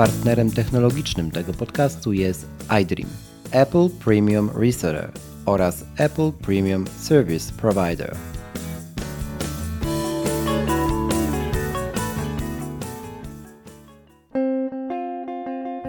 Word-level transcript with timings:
Partnerem 0.00 0.50
technologicznym 0.50 1.30
tego 1.30 1.52
podcastu 1.52 2.12
jest 2.12 2.46
iDream, 2.82 3.10
Apple 3.50 3.88
Premium 4.04 4.50
Reseller 4.54 5.12
oraz 5.46 5.84
Apple 5.96 6.32
Premium 6.32 6.86
Service 6.86 7.52
Provider. 7.52 8.16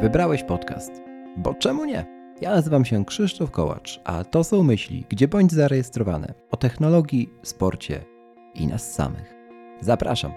Wybrałeś 0.02 0.44
podcast, 0.44 0.92
bo 1.38 1.54
czemu 1.54 1.86
nie? 1.86 2.06
Ja 2.42 2.52
nazywam 2.52 2.86
się 2.86 3.06
Krzysztof 3.06 3.52
Kołacz, 3.52 4.02
a 4.04 4.24
to 4.24 4.44
są 4.44 4.64
myśli, 4.64 5.06
gdzie 5.10 5.28
bądź 5.28 5.52
zarejestrowane 5.52 6.34
o 6.52 6.58
technologii, 6.58 7.30
sporcie 7.44 8.06
i 8.56 8.68
nas 8.68 8.94
samych. 8.94 9.34
Zapraszam. 9.82 10.32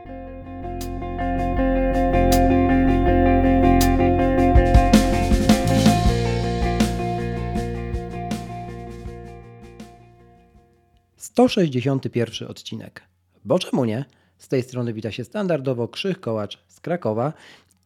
Sto 11.34 11.48
sześćdziesiąty 11.48 12.11
pierwszy 12.11 12.48
odcinek. 12.48 13.02
Bo 13.45 13.59
czemu 13.59 13.84
nie? 13.84 14.05
Z 14.38 14.48
tej 14.48 14.62
strony 14.62 14.92
wita 14.92 15.11
się 15.11 15.25
standardowo 15.25 15.88
Krzych 15.88 16.20
Kołacz 16.20 16.59
z 16.69 16.80
Krakowa 16.80 17.33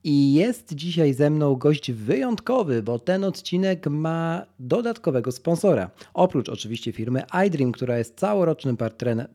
i 0.04 0.34
jest 0.34 0.74
dzisiaj 0.74 1.14
ze 1.14 1.30
mną 1.30 1.56
gość 1.56 1.92
wyjątkowy, 1.92 2.82
bo 2.82 2.98
ten 2.98 3.24
odcinek 3.24 3.86
ma 3.86 4.46
dodatkowego 4.58 5.32
sponsora. 5.32 5.90
Oprócz 6.14 6.48
oczywiście 6.48 6.92
firmy 6.92 7.22
iDream, 7.46 7.72
która 7.72 7.98
jest 7.98 8.18
całorocznym 8.18 8.76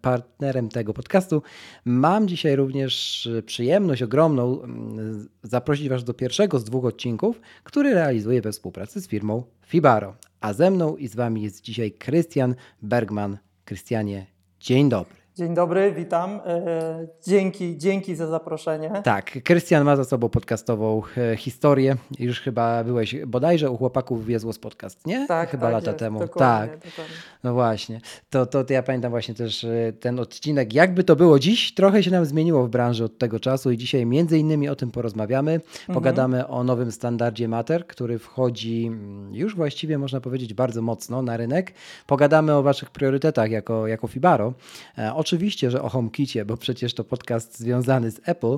partnerem 0.02 0.70
tego 0.70 0.93
podcastu, 0.93 1.41
mam 1.85 2.27
dzisiaj 2.27 2.55
również 2.55 3.30
przyjemność 3.45 4.02
ogromną 4.02 4.62
mm, 4.62 5.30
zaprosić 5.43 5.90
Was 5.90 6.04
do 6.04 6.13
pierwszego 6.13 6.59
z 6.59 6.63
dwóch 6.63 6.85
odcinków, 6.85 7.41
który 7.63 7.93
realizuję 7.93 8.41
we 8.41 8.52
współpracy 8.52 9.02
z 9.02 9.07
firmą 9.07 9.43
Fibaro. 9.65 10.15
A 10.41 10.54
ze 10.54 10.71
mną 10.71 10.98
i 10.98 11.07
z 11.07 11.15
Wami 11.15 11.41
jest 11.41 11.62
dzisiaj 11.62 11.91
Krystian 11.91 12.55
Bergman. 12.82 13.37
Krystianie, 13.65 14.25
dzień 14.59 14.89
dobry. 14.89 15.15
Dzień 15.35 15.53
dobry, 15.53 15.93
witam. 15.93 16.41
E, 16.45 17.07
dzięki, 17.27 17.77
dzięki 17.77 18.15
za 18.15 18.27
zaproszenie. 18.27 19.01
Tak, 19.03 19.43
Krystian 19.43 19.83
ma 19.83 19.95
za 19.95 20.03
sobą 20.03 20.29
podcastową 20.29 21.01
e, 21.17 21.37
historię. 21.37 21.95
Już 22.19 22.39
chyba 22.39 22.84
byłeś 22.84 23.15
bodajże 23.25 23.71
u 23.71 23.77
chłopaków 23.77 24.25
Wiezłos 24.25 24.59
podcast, 24.59 25.07
nie? 25.07 25.27
Tak, 25.27 25.49
chyba 25.49 25.65
tak 25.65 25.73
lata 25.73 25.91
jest, 25.91 25.99
temu. 25.99 26.19
Dokładnie, 26.19 26.77
tak. 26.77 26.89
Dokładnie. 26.89 27.15
No 27.44 27.54
właśnie. 27.54 28.02
To, 28.30 28.46
to, 28.46 28.63
to 28.63 28.74
ja 28.74 28.84
pamiętam 28.84 29.12
właśnie 29.12 29.34
też 29.34 29.63
e, 29.63 29.94
ten 29.99 30.20
odcinek. 30.20 30.74
Jakby 30.74 31.04
to 31.04 31.16
było 31.16 31.40
dziś, 31.40 31.74
trochę 31.74 32.04
się 32.04 32.12
nam 32.12 32.26
zmieniło 32.26 32.68
w 32.68 32.70
branży 32.70 33.04
od 33.04 33.18
tego 33.18 33.40
czasu 33.40 33.72
i 33.72 33.77
dzisiaj 33.77 34.05
między 34.05 34.40
innymi 34.40 34.70
o 34.70 34.76
tym 34.76 34.91
porozmawiamy. 34.91 35.54
Mhm. 35.54 35.94
Pogadamy 35.94 36.48
o 36.48 36.64
nowym 36.64 36.91
standardzie 36.91 37.48
Mater, 37.48 37.88
który 37.88 38.20
wchodzi 38.20 38.86
mm, 38.86 39.36
już 39.36 39.55
właściwie 39.55 39.98
można 39.98 40.21
powiedzieć 40.21 40.54
bardzo 40.54 40.82
mocno 40.82 41.21
na 41.21 41.38
rynek. 41.38 41.74
Pogadamy 42.08 42.54
o 42.54 42.64
waszych 42.64 42.91
priorytetach 42.91 43.52
jako, 43.52 43.88
jako 43.88 44.08
Fibaro. 44.08 44.54
E, 44.98 45.14
oczywiście, 45.14 45.71
że 45.71 45.82
o 45.82 45.90
HomeKicie, 45.90 46.46
bo 46.46 46.58
przecież 46.58 46.94
to 46.94 47.04
podcast 47.04 47.60
związany 47.60 48.12
z 48.12 48.21
Apple. 48.26 48.58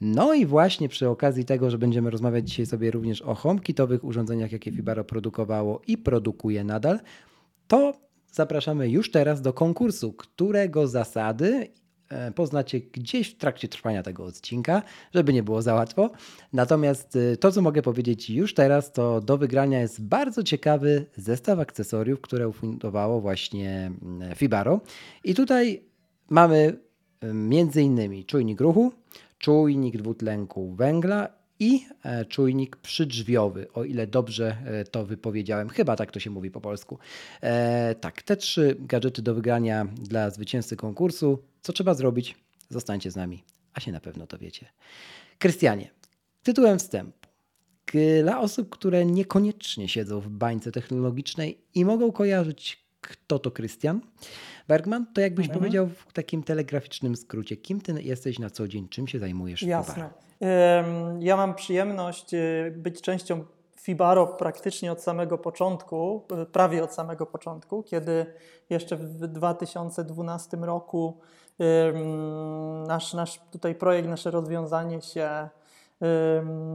No 0.00 0.34
i 0.34 0.46
właśnie 0.46 0.88
przy 0.88 1.08
okazji 1.08 1.44
tego, 1.44 1.70
że 1.70 1.78
będziemy 1.78 2.10
rozmawiać 2.10 2.48
dzisiaj 2.48 2.66
sobie 2.66 2.90
również 2.90 3.22
o 3.22 3.34
HomeKitowych 3.34 4.04
urządzeniach, 4.04 4.52
jakie 4.52 4.72
Fibaro 4.72 5.04
produkowało 5.04 5.82
i 5.86 5.98
produkuje 5.98 6.64
nadal, 6.64 7.00
to 7.68 7.92
zapraszamy 8.32 8.88
już 8.88 9.10
teraz 9.10 9.42
do 9.42 9.52
konkursu, 9.52 10.12
którego 10.12 10.88
zasady 10.88 11.68
e, 12.08 12.32
poznacie 12.32 12.80
gdzieś 12.80 13.30
w 13.30 13.36
trakcie 13.36 13.68
trwania 13.68 14.02
tego 14.02 14.24
odcinka, 14.24 14.82
żeby 15.14 15.32
nie 15.32 15.42
było 15.42 15.62
za 15.62 15.74
łatwo. 15.74 16.10
Natomiast 16.52 17.16
e, 17.16 17.36
to, 17.36 17.52
co 17.52 17.62
mogę 17.62 17.82
powiedzieć 17.82 18.30
już 18.30 18.54
teraz, 18.54 18.92
to 18.92 19.20
do 19.20 19.38
wygrania 19.38 19.80
jest 19.80 20.02
bardzo 20.02 20.42
ciekawy 20.42 21.06
zestaw 21.16 21.58
akcesoriów, 21.58 22.20
które 22.20 22.48
ufundowało 22.48 23.20
właśnie 23.20 23.92
mm, 24.02 24.34
Fibaro. 24.34 24.80
I 25.24 25.34
tutaj 25.34 25.82
mamy 26.30 26.78
e, 27.20 27.34
między 27.34 27.82
innymi 27.82 28.24
czujnik 28.24 28.60
ruchu, 28.60 28.92
czujnik 29.38 29.96
dwutlenku 29.96 30.74
węgla 30.74 31.35
i 31.60 31.86
e, 32.02 32.24
czujnik 32.24 32.76
przydrzwiowy, 32.76 33.72
o 33.72 33.84
ile 33.84 34.06
dobrze 34.06 34.56
e, 34.66 34.84
to 34.84 35.06
wypowiedziałem. 35.06 35.68
Chyba 35.68 35.96
tak 35.96 36.12
to 36.12 36.20
się 36.20 36.30
mówi 36.30 36.50
po 36.50 36.60
polsku. 36.60 36.98
E, 37.40 37.94
tak, 38.00 38.22
te 38.22 38.36
trzy 38.36 38.76
gadżety 38.78 39.22
do 39.22 39.34
wygrania 39.34 39.84
dla 39.84 40.30
zwycięzcy 40.30 40.76
konkursu. 40.76 41.38
Co 41.62 41.72
trzeba 41.72 41.94
zrobić? 41.94 42.34
Zostańcie 42.70 43.10
z 43.10 43.16
nami, 43.16 43.44
a 43.74 43.80
się 43.80 43.92
na 43.92 44.00
pewno 44.00 44.26
dowiecie. 44.26 44.66
Krystianie, 45.38 45.90
tytułem 46.42 46.78
wstępu. 46.78 47.28
Dla 48.22 48.40
osób, 48.40 48.70
które 48.70 49.06
niekoniecznie 49.06 49.88
siedzą 49.88 50.20
w 50.20 50.28
bańce 50.28 50.72
technologicznej 50.72 51.58
i 51.74 51.84
mogą 51.84 52.12
kojarzyć, 52.12 52.86
kto 53.00 53.38
to 53.38 53.50
Krystian 53.50 54.00
Bergman, 54.68 55.06
to 55.14 55.20
jakbyś 55.20 55.46
Mhm. 55.46 55.60
powiedział 55.60 55.88
w 55.88 56.12
takim 56.12 56.42
telegraficznym 56.42 57.16
skrócie, 57.16 57.56
kim 57.56 57.80
ty 57.80 58.02
jesteś 58.02 58.38
na 58.38 58.50
co 58.50 58.68
dzień, 58.68 58.88
czym 58.88 59.08
się 59.08 59.18
zajmujesz 59.18 59.60
w 59.60 59.66
Jasne. 59.66 60.10
Ja 61.20 61.36
mam 61.36 61.54
przyjemność 61.54 62.34
y, 62.34 62.74
być 62.76 63.02
częścią 63.02 63.44
Fibaro 63.80 64.26
praktycznie 64.26 64.92
od 64.92 65.02
samego 65.02 65.38
początku, 65.38 66.22
y, 66.42 66.46
prawie 66.46 66.84
od 66.84 66.94
samego 66.94 67.26
początku, 67.26 67.82
kiedy 67.82 68.26
jeszcze 68.70 68.96
w 68.96 69.26
2012 69.26 70.56
roku 70.56 71.18
nasz, 72.86 73.14
nasz 73.14 73.40
tutaj 73.50 73.74
projekt, 73.74 74.08
nasze 74.08 74.30
rozwiązanie 74.30 75.02
się, 75.02 75.48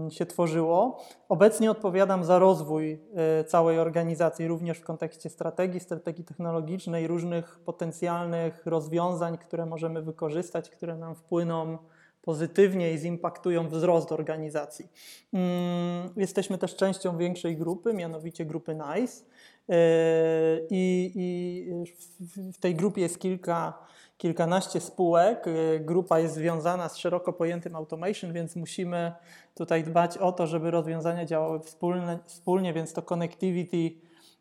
się 0.10 0.26
tworzyło. 0.26 1.04
Obecnie 1.30 1.72
odpowiadam 1.72 2.24
za 2.24 2.40
rozwój 2.40 3.02
y, 3.42 3.44
całej 3.44 3.80
organizacji, 3.80 4.48
również 4.48 4.78
w 4.78 4.84
kontekście 4.84 5.30
strategii, 5.30 5.80
strategii 5.80 6.24
technologicznej, 6.24 7.08
różnych 7.08 7.60
potencjalnych 7.60 8.66
rozwiązań, 8.66 9.38
które 9.38 9.66
możemy 9.66 10.02
wykorzystać, 10.02 10.70
które 10.70 10.98
nam 10.98 11.16
wpłyną 11.16 11.78
pozytywnie 12.22 12.94
i 12.94 12.98
zimpaktują 12.98 13.68
wzrost 13.70 14.12
organizacji. 14.12 14.88
Mm, 15.34 16.10
Jesteśmy 16.18 16.58
też 16.58 16.76
częścią 16.76 17.18
większej 17.18 17.58
grupy, 17.58 17.94
mianowicie 17.94 18.46
grupy 18.46 18.76
NICE. 18.76 19.24
Yy, 19.68 19.76
I, 20.70 21.72
w- 22.20 22.60
tej 22.60 22.76
grupie 22.76 23.02
jest 23.02 23.20
kilka, 23.20 23.74
kilkanaście 24.18 24.80
spółek. 24.80 25.46
Yy, 25.46 25.80
Grupa 25.80 26.20
jest 26.20 26.34
związana 26.36 26.90
z 26.90 26.98
szeroko 26.98 27.34
pojętym 27.34 27.76
automation, 27.76 28.34
więc 28.34 28.56
musimy 28.56 29.12
tutaj 29.56 29.84
dbać 29.84 30.18
o 30.18 30.32
to, 30.32 30.48
żeby 30.48 30.72
rozwiązania 30.72 31.26
działały 31.26 31.60
wspólne, 31.60 32.20
wspólnie, 32.26 32.74
więc 32.74 32.94
to 32.94 33.02
connectivity 33.02 33.92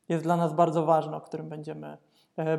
jest 0.08 0.22
dla 0.24 0.36
nas 0.36 0.52
bardzo 0.54 0.84
ważne, 0.86 1.16
o 1.16 1.20
którym 1.20 1.48
będziemy, 1.48 1.86
e, 1.86 1.98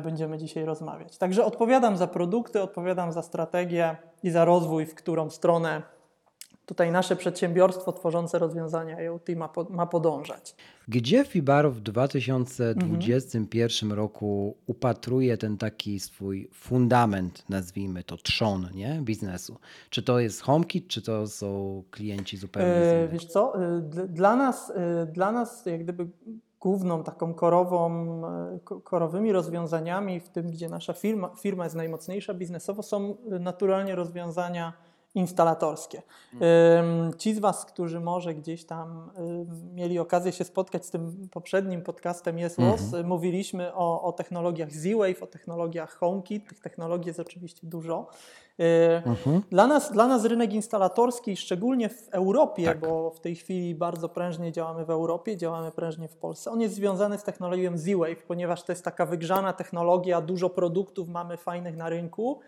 będziemy 0.04 0.38
dzisiaj 0.38 0.64
rozmawiać. 0.64 1.18
Także 1.18 1.44
odpowiadam 1.44 1.96
za 1.96 2.06
produkty, 2.06 2.62
odpowiadam 2.62 3.12
za 3.12 3.22
strategię 3.22 3.96
i 4.22 4.30
za 4.30 4.44
rozwój, 4.44 4.86
w 4.86 4.94
którą 4.94 5.30
stronę 5.30 5.82
tutaj 6.66 6.92
nasze 6.92 7.16
przedsiębiorstwo 7.16 7.92
tworzące 7.92 8.38
rozwiązania 8.38 9.00
IoT 9.00 9.28
ma, 9.36 9.48
po, 9.48 9.66
ma 9.70 9.86
podążać. 9.86 10.56
Gdzie 10.88 11.24
Fibaro 11.24 11.70
w 11.70 11.80
2021 11.80 13.92
roku 13.92 14.56
upatruje 14.66 15.36
ten 15.36 15.58
taki 15.58 16.00
swój 16.00 16.48
fundament, 16.54 17.44
nazwijmy 17.48 18.04
to 18.04 18.16
trzon, 18.16 18.68
nie? 18.74 19.00
biznesu? 19.02 19.58
Czy 19.90 20.02
to 20.02 20.20
jest 20.20 20.40
HomeKit, 20.40 20.88
czy 20.88 21.02
to 21.02 21.26
są 21.26 21.82
klienci 21.90 22.36
zupełnie 22.36 22.68
E, 22.68 22.98
innych? 22.98 23.10
Wiesz 23.10 23.26
co, 23.26 23.64
e, 23.64 23.80
dla 24.08 24.36
nas, 24.36 24.72
e, 24.76 25.06
dla 25.06 25.32
nas 25.32 25.66
jak 25.66 25.82
gdyby 25.82 26.08
główną 26.62 27.02
taką 27.04 27.34
korową, 27.34 27.90
e, 28.26 28.58
ko- 28.64 28.80
korowymi 28.80 29.32
rozwiązaniami 29.32 30.20
w 30.20 30.28
tym, 30.28 30.50
gdzie 30.50 30.68
nasza 30.68 30.92
firma, 30.92 31.30
firma 31.38 31.64
jest 31.64 31.76
najmocniejsza 31.76 32.34
biznesowo, 32.34 32.82
są 32.82 33.16
naturalnie 33.40 33.94
rozwiązania 33.94 34.72
instalatorskie. 35.14 36.02
Em, 36.40 37.10
Ci 37.18 37.34
z 37.34 37.38
Was, 37.38 37.64
którzy 37.64 38.00
może 38.00 38.34
gdzieś 38.34 38.64
tam 38.64 39.10
mieli 39.74 39.98
okazję 39.98 40.32
się 40.32 40.44
spotkać 40.44 40.86
z 40.86 40.90
tym 40.90 41.28
poprzednim 41.30 41.82
podcastem 41.82 42.38
Jest 42.38 42.58
Los, 42.58 42.94
e, 42.94 43.02
mówiliśmy 43.02 43.74
o, 43.74 44.02
o 44.02 44.12
technologiach 44.12 44.72
Z-Wave, 44.72 45.22
o 45.22 45.26
technologiach 45.26 45.94
HomeKit, 45.98 46.48
tych 46.48 46.60
technologii 46.60 47.06
jest 47.06 47.20
oczywiście 47.20 47.66
dużo. 47.66 48.06
E, 48.60 49.02
Mhm. 49.06 49.42
Dla 49.50 49.66
nas, 49.66 49.92
dla 49.92 50.06
nas 50.06 50.24
rynek 50.24 50.52
instalatorski, 50.52 51.36
szczególnie 51.36 51.88
w 51.88 52.08
Europie, 52.08 52.64
Tak. 52.64 52.80
bo 52.80 53.10
w 53.10 53.20
tej 53.20 53.36
chwili 53.36 53.74
bardzo 53.74 54.08
prężnie 54.08 54.52
działamy 54.52 54.84
w 54.84 54.90
Europie, 54.90 55.36
działamy 55.36 55.70
prężnie 55.70 56.08
w 56.08 56.16
Polsce, 56.16 56.50
on 56.50 56.60
jest 56.60 56.74
związany 56.74 57.18
z 57.18 57.22
technologią 57.22 57.78
Z-Wave, 57.78 58.22
ponieważ 58.26 58.62
to 58.62 58.72
jest 58.72 58.84
taka 58.84 59.06
wygrzana 59.06 59.52
technologia, 59.52 60.20
dużo 60.20 60.50
produktów 60.50 61.08
mamy 61.08 61.36
fajnych 61.36 61.76
na 61.76 61.88
rynku 61.88 62.40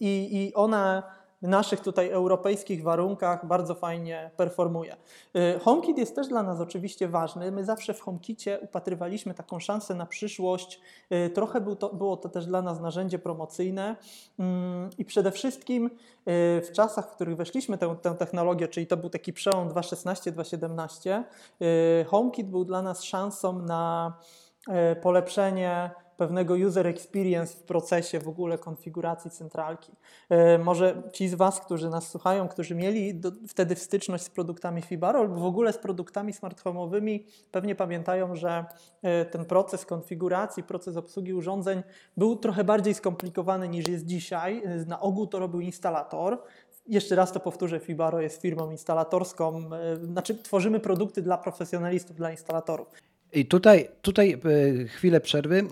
i 0.00 0.52
ona 0.54 1.02
w 1.42 1.48
naszych 1.48 1.80
tutaj 1.80 2.10
europejskich 2.10 2.82
warunkach 2.82 3.46
bardzo 3.46 3.74
fajnie 3.74 4.30
performuje. 4.36 4.96
Y, 5.36 5.58
HomeKit 5.58 5.98
jest 5.98 6.14
też 6.14 6.28
dla 6.28 6.42
nas 6.42 6.60
oczywiście 6.60 7.08
ważny. 7.08 7.52
My 7.52 7.64
zawsze 7.64 7.94
w 7.94 8.00
HomeKicie 8.00 8.58
upatrywaliśmy 8.60 9.34
taką 9.34 9.60
szansę 9.60 9.94
na 9.94 10.06
przyszłość. 10.06 10.80
Y, 11.12 11.30
trochę 11.30 11.60
był 11.60 11.76
to, 11.76 11.94
było 11.94 12.16
to 12.16 12.28
też 12.28 12.46
dla 12.46 12.62
nas 12.62 12.80
narzędzie 12.80 13.18
promocyjne 13.18 13.96
mm, 14.38 14.90
i 14.98 15.04
przede 15.04 15.30
wszystkim 15.30 15.86
y, 15.86 15.90
w 16.64 16.68
czasach, 16.72 17.10
w 17.10 17.14
których 17.14 17.36
weszliśmy 17.36 17.78
tę, 17.78 17.96
tę 18.02 18.14
technologię, 18.14 18.68
czyli 18.68 18.86
to 18.86 18.96
był 18.96 19.10
taki 19.10 19.32
przełom 19.32 19.68
2016-2017, 19.68 21.22
HomeKit 22.06 22.50
był 22.50 22.64
dla 22.64 22.82
nas 22.82 23.02
szansą 23.02 23.62
na 23.62 24.12
polepszenie 25.02 25.90
pewnego 26.16 26.54
user 26.54 26.86
experience 26.86 27.56
w 27.56 27.62
procesie 27.62 28.20
w 28.20 28.28
ogóle 28.28 28.58
konfiguracji 28.58 29.30
centralki. 29.30 29.92
E, 30.28 30.58
może 30.58 31.02
ci 31.12 31.28
z 31.28 31.34
Was, 31.34 31.60
którzy 31.60 31.90
nas 31.90 32.08
słuchają, 32.08 32.48
którzy 32.48 32.74
mieli 32.74 33.14
do, 33.14 33.32
wtedy 33.48 33.76
styczność 33.76 34.24
z 34.24 34.30
produktami 34.30 34.82
Fibaro 34.82 35.18
albo 35.18 35.34
w 35.34 35.44
ogóle 35.44 35.72
z 35.72 35.78
produktami 35.78 36.32
smart 36.32 36.62
home'owymi, 36.64 37.24
pewnie 37.50 37.74
pamiętają, 37.74 38.34
że 38.34 38.64
e, 39.02 39.24
ten 39.24 39.44
proces 39.44 39.86
konfiguracji, 39.86 40.62
proces 40.62 40.96
obsługi 40.96 41.34
urządzeń 41.34 41.82
był 42.16 42.36
trochę 42.36 42.64
bardziej 42.64 42.94
skomplikowany 42.94 43.68
niż 43.68 43.88
jest 43.88 44.06
dzisiaj. 44.06 44.62
E, 44.64 44.84
na 44.84 45.00
ogół 45.00 45.26
to 45.26 45.38
robił 45.38 45.60
instalator. 45.60 46.42
Jeszcze 46.88 47.16
raz 47.16 47.32
to 47.32 47.40
powtórzę, 47.40 47.80
Fibaro 47.80 48.20
jest 48.20 48.42
firmą 48.42 48.70
instalatorską, 48.70 49.70
znaczy 50.02 50.34
tworzymy 50.34 50.80
produkty 50.80 51.22
dla 51.22 51.38
profesjonalistów, 51.38 52.16
dla 52.16 52.30
instalatorów. 52.30 52.88
I 53.32 53.46
tutaj, 53.46 53.88
tutaj 54.02 54.32
e, 54.32 54.84
chwilę 54.84 55.20
przerwy. 55.20 55.64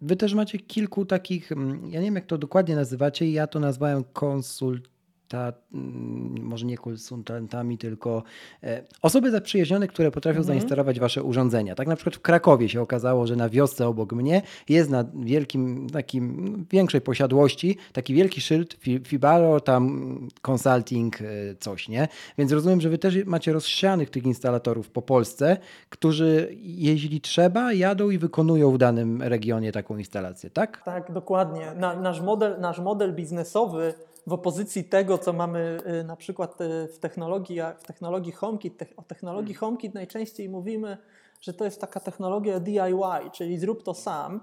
Wy 0.00 0.16
też 0.16 0.34
macie 0.34 0.58
kilku 0.58 1.06
takich, 1.06 1.52
mm, 1.52 1.90
ja 1.90 2.00
nie 2.00 2.06
wiem 2.06 2.14
jak 2.14 2.26
to 2.26 2.38
dokładnie 2.38 2.76
nazywacie, 2.76 3.32
ja 3.32 3.46
to 3.46 3.60
nazwałem 3.60 4.04
konsult 4.12 4.88
ta, 5.28 5.52
mm, 5.74 6.42
może 6.42 6.66
nie 6.66 6.78
konsultantami, 6.78 7.78
tylko 7.78 8.22
e, 8.62 8.82
osoby 9.02 9.30
zaprzyjaźnione, 9.30 9.88
które 9.88 10.10
potrafią 10.10 10.38
mhm. 10.38 10.46
zainstalować 10.46 11.00
wasze 11.00 11.22
urządzenia. 11.22 11.74
Tak 11.74 11.88
na 11.88 11.96
przykład 11.96 12.16
w 12.16 12.20
Krakowie 12.20 12.68
się 12.68 12.80
okazało, 12.80 13.26
że 13.26 13.36
na 13.36 13.48
wiosce 13.48 13.88
obok 13.88 14.12
mnie 14.12 14.42
jest 14.68 14.90
na 14.90 15.04
wielkim, 15.14 15.90
takim 15.90 16.66
większej 16.70 17.00
posiadłości 17.00 17.76
taki 17.92 18.14
wielki 18.14 18.40
szyld 18.40 18.76
Fibaro, 19.04 19.60
tam 19.60 20.28
consulting, 20.42 21.20
e, 21.20 21.24
coś, 21.60 21.88
nie? 21.88 22.08
Więc 22.38 22.52
rozumiem, 22.52 22.80
że 22.80 22.88
wy 22.88 22.98
też 22.98 23.24
macie 23.26 23.52
rozsianych 23.52 24.10
tych 24.10 24.24
instalatorów 24.26 24.90
po 24.90 25.02
Polsce, 25.02 25.56
którzy 25.90 26.48
jeśli 26.62 27.20
trzeba, 27.20 27.72
jadą 27.72 28.10
i 28.10 28.18
wykonują 28.18 28.72
w 28.72 28.78
danym 28.78 29.22
regionie 29.22 29.72
taką 29.72 29.96
instalację, 29.96 30.50
tak? 30.50 30.82
Tak, 30.84 31.12
dokładnie. 31.12 31.72
Na, 31.76 31.96
nasz, 31.96 32.20
model, 32.20 32.60
nasz 32.60 32.78
model 32.78 33.14
biznesowy 33.14 33.94
w 34.28 34.32
opozycji 34.32 34.84
tego, 34.84 35.18
co 35.18 35.32
mamy 35.32 35.78
y, 36.00 36.04
na 36.04 36.16
przykład 36.16 36.60
y, 36.60 36.88
w 36.88 36.98
technologii, 36.98 37.60
w 37.78 37.86
technologii 37.86 38.32
HomeKit. 38.32 38.84
O 38.96 39.02
technologii 39.02 39.54
hmm. 39.54 39.60
HomeKit 39.60 39.94
najczęściej 39.94 40.48
mówimy, 40.48 40.98
że 41.40 41.52
to 41.52 41.64
jest 41.64 41.80
taka 41.80 42.00
technologia 42.00 42.60
DIY, 42.60 43.30
czyli 43.32 43.58
zrób 43.58 43.82
to 43.82 43.94
sam. 43.94 44.40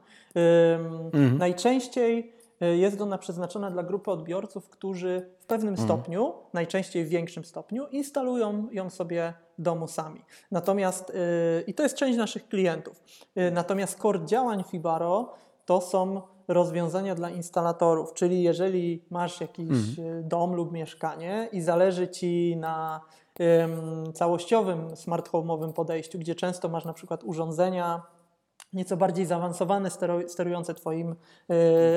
Mhm. 1.13 1.37
Najczęściej 1.37 2.33
y, 2.61 2.77
jest 2.77 3.01
ona 3.01 3.17
przeznaczona 3.17 3.71
dla 3.71 3.83
grupy 3.83 4.11
odbiorców, 4.11 4.69
którzy 4.69 5.29
w 5.39 5.45
pewnym 5.45 5.73
mhm. 5.73 5.87
stopniu, 5.87 6.33
najczęściej 6.53 7.05
w 7.05 7.09
większym 7.09 7.45
stopniu, 7.45 7.87
instalują 7.87 8.67
ją 8.71 8.89
sobie 8.89 9.33
w 9.57 9.61
domu 9.61 9.87
sami. 9.87 10.21
Natomiast, 10.51 11.11
i 11.67 11.73
to 11.73 11.83
jest 11.83 11.95
część 11.95 12.17
naszych 12.17 12.47
klientów, 12.47 13.03
natomiast 13.51 13.99
core 13.99 14.25
działań 14.25 14.63
Fibaro 14.71 15.33
to 15.65 15.81
są 15.81 16.21
rozwiązania 16.47 17.15
dla 17.15 17.29
instalatorów, 17.29 18.13
czyli 18.13 18.43
jeżeli 18.43 19.05
masz 19.09 19.41
jakiś 19.41 19.99
mhm. 19.99 20.27
dom 20.27 20.53
lub 20.53 20.71
mieszkanie 20.71 21.49
i 21.51 21.61
zależy 21.61 22.07
Ci 22.07 22.57
na 22.57 23.01
um, 23.39 24.13
całościowym 24.13 24.95
smart 24.95 25.29
home'owym 25.29 25.73
podejściu, 25.73 26.19
gdzie 26.19 26.35
często 26.35 26.69
masz 26.69 26.85
na 26.85 26.93
przykład 26.93 27.23
urządzenia 27.23 28.01
nieco 28.73 28.97
bardziej 28.97 29.25
zaawansowane, 29.25 29.89
sterujące 30.27 30.73
Twoim 30.73 31.15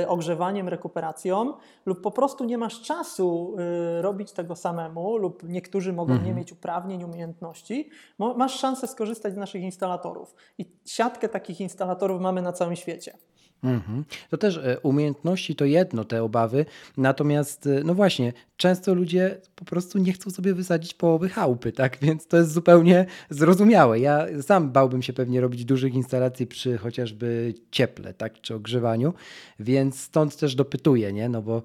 y, 0.02 0.08
ogrzewaniem, 0.08 0.68
rekuperacją, 0.68 1.54
lub 1.86 2.00
po 2.00 2.10
prostu 2.10 2.44
nie 2.44 2.58
masz 2.58 2.82
czasu 2.82 3.56
y, 3.98 4.02
robić 4.02 4.32
tego 4.32 4.56
samemu, 4.56 5.16
lub 5.16 5.42
niektórzy 5.42 5.92
mogą 5.92 6.12
mhm. 6.12 6.28
nie 6.28 6.34
mieć 6.34 6.52
uprawnień, 6.52 7.04
umiejętności, 7.04 7.90
masz 8.18 8.58
szansę 8.58 8.86
skorzystać 8.86 9.34
z 9.34 9.36
naszych 9.36 9.62
instalatorów. 9.62 10.34
I 10.58 10.72
siatkę 10.86 11.28
takich 11.28 11.60
instalatorów 11.60 12.20
mamy 12.20 12.42
na 12.42 12.52
całym 12.52 12.76
świecie. 12.76 13.18
Mhm. 13.62 14.04
To 14.30 14.38
też 14.38 14.56
e, 14.56 14.80
umiejętności 14.82 15.56
to 15.56 15.64
jedno, 15.64 16.04
te 16.04 16.22
obawy, 16.22 16.66
natomiast 16.96 17.66
e, 17.66 17.82
no 17.84 17.94
właśnie, 17.94 18.32
często 18.58 18.94
ludzie 18.94 19.40
po 19.54 19.64
prostu 19.64 19.98
nie 19.98 20.12
chcą 20.12 20.30
sobie 20.30 20.54
wysadzić 20.54 20.94
połowy 20.94 21.28
chałupy, 21.28 21.72
tak? 21.72 21.98
Więc 22.02 22.26
to 22.26 22.36
jest 22.36 22.52
zupełnie 22.52 23.06
zrozumiałe. 23.30 24.00
Ja 24.00 24.26
sam 24.42 24.72
bałbym 24.72 25.02
się 25.02 25.12
pewnie 25.12 25.40
robić 25.40 25.64
dużych 25.64 25.94
instalacji 25.94 26.46
przy 26.46 26.78
chociażby 26.78 27.54
cieple, 27.70 28.14
tak? 28.14 28.40
Czy 28.40 28.54
ogrzewaniu, 28.54 29.14
więc 29.60 30.00
stąd 30.00 30.36
też 30.36 30.54
dopytuję, 30.54 31.12
nie? 31.12 31.28
No 31.28 31.42
bo, 31.42 31.62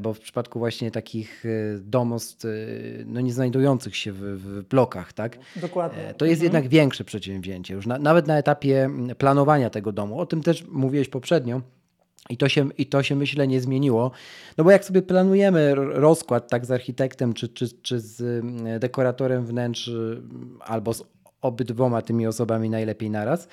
bo 0.00 0.14
w 0.14 0.20
przypadku 0.20 0.58
właśnie 0.58 0.90
takich 0.90 1.46
e, 1.46 1.48
domostw, 1.78 2.46
no 3.06 3.20
nie 3.20 3.32
znajdujących 3.32 3.96
się 3.96 4.12
w, 4.12 4.20
w 4.20 4.62
blokach, 4.62 5.12
tak? 5.12 5.38
Dokładnie. 5.56 6.14
To 6.16 6.24
jest 6.24 6.42
mhm. 6.42 6.44
jednak 6.44 6.70
większe 6.70 7.04
przedsięwzięcie, 7.04 7.74
już 7.74 7.86
na, 7.86 7.98
nawet 7.98 8.26
na 8.26 8.38
etapie 8.38 8.90
planowania 9.18 9.70
tego 9.70 9.92
domu. 9.92 10.20
O 10.20 10.26
tym 10.26 10.42
też 10.42 10.64
mówiłeś 10.68 11.08
poprzednio. 11.08 11.60
I 12.30 12.36
to, 12.36 12.48
się, 12.48 12.68
I 12.78 12.86
to 12.86 13.02
się 13.02 13.16
myślę 13.16 13.48
nie 13.48 13.60
zmieniło. 13.60 14.10
No 14.58 14.64
bo 14.64 14.70
jak 14.70 14.84
sobie 14.84 15.02
planujemy 15.02 15.74
rozkład 15.74 16.50
tak 16.50 16.66
z 16.66 16.70
architektem 16.70 17.34
czy, 17.34 17.48
czy, 17.48 17.68
czy 17.82 18.00
z 18.00 18.20
mm, 18.20 18.78
dekoratorem 18.80 19.46
wnętrz 19.46 19.88
mm, 19.88 20.58
albo 20.60 20.94
z 20.94 21.02
obydwoma 21.42 22.02
tymi 22.02 22.26
osobami 22.26 22.70
najlepiej 22.70 23.10
naraz 23.10 23.48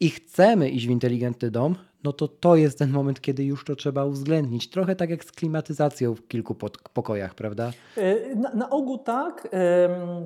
i 0.00 0.10
chcemy 0.10 0.70
iść 0.70 0.86
w 0.86 0.90
inteligentny 0.90 1.50
dom, 1.50 1.76
no 2.04 2.12
to 2.12 2.28
to 2.28 2.56
jest 2.56 2.78
ten 2.78 2.90
moment, 2.90 3.20
kiedy 3.20 3.44
już 3.44 3.64
to 3.64 3.76
trzeba 3.76 4.04
uwzględnić. 4.04 4.70
Trochę 4.70 4.96
tak 4.96 5.10
jak 5.10 5.24
z 5.24 5.32
klimatyzacją 5.32 6.14
w 6.14 6.28
kilku 6.28 6.54
pokojach, 6.92 7.34
prawda? 7.34 7.72
E, 7.96 8.34
na, 8.34 8.54
na 8.54 8.70
ogół 8.70 8.98
tak. 8.98 9.48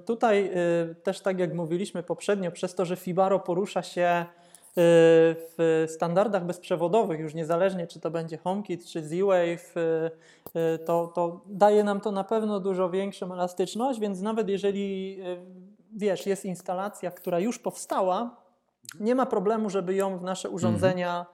Tutaj 0.06 0.50
e, 0.54 0.94
też 0.94 1.20
tak 1.20 1.38
jak 1.38 1.54
mówiliśmy 1.54 2.02
poprzednio, 2.02 2.50
przez 2.50 2.75
to, 2.75 2.84
że 2.84 2.96
Fibaro 2.96 3.40
porusza 3.40 3.82
się 3.82 4.25
w 4.76 5.84
standardach 5.88 6.46
bezprzewodowych, 6.46 7.20
już 7.20 7.34
niezależnie 7.34 7.86
czy 7.86 8.00
to 8.00 8.10
będzie 8.10 8.38
HomeKit 8.38 8.86
czy 8.86 9.02
Z-Wave, 9.02 9.76
y, 9.76 10.10
y, 10.58 10.78
to, 10.78 11.06
to 11.06 11.40
daje 11.46 11.84
nam 11.84 12.00
to 12.00 12.12
na 12.12 12.24
pewno 12.24 12.60
dużo 12.60 12.90
większą 12.90 13.32
elastyczność, 13.32 14.00
więc 14.00 14.20
nawet 14.20 14.48
jeżeli 14.48 15.16
y, 15.20 15.36
wiesz, 15.96 16.26
jest 16.26 16.44
instalacja, 16.44 17.10
która 17.10 17.40
już 17.40 17.58
powstała, 17.58 18.36
nie 19.00 19.14
ma 19.14 19.26
problemu, 19.26 19.70
żeby 19.70 19.94
ją 19.94 20.18
w 20.18 20.22
nasze 20.22 20.50
urządzenia 20.50 21.26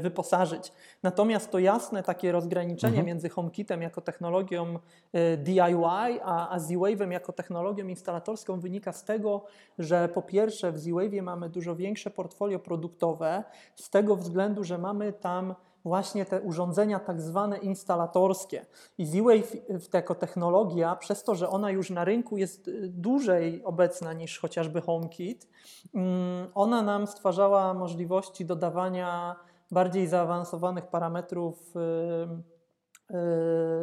wyposażyć. 0.00 0.72
Natomiast 1.02 1.50
to 1.50 1.58
jasne 1.58 2.02
takie 2.02 2.32
rozgraniczenie 2.32 2.92
mhm. 2.92 3.06
między 3.06 3.28
HomeKitem 3.28 3.82
jako 3.82 4.00
technologią 4.00 4.78
y, 5.14 5.36
DIY, 5.36 6.20
a, 6.22 6.48
a 6.48 6.58
Z-Wave'em 6.58 7.10
jako 7.10 7.32
technologią 7.32 7.86
instalatorską 7.86 8.60
wynika 8.60 8.92
z 8.92 9.04
tego, 9.04 9.44
że 9.78 10.08
po 10.08 10.22
pierwsze 10.22 10.72
w 10.72 10.78
Z-Wave'ie 10.78 11.22
mamy 11.22 11.48
dużo 11.48 11.76
większe 11.76 12.10
portfolio 12.10 12.58
produktowe, 12.58 13.44
z 13.74 13.90
tego 13.90 14.16
względu, 14.16 14.64
że 14.64 14.78
mamy 14.78 15.12
tam 15.12 15.54
właśnie 15.84 16.24
te 16.24 16.40
urządzenia 16.40 17.00
tak 17.00 17.20
zwane 17.20 17.58
instalatorskie. 17.58 18.66
I 18.98 19.06
Z-Wave 19.06 19.56
jako 19.92 20.14
technologia, 20.14 20.96
przez 20.96 21.24
to, 21.24 21.34
że 21.34 21.48
ona 21.48 21.70
już 21.70 21.90
na 21.90 22.04
rynku 22.04 22.36
jest 22.36 22.68
y, 22.68 22.88
dłużej 22.88 23.64
obecna 23.64 24.12
niż 24.12 24.38
chociażby 24.38 24.80
HomeKit, 24.80 25.48
mm, 25.94 26.48
ona 26.54 26.82
nam 26.82 27.06
stwarzała 27.06 27.74
możliwości 27.74 28.44
dodawania 28.44 29.36
bardziej 29.72 30.06
zaawansowanych 30.06 30.86
parametrów 30.86 31.74
y, 31.76 33.16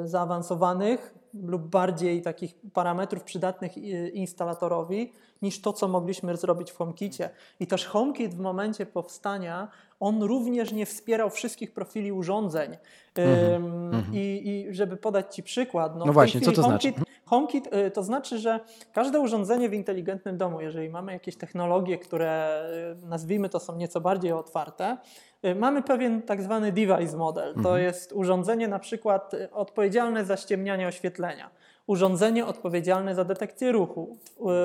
y, 0.03 0.07
zaawansowanych 0.07 1.15
lub 1.33 1.61
bardziej 1.61 2.21
takich 2.21 2.55
parametrów 2.73 3.23
przydatnych 3.23 3.77
instalatorowi 4.13 5.11
niż 5.41 5.61
to, 5.61 5.73
co 5.73 5.87
mogliśmy 5.87 6.37
zrobić 6.37 6.71
w 6.71 6.77
HomeKicie. 6.77 7.29
I 7.59 7.67
też 7.67 7.85
HomeKit 7.85 8.35
w 8.35 8.39
momencie 8.39 8.85
powstania 8.85 9.67
on 9.99 10.23
również 10.23 10.71
nie 10.71 10.85
wspierał 10.85 11.29
wszystkich 11.29 11.73
profili 11.73 12.11
urządzeń. 12.11 12.77
Mm-hmm. 13.15 14.01
I, 14.13 14.49
I, 14.49 14.73
żeby 14.73 14.97
podać 14.97 15.35
Ci 15.35 15.43
przykład. 15.43 15.95
No, 15.95 16.05
no 16.05 16.13
właśnie, 16.13 16.41
co 16.41 16.51
to 16.51 16.61
HomeKit, 16.61 16.95
znaczy? 16.95 17.08
HomeKit 17.29 17.73
y, 17.73 17.91
to 17.91 18.03
znaczy, 18.03 18.37
że 18.37 18.59
każde 18.93 19.19
urządzenie 19.19 19.69
w 19.69 19.73
inteligentnym 19.73 20.37
domu, 20.37 20.61
jeżeli 20.61 20.89
mamy 20.89 21.13
jakieś 21.13 21.37
technologie, 21.37 21.97
które 21.97 22.63
y, 23.03 23.05
nazwijmy 23.05 23.49
to 23.49 23.59
są 23.59 23.75
nieco 23.75 24.01
bardziej 24.01 24.31
otwarte, 24.31 24.97
y, 25.45 25.55
mamy 25.55 25.83
pewien 25.83 26.21
tak 26.21 26.41
zwany 26.41 26.71
device 26.71 27.17
model. 27.17 27.53
To 27.53 27.59
mm-hmm. 27.59 27.75
jest 27.75 28.13
urządzenie 28.13 28.67
na 28.67 28.79
przykład 28.79 29.31
odpowiedzialne 29.51 30.25
za 30.25 30.37
ściemnianie 30.37 30.87
oświetlenia 30.87 31.49
urządzenie 31.87 32.45
odpowiedzialne 32.45 33.15
za 33.15 33.23
detekcję 33.23 33.71
ruchu, 33.71 34.17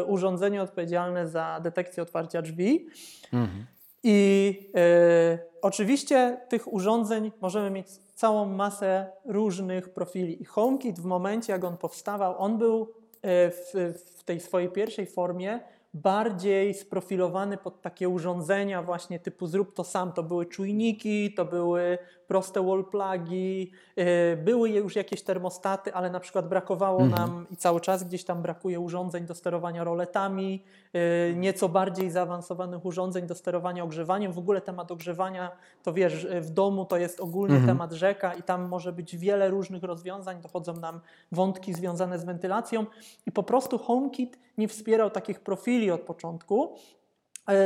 urządzenie 0.06 0.62
odpowiedzialne 0.62 1.28
za 1.28 1.60
detekcję 1.62 2.02
otwarcia 2.02 2.42
drzwi. 2.42 2.86
Mhm. 3.32 3.66
I 4.04 4.70
e, 4.76 5.38
oczywiście 5.62 6.40
tych 6.48 6.72
urządzeń 6.72 7.32
możemy 7.40 7.70
mieć 7.70 7.86
całą 8.14 8.46
masę 8.46 9.12
różnych 9.24 9.88
profili. 9.88 10.42
I 10.42 10.44
HomeKit 10.44 11.00
w 11.00 11.04
momencie, 11.04 11.52
jak 11.52 11.64
on 11.64 11.76
powstawał, 11.76 12.38
on 12.38 12.58
był 12.58 12.82
e, 13.22 13.50
w, 13.50 13.94
w 14.18 14.24
tej 14.24 14.40
swojej 14.40 14.68
pierwszej 14.68 15.06
formie 15.06 15.60
bardziej 15.94 16.74
sprofilowany 16.74 17.56
pod 17.56 17.82
takie 17.82 18.08
urządzenia 18.08 18.82
właśnie 18.82 19.20
typu 19.20 19.46
zrób 19.46 19.74
to 19.74 19.84
sam. 19.84 20.12
To 20.12 20.22
były 20.22 20.46
czujniki, 20.46 21.34
to 21.34 21.44
były 21.44 21.98
proste 22.26 22.66
wall 22.66 22.84
plugi, 22.84 23.70
y, 23.98 24.36
były 24.36 24.70
już 24.70 24.96
jakieś 24.96 25.22
termostaty, 25.22 25.94
ale 25.94 26.10
na 26.10 26.20
przykład 26.20 26.48
brakowało 26.48 27.00
mhm. 27.02 27.20
nam 27.20 27.46
i 27.50 27.56
cały 27.56 27.80
czas 27.80 28.04
gdzieś 28.04 28.24
tam 28.24 28.42
brakuje 28.42 28.80
urządzeń 28.80 29.26
do 29.26 29.34
sterowania 29.34 29.84
roletami, 29.84 30.64
y, 30.94 31.34
nieco 31.36 31.68
bardziej 31.68 32.10
zaawansowanych 32.10 32.84
urządzeń 32.84 33.26
do 33.26 33.34
sterowania 33.34 33.84
ogrzewaniem. 33.84 34.32
W 34.32 34.38
ogóle 34.38 34.60
temat 34.60 34.90
ogrzewania, 34.90 35.50
to 35.82 35.92
wiesz, 35.92 36.26
w 36.40 36.50
domu 36.50 36.84
to 36.84 36.96
jest 36.96 37.20
ogólny 37.20 37.56
mhm. 37.56 37.76
temat 37.76 37.92
rzeka 37.92 38.34
i 38.34 38.42
tam 38.42 38.68
może 38.68 38.92
być 38.92 39.16
wiele 39.16 39.50
różnych 39.50 39.82
rozwiązań, 39.82 40.40
dochodzą 40.40 40.76
nam 40.76 41.00
wątki 41.32 41.74
związane 41.74 42.18
z 42.18 42.24
wentylacją 42.24 42.86
i 43.26 43.32
po 43.32 43.42
prostu 43.42 43.78
HomeKit 43.78 44.38
nie 44.58 44.68
wspierał 44.68 45.10
takich 45.10 45.40
profili 45.40 45.90
od 45.90 46.00
początku, 46.00 46.76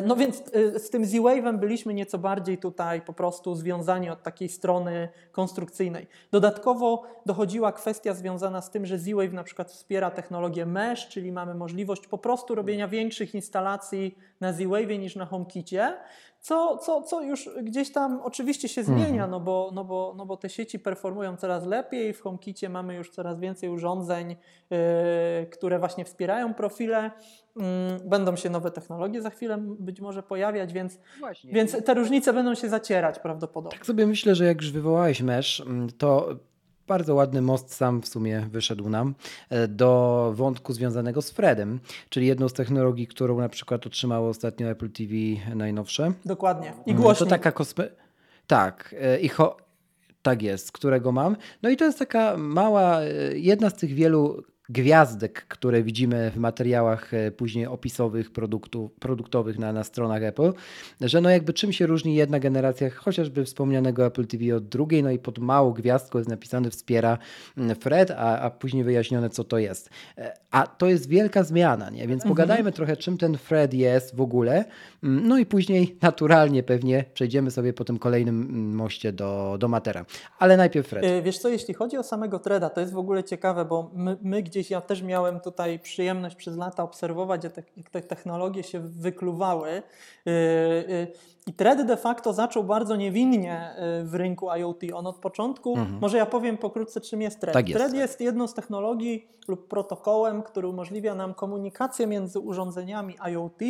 no 0.04 0.16
więc 0.16 0.42
e, 0.52 0.78
z 0.78 0.90
tym 0.90 1.04
Z-Wave'em 1.04 1.58
byliśmy 1.58 1.94
nieco 1.94 2.18
bardziej 2.18 2.58
tutaj 2.58 3.02
po 3.02 3.12
prostu 3.12 3.54
związani 3.54 4.10
od 4.10 4.22
takiej 4.22 4.48
strony 4.48 5.08
konstrukcyjnej. 5.32 6.06
Dodatkowo 6.30 7.02
dochodziła 7.26 7.72
kwestia 7.72 8.14
związana 8.14 8.62
z 8.62 8.70
tym, 8.70 8.86
że 8.86 8.98
Z-Wave 8.98 9.32
na 9.32 9.44
przykład 9.44 9.72
wspiera 9.72 10.10
technologię 10.10 10.66
mesh, 10.66 11.08
czyli 11.08 11.32
mamy 11.32 11.54
możliwość 11.54 12.06
po 12.06 12.18
prostu 12.18 12.54
robienia 12.54 12.88
większych 12.88 13.34
instalacji 13.34 14.18
na 14.40 14.52
Z-Wave'ie 14.52 14.98
niż 14.98 15.16
na 15.16 15.26
HomeKicie, 15.26 15.96
co, 16.48 16.78
co, 16.78 17.02
co 17.02 17.22
już 17.22 17.50
gdzieś 17.62 17.92
tam 17.92 18.20
oczywiście 18.22 18.68
się 18.68 18.84
zmienia, 18.84 19.08
mhm. 19.08 19.30
no, 19.30 19.40
bo, 19.40 19.70
no, 19.74 19.84
bo, 19.84 20.14
no 20.16 20.26
bo 20.26 20.36
te 20.36 20.48
sieci 20.48 20.78
performują 20.78 21.36
coraz 21.36 21.66
lepiej, 21.66 22.12
w 22.12 22.20
HomeKicie 22.20 22.68
mamy 22.68 22.94
już 22.94 23.10
coraz 23.10 23.40
więcej 23.40 23.68
urządzeń, 23.70 24.36
yy, 24.70 24.76
które 25.46 25.78
właśnie 25.78 26.04
wspierają 26.04 26.54
profile, 26.54 27.10
yy, 27.56 27.62
będą 28.04 28.36
się 28.36 28.50
nowe 28.50 28.70
technologie 28.70 29.22
za 29.22 29.30
chwilę 29.30 29.58
być 29.60 30.00
może 30.00 30.22
pojawiać, 30.22 30.72
więc, 30.72 30.98
więc 31.44 31.84
te 31.84 31.94
różnice 31.94 32.32
będą 32.32 32.54
się 32.54 32.68
zacierać 32.68 33.18
prawdopodobnie. 33.18 33.78
Tak 33.78 33.86
sobie 33.86 34.06
myślę, 34.06 34.34
że 34.34 34.44
jak 34.44 34.62
już 34.62 34.70
wywołałeś 34.70 35.22
mesh, 35.22 35.60
mm, 35.60 35.88
to 35.98 36.28
bardzo 36.88 37.14
ładny 37.14 37.42
most 37.42 37.74
sam 37.74 38.02
w 38.02 38.08
sumie 38.08 38.46
wyszedł 38.50 38.88
nam 38.88 39.14
e, 39.50 39.68
do 39.68 40.32
wątku 40.34 40.72
związanego 40.72 41.22
z 41.22 41.30
Fredem, 41.30 41.80
czyli 42.08 42.26
jedną 42.26 42.48
z 42.48 42.52
technologii, 42.52 43.06
którą 43.06 43.38
na 43.38 43.48
przykład 43.48 43.86
otrzymało 43.86 44.28
ostatnio 44.28 44.68
Apple 44.68 44.90
TV 44.90 45.12
najnowsze. 45.54 46.12
Dokładnie. 46.24 46.72
I 46.86 46.90
mm, 46.90 47.02
głośniej. 47.02 47.28
To 47.28 47.30
taka 47.30 47.52
kosme... 47.52 47.88
Tak. 48.46 48.94
E, 49.00 49.20
I 49.20 49.28
ho... 49.28 49.56
Tak 50.22 50.42
jest, 50.42 50.72
którego 50.72 51.12
mam. 51.12 51.36
No 51.62 51.70
i 51.70 51.76
to 51.76 51.84
jest 51.84 51.98
taka 51.98 52.36
mała, 52.36 53.00
e, 53.00 53.38
jedna 53.38 53.70
z 53.70 53.74
tych 53.74 53.94
wielu 53.94 54.42
gwiazdek, 54.68 55.46
które 55.46 55.82
widzimy 55.82 56.30
w 56.30 56.36
materiałach 56.36 57.14
e, 57.14 57.30
później 57.30 57.66
opisowych 57.66 58.30
produktów, 58.30 58.92
produktowych 58.92 59.58
na, 59.58 59.72
na 59.72 59.84
stronach 59.84 60.22
Apple, 60.22 60.52
że 61.00 61.20
no 61.20 61.30
jakby 61.30 61.52
czym 61.52 61.72
się 61.72 61.86
różni 61.86 62.14
jedna 62.14 62.38
generacja 62.38 62.90
chociażby 62.90 63.44
wspomnianego 63.44 64.06
Apple 64.06 64.26
TV 64.26 64.56
od 64.56 64.68
drugiej, 64.68 65.02
no 65.02 65.10
i 65.10 65.18
pod 65.18 65.38
małą 65.38 65.72
gwiazdką 65.72 66.18
jest 66.18 66.30
napisane 66.30 66.70
wspiera 66.70 67.18
mm, 67.56 67.76
Fred, 67.76 68.10
a, 68.10 68.40
a 68.40 68.50
później 68.50 68.84
wyjaśnione 68.84 69.30
co 69.30 69.44
to 69.44 69.58
jest. 69.58 69.90
E, 70.18 70.32
a 70.50 70.66
to 70.66 70.86
jest 70.86 71.08
wielka 71.08 71.42
zmiana, 71.42 71.90
nie? 71.90 72.00
więc 72.00 72.22
mhm. 72.22 72.28
pogadajmy 72.28 72.72
trochę 72.72 72.96
czym 72.96 73.18
ten 73.18 73.38
Fred 73.38 73.74
jest 73.74 74.16
w 74.16 74.20
ogóle, 74.20 74.64
mm, 75.02 75.28
no 75.28 75.38
i 75.38 75.46
później 75.46 75.96
naturalnie 76.02 76.62
pewnie 76.62 77.04
przejdziemy 77.14 77.50
sobie 77.50 77.72
po 77.72 77.84
tym 77.84 77.98
kolejnym 77.98 78.42
mm, 78.42 78.74
moście 78.74 79.12
do, 79.12 79.56
do 79.60 79.68
Matera. 79.68 80.04
Ale 80.38 80.56
najpierw 80.56 80.88
Fred. 80.88 81.04
E, 81.04 81.22
wiesz 81.22 81.38
co, 81.38 81.48
jeśli 81.48 81.74
chodzi 81.74 81.96
o 81.96 82.02
samego 82.02 82.38
Threada, 82.38 82.70
to 82.70 82.80
jest 82.80 82.92
w 82.92 82.98
ogóle 82.98 83.24
ciekawe, 83.24 83.64
bo 83.64 83.90
my, 83.94 84.16
my 84.22 84.42
gdzieś 84.42 84.57
gdzieś 84.58 84.70
ja 84.70 84.80
też 84.80 85.02
miałem 85.02 85.40
tutaj 85.40 85.78
przyjemność 85.78 86.36
przez 86.36 86.56
lata 86.56 86.82
obserwować, 86.82 87.44
jak 87.44 87.52
te, 87.52 87.62
jak 87.76 87.90
te 87.90 88.02
technologie 88.02 88.62
się 88.62 88.80
wykluwały. 88.80 89.68
Y, 89.68 90.30
y, 90.30 91.12
I 91.46 91.52
Thread 91.52 91.86
de 91.86 91.96
facto 91.96 92.32
zaczął 92.32 92.64
bardzo 92.64 92.96
niewinnie 92.96 93.70
y, 94.00 94.04
w 94.04 94.14
rynku 94.14 94.50
IoT. 94.50 94.80
On 94.94 95.06
od 95.06 95.16
początku, 95.16 95.76
mhm. 95.76 95.98
może 96.00 96.16
ja 96.16 96.26
powiem 96.26 96.58
pokrótce, 96.58 97.00
czym 97.00 97.22
jest 97.22 97.40
Thread. 97.40 97.54
Tak 97.54 97.68
jest. 97.68 97.78
Thread 97.78 97.94
jest 97.94 98.20
jedną 98.20 98.46
z 98.46 98.54
technologii 98.54 99.28
lub 99.48 99.68
protokołem, 99.68 100.42
który 100.42 100.68
umożliwia 100.68 101.14
nam 101.14 101.34
komunikację 101.34 102.06
między 102.06 102.38
urządzeniami 102.40 103.16
IoT 103.32 103.60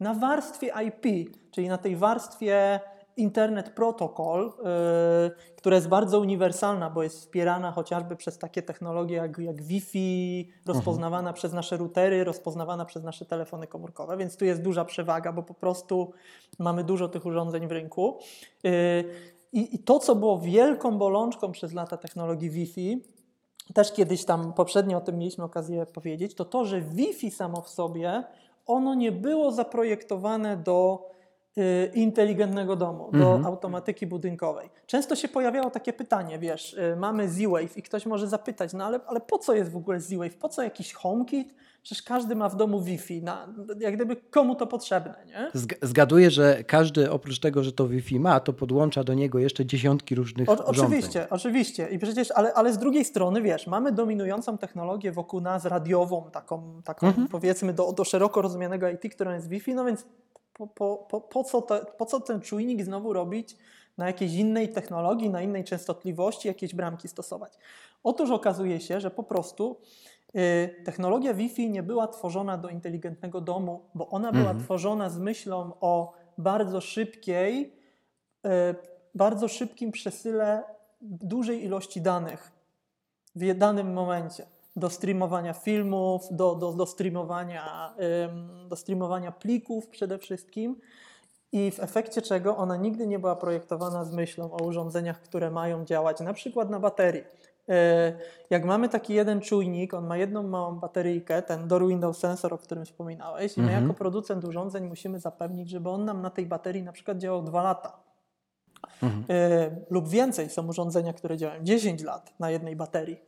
na 0.00 0.14
warstwie 0.14 0.72
IP, 0.86 1.30
czyli 1.50 1.68
na 1.68 1.78
tej 1.78 1.96
warstwie 1.96 2.80
Internet 3.16 3.70
Protocol, 3.70 4.46
y, 4.46 5.56
która 5.56 5.76
jest 5.76 5.88
bardzo 5.88 6.20
uniwersalna, 6.20 6.90
bo 6.90 7.02
jest 7.02 7.18
wspierana 7.18 7.72
chociażby 7.72 8.16
przez 8.16 8.38
takie 8.38 8.62
technologie 8.62 9.16
jak, 9.16 9.38
jak 9.38 9.62
Wi-Fi, 9.62 10.48
rozpoznawana 10.66 11.18
mhm. 11.18 11.34
przez 11.34 11.52
nasze 11.52 11.76
routery, 11.76 12.24
rozpoznawana 12.24 12.84
przez 12.84 13.02
nasze 13.02 13.24
telefony 13.24 13.66
komórkowe, 13.66 14.16
więc 14.16 14.36
tu 14.36 14.44
jest 14.44 14.62
duża 14.62 14.84
przewaga, 14.84 15.32
bo 15.32 15.42
po 15.42 15.54
prostu 15.54 16.12
mamy 16.58 16.84
dużo 16.84 17.08
tych 17.08 17.26
urządzeń 17.26 17.68
w 17.68 17.72
rynku. 17.72 18.18
Y, 18.66 19.04
I, 19.52 19.78
to, 19.78 19.98
co 19.98 20.14
było 20.14 20.38
wielką 20.38 20.98
bolączką 20.98 21.52
przez 21.52 21.72
lata 21.72 21.96
technologii 21.96 22.50
Wi-Fi, 22.50 23.02
też 23.74 23.92
kiedyś 23.92 24.24
tam 24.24 24.52
poprzednio 24.52 24.98
o 24.98 25.00
tym 25.00 25.18
mieliśmy 25.18 25.44
okazję 25.44 25.86
powiedzieć, 25.86 26.34
to 26.34 26.44
to, 26.44 26.64
że 26.64 26.80
Wi-Fi 26.80 27.30
samo 27.30 27.62
w 27.62 27.68
sobie, 27.68 28.24
ono 28.66 28.94
nie 28.94 29.12
było 29.12 29.52
zaprojektowane 29.52 30.56
do 30.56 31.08
inteligentnego 31.94 32.76
domu, 32.76 33.08
do 33.12 33.18
mhm. 33.18 33.46
automatyki 33.46 34.06
budynkowej. 34.06 34.70
Często 34.86 35.16
się 35.16 35.28
pojawiało 35.28 35.70
takie 35.70 35.92
pytanie, 35.92 36.38
wiesz, 36.38 36.74
y, 36.74 36.96
mamy 36.96 37.28
Z-Wave 37.28 37.76
i 37.76 37.82
ktoś 37.82 38.06
może 38.06 38.28
zapytać, 38.28 38.72
no 38.72 38.84
ale, 38.84 39.00
ale 39.06 39.20
po 39.20 39.38
co 39.38 39.54
jest 39.54 39.70
w 39.70 39.76
ogóle 39.76 40.00
Z-Wave? 40.00 40.34
Po 40.34 40.48
co 40.48 40.62
jakiś 40.62 40.92
HomeKit? 40.92 41.54
Przecież 41.82 42.02
każdy 42.02 42.34
ma 42.34 42.48
w 42.48 42.56
domu 42.56 42.80
Wi-Fi. 42.80 43.22
Na, 43.22 43.48
jak 43.80 43.94
gdyby 43.94 44.16
komu 44.16 44.54
to 44.54 44.66
potrzebne, 44.66 45.14
nie? 45.26 45.50
Zgaduję, 45.82 46.30
że 46.30 46.64
każdy 46.64 47.10
oprócz 47.10 47.38
tego, 47.38 47.62
że 47.64 47.72
to 47.72 47.88
Wi-Fi 47.88 48.20
ma, 48.20 48.40
to 48.40 48.52
podłącza 48.52 49.04
do 49.04 49.14
niego 49.14 49.38
jeszcze 49.38 49.66
dziesiątki 49.66 50.14
różnych 50.14 50.48
o, 50.48 50.52
urządzeń. 50.52 50.84
Oczywiście, 50.84 51.26
oczywiście. 51.30 51.88
I 51.88 51.98
przecież, 51.98 52.30
ale, 52.30 52.54
ale 52.54 52.72
z 52.72 52.78
drugiej 52.78 53.04
strony, 53.04 53.42
wiesz, 53.42 53.66
mamy 53.66 53.92
dominującą 53.92 54.58
technologię 54.58 55.12
wokół 55.12 55.40
nas 55.40 55.64
radiową, 55.64 56.30
taką, 56.32 56.82
taką 56.84 57.06
mhm. 57.06 57.28
powiedzmy 57.28 57.72
do, 57.72 57.92
do 57.92 58.04
szeroko 58.04 58.42
rozumianego 58.42 58.88
IT, 58.88 59.14
którą 59.14 59.32
jest 59.32 59.48
Wi-Fi, 59.48 59.74
no 59.74 59.84
więc 59.84 60.06
po, 60.58 60.66
po, 60.66 60.96
po, 60.96 61.20
po, 61.20 61.44
co 61.44 61.62
te, 61.62 61.84
po 61.98 62.06
co 62.06 62.20
ten 62.20 62.40
czujnik 62.40 62.84
znowu 62.84 63.12
robić 63.12 63.56
na 63.98 64.06
jakiejś 64.06 64.34
innej 64.34 64.68
technologii, 64.68 65.30
na 65.30 65.42
innej 65.42 65.64
częstotliwości, 65.64 66.48
jakieś 66.48 66.74
bramki 66.74 67.08
stosować? 67.08 67.58
Otóż 68.02 68.30
okazuje 68.30 68.80
się, 68.80 69.00
że 69.00 69.10
po 69.10 69.22
prostu 69.22 69.80
y, 70.36 70.82
technologia 70.84 71.34
Wi-Fi 71.34 71.70
nie 71.70 71.82
była 71.82 72.08
tworzona 72.08 72.58
do 72.58 72.68
inteligentnego 72.68 73.40
domu, 73.40 73.80
bo 73.94 74.08
ona 74.08 74.32
była 74.32 74.50
mhm. 74.50 74.64
tworzona 74.64 75.10
z 75.10 75.18
myślą 75.18 75.72
o 75.80 76.12
bardzo 76.38 76.80
szybkiej, 76.80 77.72
y, 78.46 78.50
bardzo 79.14 79.48
szybkim 79.48 79.92
przesyle 79.92 80.62
dużej 81.00 81.64
ilości 81.64 82.00
danych 82.00 82.52
w 83.34 83.54
danym 83.54 83.92
momencie 83.92 84.46
do 84.76 84.90
streamowania 84.90 85.52
filmów, 85.52 86.22
do, 86.30 86.54
do, 86.54 86.72
do, 86.72 86.86
streamowania, 86.86 87.94
do 88.68 88.76
streamowania 88.76 89.32
plików 89.32 89.88
przede 89.88 90.18
wszystkim. 90.18 90.76
I 91.52 91.70
w 91.70 91.80
efekcie 91.80 92.22
czego 92.22 92.56
ona 92.56 92.76
nigdy 92.76 93.06
nie 93.06 93.18
była 93.18 93.36
projektowana 93.36 94.04
z 94.04 94.12
myślą 94.12 94.52
o 94.52 94.64
urządzeniach, 94.64 95.22
które 95.22 95.50
mają 95.50 95.84
działać 95.84 96.20
na 96.20 96.32
przykład 96.32 96.70
na 96.70 96.80
baterii. 96.80 97.24
E, 97.68 98.12
jak 98.50 98.64
mamy 98.64 98.88
taki 98.88 99.14
jeden 99.14 99.40
czujnik, 99.40 99.94
on 99.94 100.06
ma 100.06 100.16
jedną 100.16 100.42
małą 100.42 100.74
bateryjkę, 100.74 101.42
ten 101.42 101.68
door 101.68 101.86
window 101.86 102.16
sensor, 102.16 102.54
o 102.54 102.58
którym 102.58 102.84
wspominałeś, 102.84 103.56
i 103.56 103.60
my 103.60 103.66
mhm. 103.66 103.82
jako 103.82 103.94
producent 103.94 104.44
urządzeń 104.44 104.84
musimy 104.84 105.20
zapewnić, 105.20 105.70
żeby 105.70 105.90
on 105.90 106.04
nam 106.04 106.22
na 106.22 106.30
tej 106.30 106.46
baterii 106.46 106.82
na 106.82 106.92
przykład 106.92 107.18
działał 107.18 107.42
2 107.42 107.62
lata. 107.62 107.96
Mhm. 109.02 109.24
E, 109.30 109.70
lub 109.90 110.08
więcej 110.08 110.50
są 110.50 110.68
urządzenia, 110.68 111.12
które 111.12 111.36
działają 111.36 111.64
10 111.64 112.02
lat 112.02 112.34
na 112.38 112.50
jednej 112.50 112.76
baterii. 112.76 113.20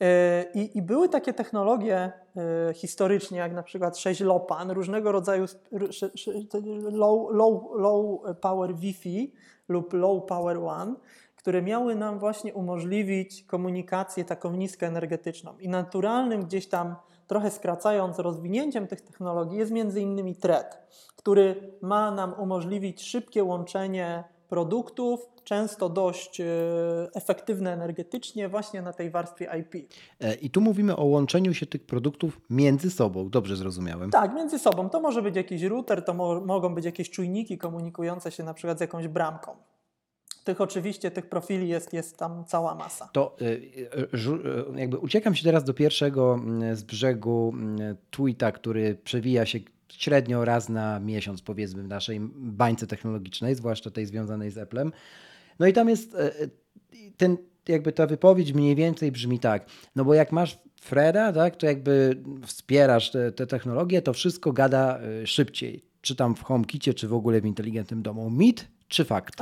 E, 0.00 0.44
I, 0.54 0.78
I, 0.78 0.82
były 0.82 1.08
takie 1.08 1.32
technologie 1.32 2.12
e, 2.36 2.74
historycznie, 2.74 3.38
jak 3.38 3.52
na 3.52 3.62
przykład 3.62 3.94
6LoWPAN, 3.94 4.70
różnego 4.70 5.12
rodzaju 5.12 5.46
low, 6.92 7.30
low, 7.30 7.62
low 7.74 8.20
power 8.40 8.74
Wi-Fi 8.74 9.32
lub 9.68 9.92
low 9.92 10.26
power 10.26 10.60
WAN, 10.60 10.96
które 11.36 11.62
miały 11.62 11.94
nam 11.94 12.18
właśnie 12.18 12.54
umożliwić 12.54 13.42
komunikację 13.42 14.24
taką 14.24 14.52
niskoenergetyczną. 14.52 15.58
I 15.58 15.68
naturalnym 15.68 16.44
gdzieś 16.44 16.68
tam, 16.68 16.96
trochę 17.26 17.50
skracając 17.50 18.18
rozwinięciem 18.18 18.86
tych 18.86 19.00
technologii, 19.00 19.58
jest 19.58 19.72
między 19.72 20.00
innymi 20.00 20.36
Thread, 20.36 20.86
który 21.16 21.72
ma 21.82 22.10
nam 22.10 22.34
umożliwić 22.40 23.02
szybkie 23.02 23.44
łączenie 23.44 24.24
produktów, 24.48 25.20
często 25.44 25.88
dość 25.88 26.40
e, 26.40 26.44
efektywne 27.14 27.72
energetycznie, 27.72 28.48
właśnie 28.48 28.82
na 28.82 28.92
tej 28.92 29.10
warstwie 29.10 29.50
IP. 29.60 29.90
E, 30.20 30.34
I 30.34 30.50
tu 30.50 30.60
mówimy 30.60 30.96
o 30.96 31.04
łączeniu 31.04 31.54
się 31.54 31.66
tych 31.66 31.86
produktów 31.86 32.40
między 32.50 32.90
sobą, 32.90 33.30
dobrze 33.30 33.56
zrozumiałem. 33.56 34.10
Tak, 34.10 34.34
między 34.34 34.58
sobą. 34.58 34.90
To 34.90 35.00
może 35.00 35.22
być 35.22 35.36
jakiś 35.36 35.62
router, 35.62 36.04
to 36.04 36.14
mo 36.14 36.40
mogą 36.40 36.74
być 36.74 36.84
jakieś 36.84 37.10
czujniki 37.10 37.58
komunikujące 37.58 38.32
się 38.32 38.42
na 38.42 38.54
przykład 38.54 38.78
z 38.78 38.80
jakąś 38.80 39.08
bramką. 39.08 39.56
Tych 40.46 40.60
oczywiście, 40.60 41.10
tych 41.10 41.28
profili 41.28 41.68
jest, 41.68 41.92
jest 41.92 42.18
tam 42.18 42.44
cała 42.44 42.74
masa. 42.74 43.08
To 43.12 43.36
y, 43.42 43.88
jakby 44.76 44.98
uciekam 44.98 45.34
się 45.34 45.44
teraz 45.44 45.64
do 45.64 45.74
pierwszego 45.74 46.34
mm, 46.34 46.76
z 46.76 46.82
brzegu 46.82 47.52
mm, 47.54 47.96
tweeta, 48.10 48.52
który 48.52 48.94
przewija 48.94 49.46
się 49.46 49.58
średnio 49.88 50.44
raz 50.44 50.68
na 50.68 51.00
miesiąc, 51.00 51.42
powiedzmy, 51.42 51.82
w 51.82 51.88
naszej 51.88 52.20
bańce 52.34 52.86
technologicznej, 52.86 53.54
zwłaszcza 53.54 53.90
tej 53.90 54.06
związanej 54.06 54.50
z 54.50 54.58
Applem. 54.58 54.92
No 55.58 55.66
i 55.66 55.72
tam 55.72 55.88
jest 55.88 56.16
ten, 57.16 57.36
jakby 57.68 57.92
ta 57.92 58.06
wypowiedź 58.06 58.52
mniej 58.52 58.74
więcej 58.74 59.12
brzmi 59.12 59.38
tak, 59.38 59.66
no 59.96 60.04
bo 60.04 60.14
jak 60.14 60.32
masz 60.32 60.58
Freda, 60.80 61.32
tak, 61.32 61.56
to 61.56 61.66
jakby 61.66 62.22
wspierasz 62.46 63.10
te, 63.10 63.32
te 63.32 63.46
technologie, 63.46 64.02
to 64.02 64.12
wszystko 64.12 64.52
gada 64.52 65.00
szybciej. 65.24 65.84
Czy 66.00 66.16
tam 66.16 66.34
w 66.34 66.42
HomeKicie, 66.42 66.94
czy 66.94 67.08
w 67.08 67.14
ogóle 67.14 67.40
w 67.40 67.46
inteligentnym 67.46 68.02
domu. 68.02 68.30
Mit 68.30 68.68
czy 68.88 69.04
fakt? 69.04 69.34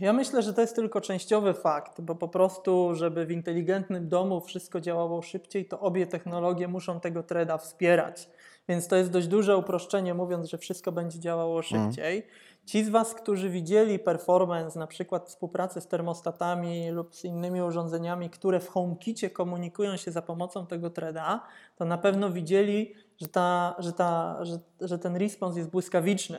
Ja 0.00 0.12
myślę, 0.12 0.42
że 0.42 0.52
to 0.54 0.60
jest 0.60 0.76
tylko 0.76 1.00
częściowy 1.00 1.54
fakt, 1.54 2.00
bo 2.00 2.14
po 2.14 2.28
prostu, 2.28 2.94
żeby 2.94 3.26
w 3.26 3.30
inteligentnym 3.30 4.08
domu 4.08 4.40
wszystko 4.40 4.80
działało 4.80 5.22
szybciej, 5.22 5.64
to 5.64 5.80
obie 5.80 6.06
technologie 6.06 6.68
muszą 6.68 7.00
tego 7.00 7.22
treda 7.22 7.58
wspierać. 7.58 8.28
Więc 8.68 8.88
to 8.88 8.96
jest 8.96 9.10
dość 9.10 9.26
duże 9.26 9.56
uproszczenie, 9.56 10.14
mówiąc, 10.14 10.46
że 10.46 10.58
wszystko 10.58 10.92
będzie 10.92 11.20
działało 11.20 11.58
mhm. 11.58 11.92
szybciej. 11.92 12.26
Ci 12.66 12.84
z 12.84 12.88
Was, 12.88 13.14
którzy 13.14 13.50
widzieli 13.50 13.98
performance, 13.98 14.78
na 14.78 14.86
przykład 14.86 15.28
współpracy 15.28 15.80
z 15.80 15.86
termostatami 15.86 16.90
lub 16.90 17.14
z 17.14 17.24
innymi 17.24 17.62
urządzeniami, 17.62 18.30
które 18.30 18.60
w 18.60 18.68
HomeKicie 18.68 19.30
komunikują 19.30 19.96
się 19.96 20.12
za 20.12 20.22
pomocą 20.22 20.66
tego 20.66 20.90
treda, 20.90 21.40
to 21.76 21.84
na 21.84 21.98
pewno 21.98 22.30
widzieli, 22.30 22.94
że, 23.20 23.28
ta, 23.28 23.76
że, 23.78 23.92
ta, 23.92 24.38
że, 24.44 24.58
że 24.80 24.98
ten 24.98 25.16
response 25.16 25.58
jest 25.58 25.70
błyskawiczny. 25.70 26.38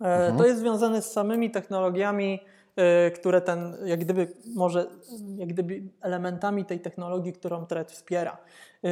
Mhm. 0.00 0.38
To 0.38 0.46
jest 0.46 0.60
związane 0.60 1.02
z 1.02 1.12
samymi 1.12 1.50
technologiami, 1.50 2.40
które 3.14 3.40
ten, 3.40 3.76
jak 3.84 4.00
gdyby 4.00 4.32
może, 4.54 4.86
jak 5.36 5.48
gdyby 5.48 5.82
elementami 6.00 6.64
tej 6.64 6.80
technologii, 6.80 7.32
którą 7.32 7.66
Thread 7.66 7.92
wspiera. 7.92 8.38
E, 8.84 8.88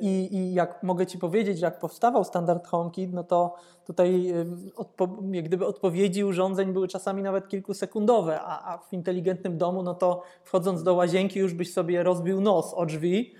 I, 0.00 0.36
I, 0.36 0.54
jak 0.54 0.82
mogę 0.82 1.06
Ci 1.06 1.18
powiedzieć, 1.18 1.60
jak 1.60 1.78
powstawał 1.78 2.24
standard 2.24 2.66
HomeKit, 2.66 3.12
no 3.12 3.24
to 3.24 3.54
tutaj 3.86 4.34
odpo, 4.76 5.08
jak 5.30 5.44
gdyby 5.44 5.66
odpowiedzi 5.66 6.24
urządzeń 6.24 6.72
były 6.72 6.88
czasami 6.88 7.22
nawet 7.22 7.48
kilkusekundowe, 7.48 8.40
a, 8.40 8.74
a 8.74 8.78
w 8.78 8.92
inteligentnym 8.92 9.58
domu, 9.58 9.82
no 9.82 9.94
to 9.94 10.22
wchodząc 10.42 10.82
do 10.82 10.94
łazienki 10.94 11.38
już 11.38 11.54
byś 11.54 11.72
sobie 11.72 12.02
rozbił 12.02 12.40
nos 12.40 12.74
o 12.74 12.86
drzwi, 12.86 13.34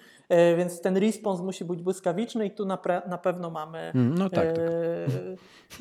więc 0.57 0.81
ten 0.81 0.97
respons 0.97 1.40
musi 1.40 1.64
być 1.64 1.83
błyskawiczny 1.83 2.47
i 2.47 2.50
tu 2.50 2.66
na, 2.66 2.78
na 3.09 3.19
pewno 3.19 3.50
mamy 3.50 3.78
mm, 3.78 4.14
no 4.14 4.31
tak, 4.31 4.47
tak. 4.47 4.59
e, 4.59 5.07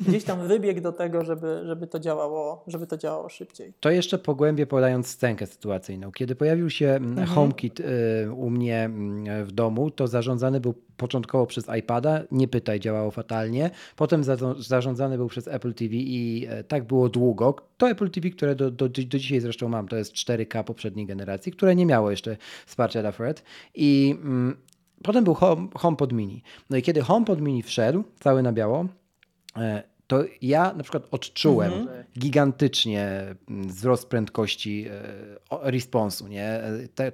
gdzieś 0.00 0.24
tam 0.24 0.48
wybieg 0.48 0.80
do 0.80 0.92
tego, 0.92 1.24
żeby, 1.24 1.62
żeby, 1.64 1.86
to 1.86 2.00
działało, 2.00 2.64
żeby 2.66 2.86
to 2.86 2.96
działało 2.96 3.28
szybciej. 3.28 3.72
To 3.80 3.90
jeszcze 3.90 4.18
pogłębię 4.18 4.66
podając 4.66 5.06
scenkę 5.06 5.46
sytuacyjną. 5.46 6.12
Kiedy 6.12 6.34
pojawił 6.34 6.70
się 6.70 6.86
mhm. 6.88 7.26
HomeKit 7.26 7.80
y, 7.80 7.84
u 8.36 8.50
mnie 8.50 8.84
mm, 8.84 9.44
w 9.44 9.52
domu, 9.52 9.90
to 9.90 10.06
zarządzany 10.06 10.60
był 10.60 10.74
początkowo 10.96 11.46
przez 11.46 11.66
iPada, 11.78 12.22
nie 12.30 12.48
pytaj, 12.48 12.80
działało 12.80 13.10
fatalnie. 13.10 13.70
Potem 13.96 14.24
za, 14.24 14.36
zarządzany 14.58 15.16
był 15.16 15.28
przez 15.28 15.48
Apple 15.48 15.74
TV 15.74 15.94
i 15.94 16.46
e, 16.48 16.64
tak 16.64 16.84
było 16.84 17.08
długo. 17.08 17.56
To 17.76 17.90
Apple 17.90 18.10
TV, 18.10 18.30
które 18.30 18.54
do, 18.54 18.70
do, 18.70 18.88
do 18.88 19.18
dzisiaj 19.18 19.40
zresztą 19.40 19.68
mam, 19.68 19.88
to 19.88 19.96
jest 19.96 20.14
4K 20.14 20.64
poprzedniej 20.64 21.06
generacji, 21.06 21.52
które 21.52 21.74
nie 21.74 21.86
miało 21.86 22.10
jeszcze 22.10 22.36
wsparcia 22.66 23.00
dla 23.00 23.12
Fred. 23.12 23.42
I 23.74 24.16
mm, 24.22 24.56
potem 25.02 25.24
był 25.24 25.34
Home, 25.34 25.68
HomePod 25.74 26.12
Mini. 26.12 26.42
No 26.70 26.76
i 26.76 26.82
kiedy 26.82 27.00
HomePod 27.00 27.40
Mini 27.40 27.62
wszedł, 27.62 28.04
cały 28.20 28.42
na 28.42 28.52
biało, 28.52 28.86
e, 29.56 29.93
to 30.06 30.24
ja 30.42 30.72
na 30.72 30.82
przykład 30.82 31.06
odczułem 31.10 31.72
mhm. 31.72 32.04
gigantycznie 32.18 33.34
mm, 33.48 33.68
wzrost 33.68 34.08
prędkości 34.08 34.86
e, 34.88 35.70
responsu. 35.70 36.28
Nie? 36.28 36.60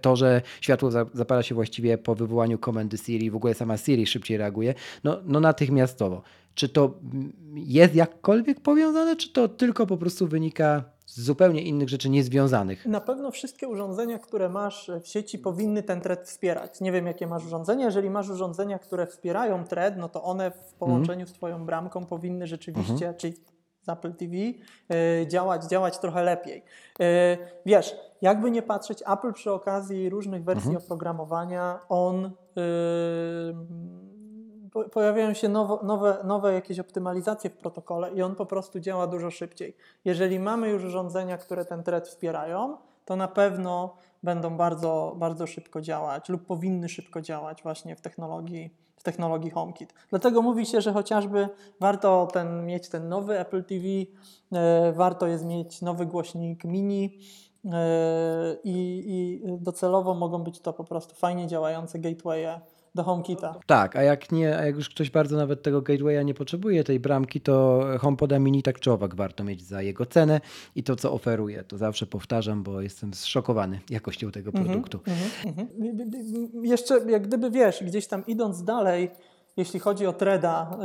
To, 0.01 0.17
że 0.17 0.43
światło 0.61 0.91
zapala 0.91 1.43
się 1.43 1.55
właściwie 1.55 1.99
po 1.99 2.15
wywołaniu 2.15 2.59
komendy 2.59 2.99
Siri, 2.99 3.31
w 3.31 3.37
ogóle 3.37 3.55
sama 3.55 3.77
Siri 3.77 4.07
szybciej 4.07 4.37
reaguje, 4.37 4.75
no, 5.05 5.19
no 5.25 5.41
natychmiastowo. 5.41 6.23
Czy 6.55 6.69
to 6.69 6.99
jest 7.55 7.95
jakkolwiek 7.95 8.61
powiązane, 8.61 9.17
czy 9.17 9.33
to 9.33 9.49
tylko 9.49 9.87
po 9.87 9.97
prostu 9.97 10.27
wynika 10.27 10.85
z 11.11 11.21
zupełnie 11.21 11.63
innych 11.63 11.89
rzeczy 11.89 12.11
niezwiązanych? 12.11 12.87
Na 12.87 13.01
pewno 13.01 13.31
wszystkie 13.31 13.69
urządzenia, 13.69 14.19
które 14.19 14.49
masz 14.49 14.91
w 15.03 15.09
sieci 15.09 15.39
powinny 15.39 15.83
ten 15.83 16.01
thread 16.01 16.29
wspierać. 16.29 16.81
Nie 16.81 16.93
wiem, 16.93 17.07
jakie 17.07 17.27
masz 17.27 17.47
urządzenia. 17.47 17.85
Jeżeli 17.85 18.11
masz 18.11 18.29
urządzenia, 18.29 18.79
które 18.79 19.07
wspierają 19.07 19.65
thread, 19.65 19.97
no 19.97 20.09
to 20.09 20.23
one 20.23 20.51
w 20.51 20.75
połączeniu 20.75 21.27
z 21.27 21.33
Twoją 21.33 21.67
bramką 21.67 22.07
powinny 22.07 22.47
rzeczywiście, 22.47 22.93
mhm. 22.93 23.15
czyli 23.15 23.35
z 23.83 23.89
Apple 23.89 24.15
TV, 24.15 24.35
y, 24.37 25.27
działać, 25.27 25.65
działać 25.65 25.99
trochę 25.99 26.23
lepiej. 26.23 26.65
Y, 27.01 27.05
wiesz, 27.67 27.97
jakby 28.23 28.51
nie 28.51 28.63
patrzeć, 28.63 29.03
Apple 29.07 29.33
przy 29.33 29.53
okazji 29.53 30.11
różnych 30.11 30.45
wersji 30.45 30.69
mhm. 30.71 30.85
oprogramowania, 30.85 31.81
on 31.89 32.31
pojawiają 34.93 35.35
się 35.35 35.49
nowo, 35.49 35.81
nowe, 35.83 36.19
nowe 36.25 36.53
jakieś 36.53 36.79
optymalizacje 36.79 37.51
w 37.51 37.57
protokole 37.57 38.11
i 38.11 38.23
on 38.23 38.35
po 38.35 38.47
prostu 38.47 38.81
działa 38.81 39.07
dużo 39.07 39.31
szybciej. 39.31 39.77
Jeżeli 40.05 40.41
mamy 40.41 40.69
już 40.69 40.85
urządzenia, 40.85 41.39
które 41.39 41.65
ten 41.65 41.83
thread 41.83 42.09
wspierają, 42.09 42.77
to 43.05 43.17
na 43.17 43.29
pewno 43.29 43.95
będą 44.23 44.57
bardzo, 44.57 45.15
bardzo 45.17 45.47
szybko 45.47 45.81
działać 45.81 46.29
lub 46.29 46.47
powinny 46.47 46.89
szybko 46.89 47.21
działać 47.21 47.63
właśnie 47.63 47.97
w 47.97 48.01
technologii, 48.01 48.75
w 48.97 49.03
technologii 49.03 49.51
HomeKit. 49.51 49.95
Dlatego 50.11 50.43
mówi 50.43 50.67
się, 50.67 50.81
że 50.81 50.93
chociażby 50.93 51.49
warto 51.81 52.29
ten, 52.33 52.67
mieć 52.67 52.89
ten 52.89 53.09
nowy 53.09 53.39
Apple 53.39 53.65
TV, 53.65 53.85
e, 54.53 54.93
warto 54.93 55.27
jest 55.27 55.45
mieć 55.45 55.83
nowy 55.83 56.07
głośnik 56.07 56.65
mini, 56.65 57.19
e, 57.65 58.57
i, 58.65 59.05
i 59.07 59.43
docelowo 59.59 60.15
mogą 60.15 60.39
być 60.39 60.61
to 60.61 60.73
po 60.73 60.85
prostu 60.85 61.15
fajnie 61.15 61.47
działające 61.47 61.99
gatewaye 61.99 62.61
do 62.95 63.03
HomeKita. 63.03 63.55
Tak, 63.67 63.97
a 63.97 64.03
jak 64.03 64.33
nie, 64.33 64.59
a 64.59 64.67
jak 64.67 64.77
już 64.77 64.89
ktoś 64.89 65.11
bardzo 65.11 65.37
nawet 65.37 65.63
tego 65.63 65.83
gatewaya 65.83 66.23
nie 66.25 66.35
potrzebuje, 66.35 66.85
tej 66.85 67.01
bramki, 67.01 67.41
to 67.41 67.85
HomePoda 67.99 68.39
mini 68.39 68.63
tak 68.63 68.81
czy 68.81 68.93
owak 68.93 69.15
warto 69.15 69.45
mieć 69.45 69.63
za 69.63 69.83
jego 69.83 70.07
cenę 70.07 70.41
i 70.75 70.83
to, 70.83 70.97
co 70.97 71.13
oferuje. 71.13 71.65
To 71.65 71.79
zawsze 71.79 72.07
powtarzam, 72.07 72.63
bo 72.63 72.81
jestem 72.81 73.15
zszokowany 73.15 73.81
jakością 73.91 74.31
tego 74.31 74.49
mhm, 74.51 74.67
produktu. 74.67 75.01
Mm 75.07 75.19
-hmm, 75.19 75.69
mm 75.87 75.97
-hmm. 75.97 76.65
Jeszcze 76.65 77.11
jak 77.11 77.27
gdyby 77.27 77.51
wiesz, 77.51 77.85
gdzieś 77.85 78.07
tam 78.07 78.27
idąc 78.27 78.65
dalej, 78.65 79.11
jeśli 79.57 79.81
chodzi 79.81 80.07
o 80.07 80.13
Treda, 80.13 80.79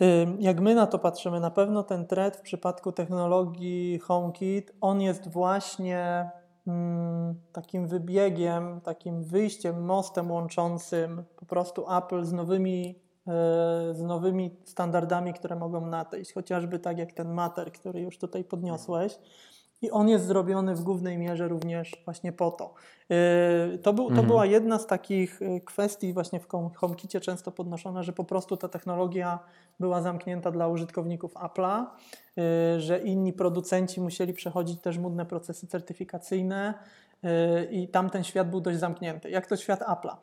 yy, 0.00 0.06
yy, 0.06 0.36
jak 0.38 0.60
my 0.60 0.74
na 0.74 0.86
to 0.86 0.98
patrzymy, 0.98 1.40
na 1.40 1.50
pewno 1.50 1.82
ten 1.82 2.06
thread 2.06 2.36
w 2.36 2.40
przypadku 2.40 2.92
technologii 2.92 3.98
HomeKit, 3.98 4.72
on 4.80 5.00
jest 5.00 5.28
właśnie 5.28 6.30
takim 7.52 7.86
wybiegiem, 7.86 8.80
takim 8.80 9.22
wyjściem, 9.24 9.84
mostem 9.84 10.30
łączącym 10.30 11.24
po 11.36 11.46
prostu 11.46 11.92
Apple 11.92 12.24
z 12.24 12.32
nowymi, 12.32 12.98
e, 13.26 13.32
z 13.94 14.02
nowymi 14.02 14.56
standardami, 14.64 15.34
które 15.34 15.56
mogą 15.56 15.86
nadejść, 15.86 16.32
chociażby 16.32 16.78
tak 16.78 16.98
jak 16.98 17.12
ten 17.12 17.32
Matter, 17.32 17.72
który 17.72 18.00
już 18.00 18.18
tutaj 18.18 18.44
podniosłeś. 18.44 19.18
I 19.82 19.90
on 19.90 20.08
jest 20.08 20.26
zrobiony 20.26 20.74
w 20.74 20.82
głównej 20.82 21.18
mierze 21.18 21.48
również 21.48 22.02
właśnie 22.04 22.32
po 22.32 22.50
to. 22.50 22.74
E, 23.10 23.78
to, 23.78 23.92
był, 23.92 24.04
to 24.04 24.10
mhm. 24.10 24.26
była 24.26 24.46
jedna 24.46 24.78
z 24.78 24.86
takich 24.86 25.42
e, 25.42 25.60
kwestii 25.60 26.12
właśnie 26.12 26.40
w 26.40 26.46
HomeKicie 26.76 27.20
często 27.20 27.52
podnoszona, 27.52 28.02
że 28.02 28.12
po 28.12 28.24
prostu 28.24 28.56
ta 28.56 28.68
technologia 28.68 29.38
była 29.80 30.02
zamknięta 30.02 30.50
dla 30.50 30.68
użytkowników 30.68 31.34
Apple'a, 31.34 31.84
e, 32.38 32.80
że 32.80 32.98
inni 32.98 33.32
producenci 33.32 34.00
musieli 34.00 34.32
przechodzić 34.32 34.80
też 34.80 34.98
mudne 34.98 35.26
procesy 35.26 35.66
certyfikacyjne 35.66 36.74
i 37.70 37.88
tamten 37.88 38.24
świat 38.24 38.50
był 38.50 38.60
dość 38.60 38.78
zamknięty. 38.78 39.30
Jak 39.30 39.46
to 39.46 39.56
świat 39.56 39.80
Apple'a? 39.80 40.16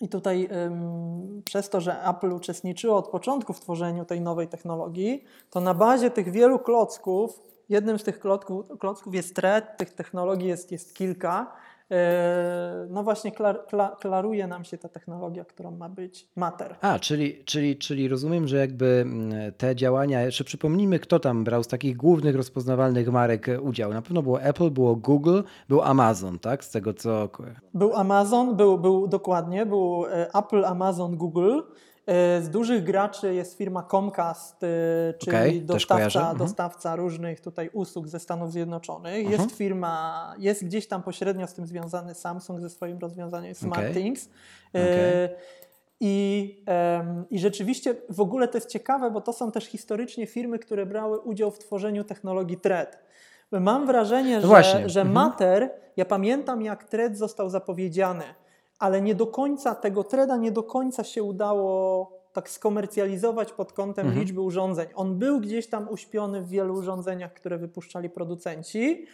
I 0.00 0.08
tutaj 0.08 0.48
ym, 0.66 1.42
przez 1.44 1.70
to, 1.70 1.80
że 1.80 2.04
Apple 2.04 2.32
uczestniczyło 2.32 2.96
od 2.96 3.08
początku 3.08 3.52
w 3.52 3.60
tworzeniu 3.60 4.04
tej 4.04 4.20
nowej 4.20 4.48
technologii, 4.48 5.24
to 5.50 5.60
na 5.60 5.74
bazie 5.74 6.10
tych 6.10 6.30
wielu 6.30 6.58
klocków 6.58 7.40
Jednym 7.68 7.98
z 7.98 8.04
tych 8.04 8.20
klocków, 8.20 8.66
klocków 8.78 9.14
jest 9.14 9.36
thread, 9.36 9.76
tych 9.76 9.92
technologii 9.92 10.48
jest, 10.48 10.72
jest 10.72 10.94
kilka. 10.94 11.52
E, 11.90 12.86
no 12.90 13.02
właśnie 13.02 13.32
klar, 13.32 13.66
klar, 13.66 13.96
klaruje 14.00 14.46
nam 14.46 14.64
się 14.64 14.78
ta 14.78 14.88
technologia, 14.88 15.44
którą 15.44 15.70
ma 15.70 15.88
być 15.88 16.28
Matter. 16.36 16.76
A, 16.80 16.98
czyli, 16.98 17.44
czyli, 17.44 17.76
czyli 17.76 18.08
rozumiem, 18.08 18.48
że 18.48 18.56
jakby 18.56 18.86
mm, 18.86 19.52
te 19.52 19.76
działania, 19.76 20.22
jeszcze 20.22 20.44
przypomnijmy, 20.44 20.98
kto 20.98 21.20
tam 21.20 21.44
brał 21.44 21.62
z 21.62 21.68
takich 21.68 21.96
głównych 21.96 22.36
rozpoznawalnych 22.36 23.08
marek 23.08 23.46
udział. 23.62 23.92
Na 23.92 24.02
pewno 24.02 24.22
było 24.22 24.42
Apple, 24.42 24.70
było 24.70 24.96
Google, 24.96 25.42
był 25.68 25.82
Amazon, 25.82 26.38
tak? 26.38 26.64
Z 26.64 26.70
tego 26.70 26.94
co... 26.94 27.28
Był 27.74 27.94
Amazon, 27.94 28.56
był, 28.56 28.78
był 28.78 29.08
dokładnie, 29.08 29.66
był 29.66 30.06
e, 30.06 30.34
Apple, 30.34 30.64
Amazon, 30.64 31.16
Google. 31.16 31.60
E, 32.08 32.42
z 32.42 32.50
dużych 32.50 32.84
graczy 32.84 33.34
jest 33.34 33.58
firma 33.58 33.82
Comcast, 33.82 34.62
e, 34.62 34.66
czyli 35.18 35.60
też 35.60 35.60
dostawca. 35.60 36.20
Mhm. 36.20 36.38
dostawca 36.38 36.96
różnych 36.96 37.40
tutaj 37.40 37.70
usług 37.72 38.08
ze 38.08 38.20
Stanów 38.20 38.52
Zjednoczonych. 38.52 39.26
Mhm. 39.26 39.32
Jest 39.32 39.56
firma, 39.56 40.34
jest 40.38 40.64
gdzieś 40.64 40.88
tam 40.88 41.02
pośrednio 41.02 41.46
z 41.46 41.54
tym 41.54 41.66
związany 41.66 42.14
Samsung 42.14 42.60
ze 42.60 42.70
swoim 42.70 42.98
rozwiązaniem 42.98 43.54
Smart 43.54 43.82
Okej. 43.82 43.94
Things. 43.94 44.28
E, 44.74 44.82
Okej. 44.82 45.58
I, 46.00 46.64
I 47.30 47.38
rzeczywiście 47.38 47.94
w 48.08 48.20
ogóle 48.20 48.48
to 48.48 48.56
jest 48.56 48.68
ciekawe, 48.68 49.10
bo 49.10 49.20
to 49.20 49.32
są 49.32 49.52
też 49.52 49.64
historycznie 49.64 50.26
firmy, 50.26 50.58
które 50.58 50.86
brały 50.86 51.18
udział 51.20 51.50
w 51.50 51.58
tworzeniu 51.58 52.04
technologii 52.04 52.56
Thread. 52.56 52.98
Mam 53.52 53.86
wrażenie, 53.86 54.40
że, 54.40 54.46
właśnie. 54.46 54.88
że 54.88 55.00
Mhm. 55.00 55.14
Matter, 55.14 55.70
ja 55.96 56.04
pamiętam 56.04 56.62
jak 56.62 56.84
Thread 56.84 57.16
został 57.16 57.50
zapowiedziany, 57.50 58.24
ale 58.78 59.02
nie 59.02 59.14
do 59.14 59.26
końca 59.26 59.74
tego 59.74 60.04
Threada 60.04 60.36
nie 60.36 60.52
do 60.52 60.62
końca 60.62 61.04
się 61.04 61.22
udało 61.22 62.10
tak 62.32 62.50
skomercjalizować 62.50 63.52
pod 63.52 63.72
kątem 63.72 64.06
Mhm. 64.06 64.20
liczby 64.24 64.40
urządzeń. 64.40 64.86
On 64.94 65.18
był 65.18 65.40
gdzieś 65.40 65.66
tam 65.66 65.88
uśpiony 65.88 66.42
w 66.42 66.48
wielu 66.48 66.74
urządzeniach, 66.74 67.32
które 67.32 67.58
wypuszczali 67.58 68.10
producenci, 68.10 69.06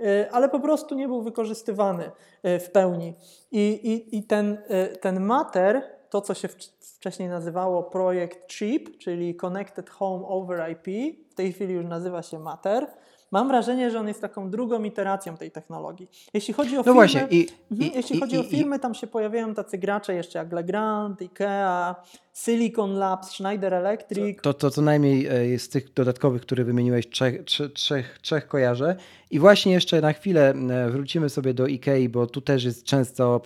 y, 0.00 0.30
ale 0.30 0.48
po 0.48 0.60
prostu 0.60 0.94
nie 0.94 1.08
był 1.08 1.22
wykorzystywany 1.22 2.10
y, 2.44 2.58
w 2.58 2.70
pełni. 2.70 3.14
I, 3.52 3.60
i, 3.68 4.18
i 4.18 4.22
ten, 4.22 4.58
y, 4.92 4.96
ten 4.96 5.20
Matter, 5.20 5.82
to 6.10 6.20
co 6.20 6.34
się 6.34 6.48
wcz- 6.48 6.70
wcześniej 6.96 7.28
nazywało 7.28 7.82
projekt 7.82 8.52
CHIP, 8.52 8.98
czyli 8.98 9.34
Connected 9.36 9.90
Home 9.90 10.26
over 10.26 10.70
IP, 10.70 11.16
w 11.30 11.34
tej 11.34 11.52
chwili 11.52 11.74
już 11.74 11.86
nazywa 11.86 12.22
się 12.22 12.38
Matter. 12.38 12.86
Mam 13.32 13.48
wrażenie, 13.48 13.90
że 13.90 14.00
on 14.00 14.08
jest 14.08 14.20
taką 14.20 14.50
drugą 14.50 14.82
iteracją 14.82 15.36
tej 15.36 15.50
technologii. 15.50 16.08
Jeśli 16.34 16.54
chodzi 16.54 16.74
o 16.74 16.78
No 16.78 16.82
firmy, 16.84 16.94
właśnie, 16.94 17.26
i, 17.30 17.48
Mhm. 17.70 17.90
i, 17.92 17.96
Jeśli 17.96 18.16
i, 18.16 18.20
chodzi 18.20 18.38
o 18.38 18.42
firmy, 18.42 18.78
tam 18.78 18.94
się 18.94 19.06
pojawiają 19.06 19.54
tacy 19.54 19.78
gracze 19.78 20.14
jeszcze 20.14 20.38
jak 20.38 20.52
Legrand, 20.52 21.22
Ikea, 21.22 21.94
Silicon 22.32 22.94
Labs, 22.94 23.30
Schneider 23.30 23.74
Electric. 23.74 24.40
To, 24.42 24.54
to 24.54 24.70
co 24.70 24.82
najmniej 24.82 25.26
e, 25.26 25.58
z 25.58 25.68
tych 25.68 25.92
dodatkowych, 25.92 26.42
które 26.42 26.64
wymieniłeś, 26.64 27.08
trzech, 27.08 27.44
trzech, 27.74 28.18
trzech, 28.22 28.48
kojarzę. 28.48 28.96
I 29.30 29.38
właśnie 29.38 29.72
jeszcze 29.72 30.00
na 30.00 30.12
chwilę 30.12 30.50
e, 30.50 30.90
wrócimy 30.90 31.30
sobie 31.30 31.54
do 31.54 31.66
Ikei, 31.66 32.08
bo 32.08 32.26
tu 32.26 32.40
też 32.40 32.64
jest 32.64 32.84
często 32.84 33.40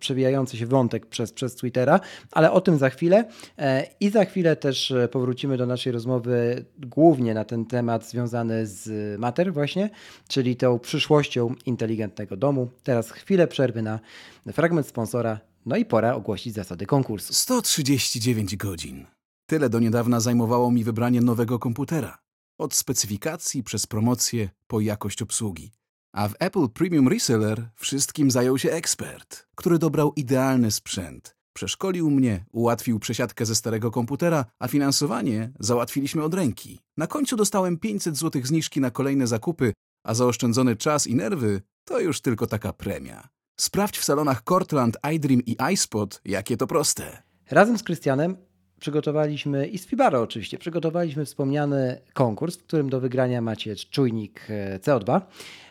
przewijający 0.00 0.56
się 0.56 0.66
wątek 0.66 1.06
przez, 1.06 1.32
przez 1.32 1.54
Twittera, 1.54 2.00
ale 2.32 2.52
o 2.52 2.60
tym 2.60 2.78
za 2.78 2.90
chwilę. 2.90 3.24
E, 3.58 3.86
I 4.00 4.10
za 4.10 4.24
chwilę 4.24 4.56
też 4.56 4.94
powrócimy 5.10 5.56
do 5.56 5.66
naszej 5.66 5.92
rozmowy 5.92 6.64
głównie 6.78 7.34
na 7.34 7.44
ten 7.44 7.66
temat 7.66 8.08
związany 8.08 8.66
z 8.66 9.18
Mater 9.20 9.52
właśnie, 9.52 9.90
czyli 10.28 10.56
tą 10.56 10.78
przyszłością 10.78 11.54
inteligentnego 11.66 12.36
domu. 12.36 12.68
Teraz 12.82 13.10
chwilę 13.10 13.46
przerwy 13.46 13.82
na 13.82 14.00
fragment 14.52 14.86
sponsora, 14.86 15.40
no 15.66 15.76
i 15.76 15.84
pora 15.84 16.14
ogłosić 16.14 16.54
zasady 16.54 16.86
konkursu. 16.86 17.34
139 17.34 18.56
godzin. 18.56 19.06
Tyle 19.46 19.68
do 19.68 19.80
niedawna 19.80 20.20
zajmowało 20.20 20.70
mi 20.70 20.84
wybranie 20.84 21.20
nowego 21.20 21.58
komputera. 21.58 22.18
Od 22.58 22.74
specyfikacji 22.74 23.62
przez 23.62 23.86
promocję 23.86 24.48
po 24.66 24.80
jakość 24.80 25.22
obsługi. 25.22 25.72
A 26.12 26.28
w 26.28 26.34
Apple 26.38 26.68
Premium 26.68 27.08
Reseller 27.08 27.70
wszystkim 27.74 28.30
zajął 28.30 28.58
się 28.58 28.70
ekspert, 28.70 29.46
który 29.56 29.78
dobrał 29.78 30.12
idealny 30.12 30.70
sprzęt. 30.70 31.36
Przeszkolił 31.52 32.10
mnie, 32.10 32.44
ułatwił 32.52 32.98
przesiadkę 32.98 33.46
ze 33.46 33.54
starego 33.54 33.90
komputera, 33.90 34.44
a 34.58 34.68
finansowanie 34.68 35.52
załatwiliśmy 35.60 36.22
od 36.24 36.34
ręki. 36.34 36.80
Na 36.96 37.06
końcu 37.06 37.36
dostałem 37.36 37.78
500 37.78 38.16
zł 38.16 38.42
zniżki 38.44 38.80
na 38.80 38.90
kolejne 38.90 39.26
zakupy, 39.26 39.72
a 40.04 40.14
zaoszczędzony 40.14 40.76
czas 40.76 41.06
i 41.06 41.14
nerwy 41.14 41.62
to 41.84 42.00
już 42.00 42.20
tylko 42.20 42.46
taka 42.46 42.72
premia. 42.72 43.28
Sprawdź 43.56 43.98
w 43.98 44.04
salonach 44.04 44.42
Cortland, 44.42 44.96
iDream 45.14 45.42
i 45.46 45.56
iSpot, 45.72 46.20
jakie 46.24 46.56
to 46.56 46.66
proste. 46.66 47.22
Razem 47.50 47.78
z 47.78 47.82
Krystianem 47.82 48.36
przygotowaliśmy 48.80 49.66
i 49.66 49.78
z 49.78 49.86
Fibaro 49.86 50.20
oczywiście, 50.20 50.58
przygotowaliśmy 50.58 51.24
wspomniany 51.24 52.00
konkurs, 52.12 52.56
w 52.56 52.62
którym 52.62 52.90
do 52.90 53.00
wygrania 53.00 53.40
macie 53.40 53.76
czujnik 53.76 54.40
e, 54.50 54.78
CO2 54.78 55.20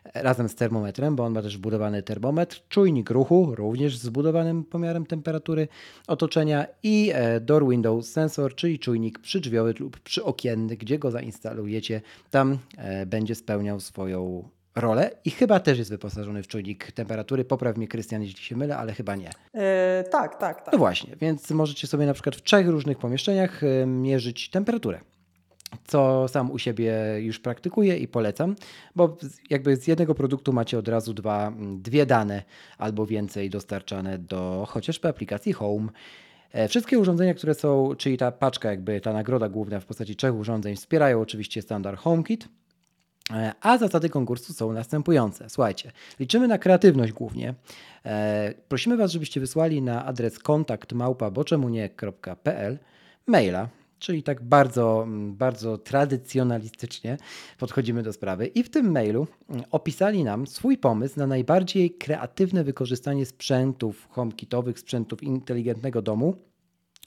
e, 0.04 0.24
razem 0.24 0.50
z 0.50 0.56
termometrem, 0.56 1.15
bo 1.15 1.24
on 1.24 1.34
ma 1.34 1.41
też 1.41 1.58
wbudowany 1.58 2.04
termometr, 2.04 2.62
czujnik 2.69 3.10
ruchu, 3.10 3.56
również 3.56 3.98
z 3.98 4.02
zbudowanym 4.02 4.63
pomiarem 4.63 5.06
temperatury 5.06 5.67
otoczenia 6.08 6.65
i 6.84 7.12
e, 7.13 7.39
door 7.39 7.67
window 7.67 8.06
sensor, 8.06 8.56
czyli 8.56 8.80
czujnik 8.80 9.19
przydrzwiowy 9.19 9.74
lub 9.80 10.00
przyokienny, 10.00 10.78
gdzie 10.78 11.00
go 11.00 11.12
zainstalujecie, 11.12 12.02
tam 12.30 12.58
e, 12.78 13.06
będzie 13.06 13.36
spełniał 13.36 13.80
swoją 13.80 14.50
rolę 14.76 15.12
i 15.26 15.32
chyba 15.32 15.60
też 15.60 15.78
jest 15.78 15.90
wyposażony 15.90 16.44
w 16.44 16.48
czujnik 16.48 16.92
temperatury. 16.92 17.46
Popraw 17.46 17.78
mnie 17.78 17.88
Krystian, 17.88 18.22
jeśli 18.22 18.44
się 18.44 18.56
mylę, 18.56 18.78
ale 18.78 18.94
chyba 18.94 19.16
nie. 19.16 19.30
E, 19.54 20.04
tak, 20.12 20.40
tak, 20.40 20.62
tak. 20.62 20.74
No 20.74 20.78
właśnie, 20.78 21.16
więc 21.22 21.52
możecie 21.52 21.88
sobie 21.88 22.06
na 22.06 22.14
przykład 22.14 22.36
w 22.36 22.44
trzech 22.44 22.68
różnych 22.68 22.98
pomieszczeniach 22.98 23.64
y, 23.64 23.86
mierzyć 23.86 24.50
temperaturę. 24.50 25.00
Co 25.88 26.28
sam 26.28 26.52
u 26.52 26.60
siebie 26.60 26.94
już 27.20 27.40
praktykuję 27.40 27.98
i 27.98 28.08
polecam, 28.08 28.56
bo 28.96 29.18
jakby 29.50 29.76
z 29.76 29.88
jednego 29.88 30.16
produktu 30.16 30.54
macie 30.54 30.78
od 30.78 30.88
razu 30.88 31.14
dwa, 31.14 31.54
dwie 31.78 32.06
dane 32.06 32.44
albo 32.78 33.06
więcej 33.06 33.50
dostarczane 33.50 34.18
do 34.18 34.66
chociażby 34.70 35.08
aplikacji 35.08 35.54
Home. 35.54 35.88
E, 36.52 36.68
Wszystkie 36.68 37.00
urządzenia, 37.00 37.34
które 37.34 37.54
są, 37.54 37.96
czyli 37.98 38.18
ta 38.18 38.32
paczka, 38.32 38.70
jakby 38.70 39.02
ta 39.02 39.14
nagroda 39.14 39.50
główna 39.50 39.80
w 39.80 39.86
postaci 39.86 40.16
trzech 40.16 40.36
urządzeń, 40.36 40.76
wspierają 40.76 41.22
oczywiście 41.22 41.62
standard 41.62 42.00
HomeKit. 42.00 42.48
E, 43.32 43.54
A 43.62 43.78
zasady 43.78 44.10
konkursu 44.10 44.54
są 44.54 44.74
następujące. 44.74 45.50
Słuchajcie, 45.50 45.92
liczymy 46.20 46.48
na 46.48 46.58
kreatywność 46.58 47.14
głównie. 47.14 47.54
E, 48.06 48.54
Prosimy 48.68 48.98
Was, 48.98 49.12
żebyście 49.12 49.40
wysłali 49.40 49.82
na 49.82 50.06
adres 50.06 50.40
kontakt 50.40 50.94
maila, 53.28 53.70
czyli 54.00 54.24
tak 54.24 54.44
bardzo, 54.44 55.04
mm, 55.04 55.36
bardzo 55.36 55.78
tradycjonalistycznie 55.78 57.18
podchodzimy 57.58 58.04
do 58.04 58.14
sprawy 58.14 58.48
i 58.48 58.64
w 58.64 58.70
tym 58.70 58.92
mailu 58.92 59.28
mm, 59.50 59.64
opisali 59.72 60.24
nam 60.24 60.48
swój 60.48 60.78
pomysł 60.78 61.20
na 61.20 61.28
najbardziej 61.28 61.92
kreatywne 61.92 62.64
wykorzystanie 62.64 63.26
sprzętów 63.26 64.08
homekitowych, 64.12 64.80
sprzętów 64.80 65.24
inteligentnego 65.24 66.02
domu 66.02 66.36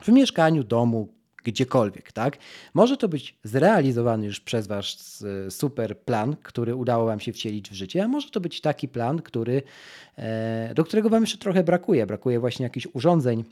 w 0.03 0.09
mieszkaniu, 0.09 0.65
domu, 0.65 1.18
gdziekolwiek, 1.49 2.13
tak? 2.13 2.39
Może 2.75 2.97
to 2.97 3.09
być 3.09 3.39
zrealizowany 3.45 4.27
już 4.27 4.41
przez 4.41 4.67
Was 4.67 5.25
e, 5.47 5.51
super 5.51 5.99
plan, 5.99 6.37
który 6.43 6.75
udało 6.75 7.07
Wam 7.07 7.21
się 7.21 7.33
wcielić 7.33 7.71
w 7.71 7.75
życie, 7.75 8.05
a 8.05 8.09
może 8.09 8.31
to 8.31 8.41
być 8.41 8.61
taki 8.61 8.89
plan, 8.89 9.23
który, 9.23 9.63
e, 10.17 10.73
do 10.75 10.85
którego 10.85 11.09
Wam 11.09 11.23
jeszcze 11.23 11.39
trochę 11.39 11.65
brakuje. 11.65 12.07
Brakuje 12.07 12.41
właśnie 12.41 12.65
jakichś 12.65 12.89
urządzeń, 12.93 13.45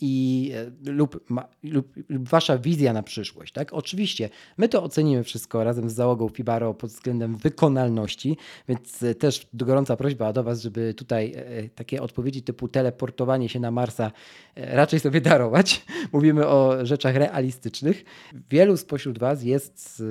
i 0.00 0.52
e, 0.86 0.92
lub, 0.92 1.30
ma, 1.30 1.48
lub, 1.62 1.94
lub 2.08 2.28
wasza 2.28 2.58
wizja 2.58 2.92
na 2.92 3.02
przyszłość. 3.02 3.52
Tak? 3.52 3.72
Oczywiście 3.72 4.30
my 4.58 4.68
to 4.68 4.82
ocenimy 4.82 5.24
wszystko 5.24 5.64
razem 5.64 5.90
z 5.90 5.94
załogą 5.94 6.28
Fibaro 6.28 6.74
pod 6.74 6.90
względem 6.90 7.36
wykonalności, 7.36 8.36
więc 8.68 9.02
e, 9.02 9.14
też 9.14 9.46
gorąca 9.54 9.96
prośba 9.96 10.32
do 10.32 10.44
was, 10.44 10.62
żeby 10.62 10.94
tutaj 10.94 11.32
e, 11.36 11.68
takie 11.68 12.02
odpowiedzi 12.02 12.42
typu 12.42 12.68
teleportowanie 12.68 13.48
się 13.48 13.60
na 13.60 13.70
Marsa 13.70 14.12
raczej 14.56 15.00
sobie 15.00 15.20
darować. 15.20 15.84
Mówimy 16.12 16.46
o 16.46 16.86
rzeczach 16.86 17.16
realistycznych. 17.16 18.04
Wielu 18.50 18.76
spośród 18.76 19.18
was 19.18 19.42
jest 19.42 20.02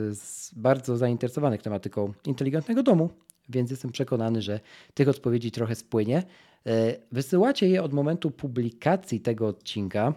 bardzo 0.55 0.97
zainteresowanych 0.97 1.61
tematyką 1.61 2.13
inteligentnego 2.25 2.83
domu, 2.83 3.09
więc 3.49 3.71
jestem 3.71 3.91
przekonany, 3.91 4.41
że 4.41 4.59
tych 4.93 5.09
odpowiedzi 5.09 5.51
trochę 5.51 5.75
spłynie. 5.75 6.23
E, 6.65 6.95
Wysyłacie 7.11 7.67
je 7.69 7.83
od 7.83 7.93
momentu 7.93 8.31
publikacji 8.31 9.19
tego 9.19 9.47
odcinka 9.47 10.13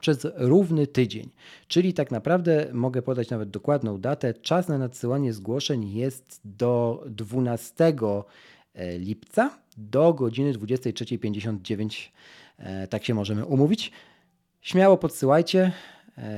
przez 0.00 0.26
równy 0.34 0.86
tydzień. 0.86 1.30
Czyli 1.68 1.94
tak 1.94 2.10
naprawdę 2.10 2.66
mogę 2.72 3.02
podać 3.02 3.30
nawet 3.30 3.50
dokładną 3.50 4.00
datę. 4.00 4.34
Czas 4.34 4.68
na 4.68 4.78
nadsyłanie 4.78 5.32
zgłoszeń 5.32 5.90
jest 5.90 6.40
do 6.44 7.04
12 7.10 7.92
e, 8.74 8.98
lipca 8.98 9.58
do 9.76 10.14
godziny 10.14 10.52
23.59. 10.52 12.08
E, 12.58 12.88
Tak 12.88 13.04
się 13.04 13.14
możemy 13.14 13.44
umówić. 13.44 13.92
Śmiało 14.60 14.96
podsyłajcie 14.96 15.72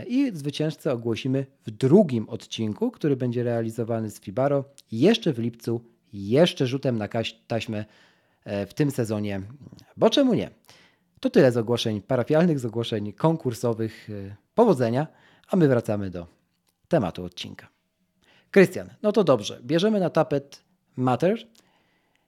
i 0.06 0.30
zwycięzcę 0.34 0.92
ogłosimy 0.92 1.46
w 1.66 1.70
drugim 1.70 2.28
odcinku, 2.28 2.90
który 2.90 3.16
będzie 3.16 3.42
realizowany 3.42 4.10
z 4.10 4.20
Fibaro 4.20 4.64
jeszcze 4.92 5.32
w 5.32 5.38
lipcu, 5.38 5.80
jeszcze 6.12 6.66
rzutem 6.66 6.98
na 6.98 7.08
taśmę 7.46 7.84
w 8.46 8.74
tym 8.74 8.90
sezonie. 8.90 9.40
Bo 9.96 10.10
czemu 10.10 10.34
nie? 10.34 10.50
To 11.20 11.30
tyle 11.30 11.52
z 11.52 11.56
ogłoszeń 11.56 12.00
parafialnych, 12.02 12.58
z 12.58 12.64
ogłoszeń 12.64 13.12
konkursowych. 13.12 14.10
e, 14.10 14.36
Powodzenia, 14.54 15.06
a 15.48 15.56
my 15.56 15.68
wracamy 15.68 16.10
do 16.10 16.26
tematu 16.88 17.24
odcinka. 17.24 17.68
Krystian, 18.50 18.88
no 19.02 19.12
to 19.12 19.24
dobrze. 19.24 19.60
Bierzemy 19.62 20.00
na 20.00 20.10
tapet 20.10 20.64
Matter. 20.96 21.38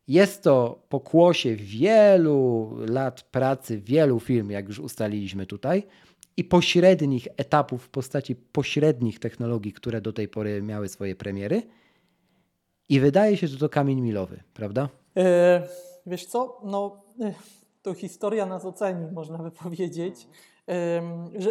Jest 0.09 0.42
to 0.42 0.83
pokłosie 0.88 1.57
wielu 1.57 2.77
lat 2.88 3.22
pracy, 3.22 3.79
wielu 3.79 4.20
firm, 4.20 4.51
jak 4.51 4.68
już 4.68 4.79
ustaliliśmy 4.79 5.46
tutaj, 5.46 5.83
i 6.37 6.44
pośrednich 6.44 7.29
etapów 7.37 7.85
w 7.85 7.88
postaci 7.88 8.37
pośrednich 8.37 9.18
technologii, 9.18 9.72
które 9.72 10.01
do 10.01 10.12
tej 10.12 10.29
pory 10.29 10.62
miały 10.62 10.88
swoje 10.88 11.16
premiery. 11.16 11.62
I 12.88 13.01
wydaje 13.01 13.37
się, 13.37 13.46
że 13.46 13.59
to 13.59 13.68
kamień 13.68 14.01
milowy, 14.01 14.42
prawda? 14.55 14.88
E, 15.16 15.62
wiesz 16.07 16.27
co, 16.27 16.61
no 16.64 17.03
e, 17.20 17.35
to 17.83 17.94
historia 17.94 18.46
nas 18.46 18.64
oceni, 18.64 19.12
można 19.12 19.38
by 19.38 19.51
powiedzieć. 19.51 20.29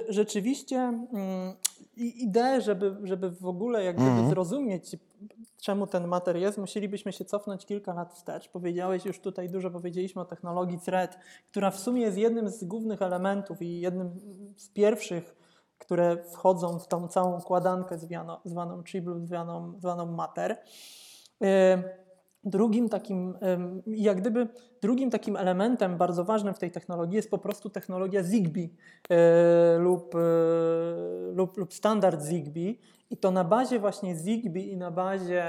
Rzeczywiście 0.10 0.78
mm, 0.78 1.54
ideę, 1.98 2.62
żeby, 2.62 2.98
żeby 3.04 3.32
w 3.32 3.46
ogóle 3.46 3.84
jakby 3.84 4.04
mm. 4.04 4.30
zrozumieć, 4.30 4.96
czemu 5.62 5.88
ten 5.88 6.08
mater 6.08 6.38
jest, 6.38 6.58
musielibyśmy 6.58 7.14
się 7.14 7.26
cofnąć 7.26 7.66
kilka 7.66 7.94
lat 7.94 8.14
wstecz. 8.14 8.50
Powiedziałeś 8.50 9.06
już 9.06 9.20
tutaj 9.20 9.50
dużo, 9.50 9.72
powiedzieliśmy 9.72 10.22
o 10.22 10.26
technologii 10.26 10.80
thread, 10.80 11.20
która 11.48 11.72
w 11.72 11.80
sumie 11.80 12.02
jest 12.02 12.18
jednym 12.18 12.50
z 12.50 12.64
głównych 12.64 13.02
elementów 13.02 13.62
i 13.62 13.80
jednym 13.80 14.12
z 14.58 14.70
pierwszych, 14.70 15.36
które 15.78 16.24
wchodzą 16.24 16.80
w 16.80 16.88
tą 16.88 17.08
całą 17.08 17.38
układankę 17.40 17.98
zwaną, 17.98 18.38
zwaną 18.46 18.84
Triblu, 18.84 19.26
zwaną, 19.26 19.74
zwaną 19.80 20.06
mater. 20.06 20.58
Drugim 22.44 22.90
takim, 22.90 23.38
jak 23.88 24.22
gdyby 24.22 24.48
drugim 24.82 25.10
takim 25.10 25.36
elementem 25.36 25.98
bardzo 25.98 26.24
ważnym 26.24 26.54
w 26.54 26.60
tej 26.60 26.72
technologii 26.72 27.16
jest 27.16 27.32
po 27.32 27.38
prostu 27.38 27.70
technologia 27.70 28.24
Zigbee 28.24 28.70
e, 29.10 29.78
lub, 29.78 30.16
e, 30.16 30.20
lub, 31.34 31.58
lub 31.58 31.74
standard 31.74 32.22
Zigbee. 32.22 32.76
I 33.10 33.18
to 33.18 33.32
na 33.32 33.44
bazie 33.44 33.80
właśnie 33.80 34.16
Zigbee 34.16 34.72
i 34.72 34.78
na 34.78 34.92
bazie, 34.92 35.44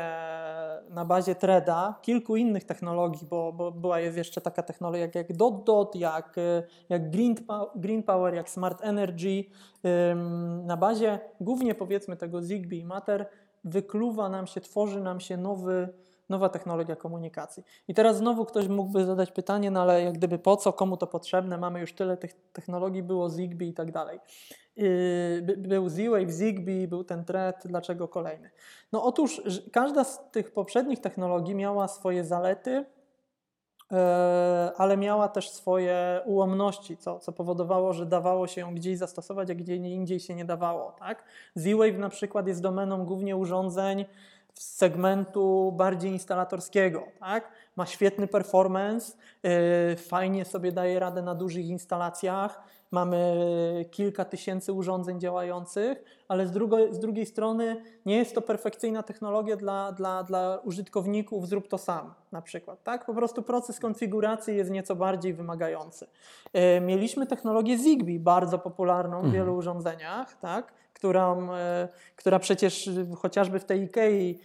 na 0.91 1.05
bazie 1.05 1.35
Threada, 1.35 1.95
kilku 2.03 2.37
innych 2.37 2.65
technologii, 2.65 3.27
bo, 3.31 3.53
bo 3.53 3.73
była 3.73 4.01
jest 4.01 4.17
jeszcze 4.17 4.41
taka 4.41 4.63
technologia 4.63 5.09
jak, 5.15 5.37
Dot 5.37 5.65
Dot, 5.65 5.97
jak, 5.97 6.37
jak 6.89 7.11
Green, 7.11 7.35
Green 7.77 8.03
Power, 8.03 8.35
jak 8.35 8.51
Smart 8.51 8.85
Energy. 8.85 9.45
Na 10.65 10.77
bazie 10.77 11.19
głównie 11.41 11.75
powiedzmy 11.75 12.17
tego 12.17 12.43
Zigbee 12.43 12.79
i 12.79 12.85
Matter 12.85 13.27
wykluwa 13.65 14.29
nam 14.29 14.47
się, 14.47 14.61
tworzy 14.61 15.01
nam 15.01 15.21
się 15.21 15.37
nowy 15.37 15.89
nowa 16.33 16.49
technologia 16.49 16.97
komunikacji. 16.97 17.65
I 17.89 17.95
teraz 17.95 18.17
znowu 18.17 18.45
ktoś 18.45 18.69
mógłby 18.69 19.05
zadać 19.05 19.33
pytanie, 19.33 19.71
no 19.71 19.83
ale 19.83 20.03
jak 20.03 20.15
gdyby 20.15 20.39
po 20.39 20.57
co, 20.57 20.73
komu 20.73 20.97
to 20.97 21.07
potrzebne, 21.07 21.59
mamy 21.59 21.81
już 21.81 21.93
tyle 21.93 22.17
tych 22.17 22.35
technologii, 22.53 23.03
było 23.03 23.29
Zigbee 23.29 23.69
i 23.69 23.75
tak 23.75 23.93
dalej. 23.93 24.21
Yy, 24.77 25.57
był 25.59 25.89
Z-Wave, 25.89 26.31
Zigbee, 26.31 26.89
był 26.89 27.05
ten 27.05 27.25
thread, 27.25 27.63
dlaczego 27.65 28.09
kolejny? 28.09 28.51
No 28.93 29.05
otóż 29.05 29.43
każda 29.73 30.05
z 30.05 30.31
tych 30.31 30.53
poprzednich 30.53 31.01
technologii 31.01 31.55
miała 31.55 31.89
swoje 31.89 32.25
zalety, 32.25 32.71
yy, 32.71 33.97
ale 34.77 34.97
miała 34.97 35.29
też 35.29 35.51
swoje 35.51 36.21
ułomności, 36.25 36.97
co, 36.97 37.19
co 37.19 37.33
powodowało, 37.33 37.93
że 37.93 38.07
dawało 38.07 38.47
się 38.47 38.61
ją 38.61 38.75
gdzieś 38.75 38.99
zastosować, 38.99 39.51
a 39.51 39.55
gdzie 39.55 39.77
indziej 39.77 40.21
się 40.21 40.35
nie 40.35 40.45
dawało. 40.45 40.93
Tak? 40.93 41.25
Z-Wave 41.55 41.99
na 41.99 42.09
przykład 42.09 42.47
jest 42.47 42.63
domeną 42.63 43.05
głównie 43.05 43.37
urządzeń, 43.37 44.05
z 44.55 44.77
segmentu 44.77 45.73
bardziej 45.77 46.13
instalatorskiego. 46.13 47.05
Tak? 47.21 47.49
Ma 47.77 47.87
świetny 47.87 48.27
performance, 48.27 49.17
yy, 49.43 49.97
fajnie 49.97 50.45
sobie 50.45 50.73
daje 50.73 50.99
radę 50.99 51.23
na 51.23 51.35
dużych 51.35 51.67
instalacjach, 51.67 52.63
mamy 52.91 53.35
kilka 53.91 54.25
tysięcy 54.25 54.73
urządzeń 54.73 55.21
działających, 55.21 56.05
ale 56.29 56.47
z, 56.47 56.51
drugo, 56.51 56.95
z 56.95 56.99
drugiej 56.99 57.27
strony 57.27 57.83
nie 58.07 58.17
jest 58.17 58.35
to 58.35 58.43
perfekcyjna 58.43 59.03
technologia 59.03 59.57
dla, 59.57 59.93
dla, 59.93 60.23
dla 60.23 60.59
użytkowników, 60.65 61.49
zrób 61.49 61.69
to 61.69 61.79
sam 61.79 62.15
na 62.33 62.43
przykład. 62.43 62.83
Tak? 62.83 63.07
Po 63.07 63.15
prostu 63.15 63.43
proces 63.43 63.81
konfiguracji 63.81 64.57
jest 64.57 64.71
nieco 64.71 64.97
bardziej 64.97 65.35
wymagający. 65.35 66.07
Yy, 66.55 66.81
mieliśmy 66.81 67.27
technologię 67.27 67.79
Zigbee, 67.79 68.19
bardzo 68.19 68.59
popularną 68.59 69.17
w 69.17 69.25
mhm. 69.25 69.33
wielu 69.33 69.57
urządzeniach, 69.57 70.39
tak? 70.41 70.73
Którą, 71.03 71.53
e, 71.53 71.89
która 72.17 72.39
przecież 72.39 72.91
chociażby 73.17 73.61
w 73.61 73.65
tej 73.65 73.83
Ikei, 73.83 74.39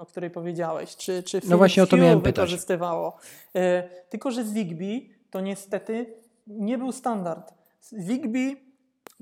o 0.00 0.06
której 0.06 0.30
powiedziałeś, 0.30 0.96
czy, 0.96 1.22
czy 1.22 1.40
no 1.48 1.58
właśnie 1.58 1.82
o 1.82 1.86
to 1.86 1.96
miałem 1.96 2.20
wykorzystywało. 2.20 3.12
Pytać. 3.52 3.90
Tylko, 4.08 4.30
że 4.30 4.44
Zigbee 4.44 5.10
to 5.30 5.40
niestety 5.40 6.06
nie 6.46 6.78
był 6.78 6.92
standard. 6.92 7.54
Zigbee 7.82 8.56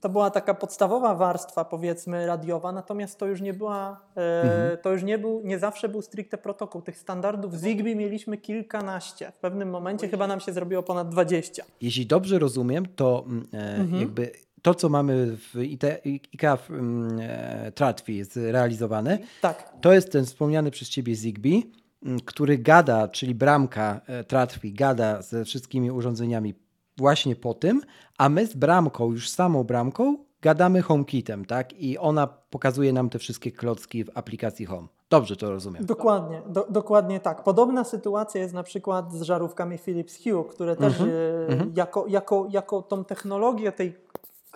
to 0.02 0.08
była 0.08 0.30
taka 0.30 0.54
podstawowa 0.54 1.14
warstwa, 1.14 1.64
powiedzmy, 1.64 2.26
radiowa, 2.26 2.72
natomiast 2.72 3.18
to 3.18 3.26
już 3.26 3.40
nie 3.40 3.54
była, 3.54 4.00
e, 4.16 4.42
mhm. 4.42 4.78
to 4.82 4.92
już 4.92 5.02
nie 5.02 5.18
był, 5.18 5.40
nie 5.44 5.58
zawsze 5.58 5.88
był 5.88 6.02
stricte 6.02 6.38
protokół. 6.38 6.82
Tych 6.82 6.98
standardów 6.98 7.54
Zigbee 7.54 7.96
mieliśmy 7.96 8.36
kilkanaście. 8.36 9.32
W 9.32 9.40
pewnym 9.40 9.70
momencie 9.70 10.08
chyba 10.08 10.26
nam 10.26 10.40
się 10.40 10.52
zrobiło 10.52 10.82
ponad 10.82 11.08
dwadzieścia. 11.08 11.64
Jeśli 11.80 12.06
dobrze 12.06 12.38
rozumiem, 12.38 12.86
to 12.96 13.24
mm, 13.26 13.46
e, 13.52 13.76
mhm. 13.76 14.00
jakby 14.00 14.32
to, 14.64 14.74
co 14.74 14.88
mamy 14.88 15.36
w 15.36 15.56
IKEA 15.56 16.56
w 16.56 16.70
mm, 16.70 17.18
e, 17.20 17.72
Tratwi 17.72 18.16
jest 18.16 18.36
realizowane, 18.36 19.18
tak. 19.40 19.72
to 19.80 19.92
jest 19.92 20.12
ten 20.12 20.24
wspomniany 20.24 20.70
przez 20.70 20.88
Ciebie 20.88 21.14
Zigbee, 21.14 21.62
mm, 22.02 22.20
który 22.20 22.58
gada, 22.58 23.08
czyli 23.08 23.34
bramka 23.34 24.00
e, 24.06 24.24
Tratwi 24.24 24.72
gada 24.72 25.22
ze 25.22 25.44
wszystkimi 25.44 25.90
urządzeniami 25.90 26.54
właśnie 26.96 27.36
po 27.36 27.54
tym, 27.54 27.80
a 28.18 28.28
my 28.28 28.46
z 28.46 28.54
bramką, 28.54 29.12
już 29.12 29.30
samą 29.30 29.64
bramką, 29.64 30.16
gadamy 30.42 30.82
HomeKitem, 30.82 31.44
tak? 31.44 31.72
I 31.72 31.98
ona 31.98 32.26
pokazuje 32.26 32.92
nam 32.92 33.10
te 33.10 33.18
wszystkie 33.18 33.52
klocki 33.52 34.04
w 34.04 34.10
aplikacji 34.14 34.66
Home. 34.66 34.88
Dobrze 35.10 35.36
to 35.36 35.50
rozumiem. 35.50 35.86
Dokładnie, 35.86 36.42
do, 36.46 36.66
dokładnie 36.70 37.20
tak. 37.20 37.44
Podobna 37.44 37.84
sytuacja 37.84 38.40
jest 38.40 38.54
na 38.54 38.62
przykład 38.62 39.12
z 39.12 39.22
żarówkami 39.22 39.78
Philips 39.78 40.24
Hue, 40.24 40.44
które 40.44 40.76
też 40.76 41.00
mm 41.00 41.10
-hmm. 41.10 41.70
jako, 41.76 42.06
jako, 42.08 42.46
jako 42.50 42.82
tą 42.82 43.04
technologię 43.04 43.72
tej 43.72 44.04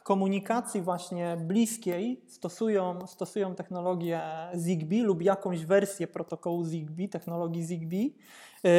komunikacji 0.08 0.82
właśnie 0.82 1.36
bliskiej 1.40 2.24
stosują, 2.28 3.06
stosują 3.06 3.54
technologię 3.54 4.20
Zigbee 4.54 5.02
lub 5.02 5.22
jakąś 5.22 5.64
wersję 5.64 6.06
protokołu 6.06 6.64
Zigbee, 6.64 7.08
technologii 7.08 7.64
Zigbee, 7.64 8.14
yy, 8.64 8.70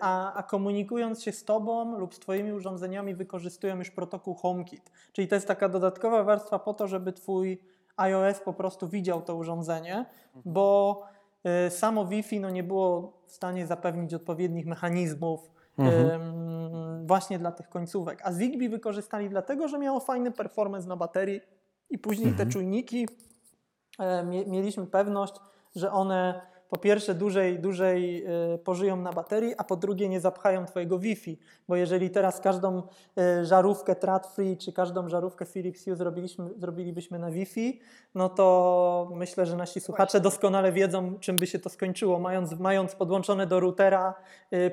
a, 0.00 0.34
a 0.34 0.42
komunikując 0.42 1.22
się 1.22 1.32
z 1.32 1.44
Tobą 1.44 1.98
lub 1.98 2.14
z 2.14 2.18
Twoimi 2.18 2.52
urządzeniami 2.52 3.14
wykorzystują 3.14 3.78
już 3.78 3.90
protokół 3.90 4.34
HomeKit. 4.34 4.92
Czyli 5.12 5.28
to 5.28 5.34
jest 5.34 5.46
taka 5.46 5.68
dodatkowa 5.68 6.24
warstwa 6.24 6.58
po 6.58 6.74
to, 6.74 6.88
żeby 6.88 7.12
Twój 7.12 7.62
iOS 7.96 8.40
po 8.40 8.52
prostu 8.52 8.88
widział 8.88 9.22
to 9.22 9.36
urządzenie, 9.36 10.06
bo 10.44 11.02
yy, 11.44 11.70
samo 11.70 12.06
Wi-Fi 12.06 12.40
no, 12.40 12.50
nie 12.50 12.62
było 12.62 13.22
w 13.26 13.32
stanie 13.32 13.66
zapewnić 13.66 14.14
odpowiednich 14.14 14.66
mechanizmów 14.66 15.50
mhm. 15.86 17.06
właśnie 17.06 17.38
dla 17.38 17.52
tych 17.52 17.68
końcówek. 17.68 18.20
A 18.24 18.32
Zigbee 18.32 18.68
wykorzystali 18.68 19.28
dlatego, 19.28 19.68
że 19.68 19.78
miało 19.78 20.00
fajny 20.00 20.30
performance 20.30 20.88
na 20.88 20.96
baterii 20.96 21.40
i 21.90 21.98
później 21.98 22.28
mhm. 22.28 22.48
te 22.48 22.52
czujniki 22.52 23.08
e, 23.98 24.24
mieliśmy 24.24 24.86
pewność, 24.86 25.34
że 25.76 25.92
one 25.92 26.40
po 26.70 26.78
pierwsze 26.78 27.14
dłużej, 27.14 27.58
dłużej 27.58 28.24
e, 28.24 28.58
pożyją 28.58 28.96
na 28.96 29.12
baterii, 29.12 29.54
a 29.58 29.64
po 29.64 29.76
drugie 29.76 30.08
nie 30.08 30.20
zapchają 30.20 30.66
Twojego 30.66 30.98
Wi-Fi, 30.98 31.38
bo 31.68 31.76
jeżeli 31.76 32.10
teraz 32.10 32.40
każdą 32.40 32.82
e, 33.18 33.44
żarówkę 33.44 33.96
Tradfree 33.96 34.56
czy 34.56 34.72
każdą 34.72 35.08
żarówkę 35.08 35.46
Philips 35.46 35.84
Hue 35.84 35.96
zrobiliśmy, 35.96 36.50
zrobilibyśmy 36.56 37.18
na 37.18 37.30
Wi-Fi, 37.30 37.80
no 38.14 38.28
to 38.28 39.12
myślę, 39.14 39.46
że 39.46 39.56
nasi 39.56 39.80
słuchacze 39.80 40.20
doskonale 40.20 40.72
wiedzą, 40.72 41.18
czym 41.18 41.36
by 41.36 41.46
się 41.46 41.58
to 41.58 41.68
skończyło, 41.68 42.18
mając, 42.18 42.58
mając 42.58 42.94
podłączone 42.94 43.46
do 43.46 43.60
routera 43.60 44.14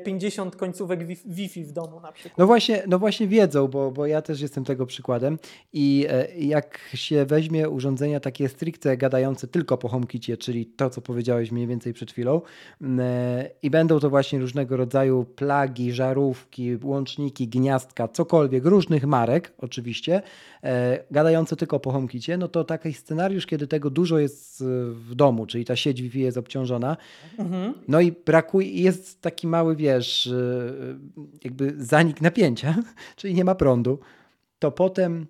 50 0.04 0.56
e, 0.56 0.58
końcówek 0.58 1.00
Wi-Fi 1.26 1.64
w 1.64 1.72
domu 1.72 2.00
na 2.00 2.12
przykład. 2.12 2.38
No 2.38 2.48
właśnie, 2.48 2.84
no 2.88 3.00
właśnie 3.00 3.28
wiedzą, 3.28 3.68
bo, 3.68 3.92
bo 3.92 4.06
ja 4.06 4.22
też 4.22 4.42
jestem 4.42 4.66
tego 4.66 4.86
przykładem 4.86 5.40
i 5.74 6.08
jak 6.38 6.80
się 6.94 7.26
weźmie 7.26 7.70
urządzenia 7.70 8.20
takie 8.20 8.50
stricte 8.50 8.98
gadające 8.98 9.48
tylko 9.48 9.78
po 9.78 9.88
HomeKitie, 9.88 10.38
czyli 10.38 10.66
to, 10.66 10.90
co 10.90 11.02
powiedziałeś 11.02 11.52
mniej 11.52 11.68
więcej 11.68 11.87
przed 11.94 12.12
chwilą. 12.12 12.42
Mm, 12.82 13.00
e, 13.00 13.50
I 13.62 13.70
będą 13.70 14.00
to 14.00 14.10
właśnie 14.10 14.40
różnego 14.40 14.78
rodzaju 14.78 15.26
plagi, 15.26 15.92
żarówki, 15.92 16.78
łączniki, 16.84 17.48
gniazdka, 17.48 18.08
cokolwiek, 18.08 18.66
różnych 18.66 19.06
marek 19.06 19.54
oczywiście, 19.58 20.22
e, 20.64 21.04
gadające 21.12 21.56
tylko 21.56 21.80
po 21.80 21.92
HomeKicie, 21.92 22.38
no 22.38 22.48
to 22.48 22.64
taki 22.64 22.94
scenariusz, 22.94 23.46
kiedy 23.46 23.68
tego 23.68 23.90
dużo 23.90 24.20
jest 24.20 24.64
w 24.92 25.16
domu, 25.16 25.46
czyli 25.46 25.66
ta 25.66 25.76
sieć 25.76 26.02
Wi-Fi 26.02 26.20
jest 26.20 26.38
obciążona, 26.38 26.98
mhm. 27.40 27.74
no 27.88 28.02
i 28.02 28.12
brakuje, 28.12 28.72
jest 28.72 29.22
taki 29.22 29.48
mały, 29.48 29.76
wiesz, 29.76 30.28
e, 30.28 30.34
jakby 31.44 31.74
zanik 31.78 32.22
napięcia, 32.22 32.76
czyli 33.16 33.34
nie 33.34 33.46
ma 33.46 33.56
prądu, 33.56 34.00
to 34.60 34.72
potem 34.72 35.28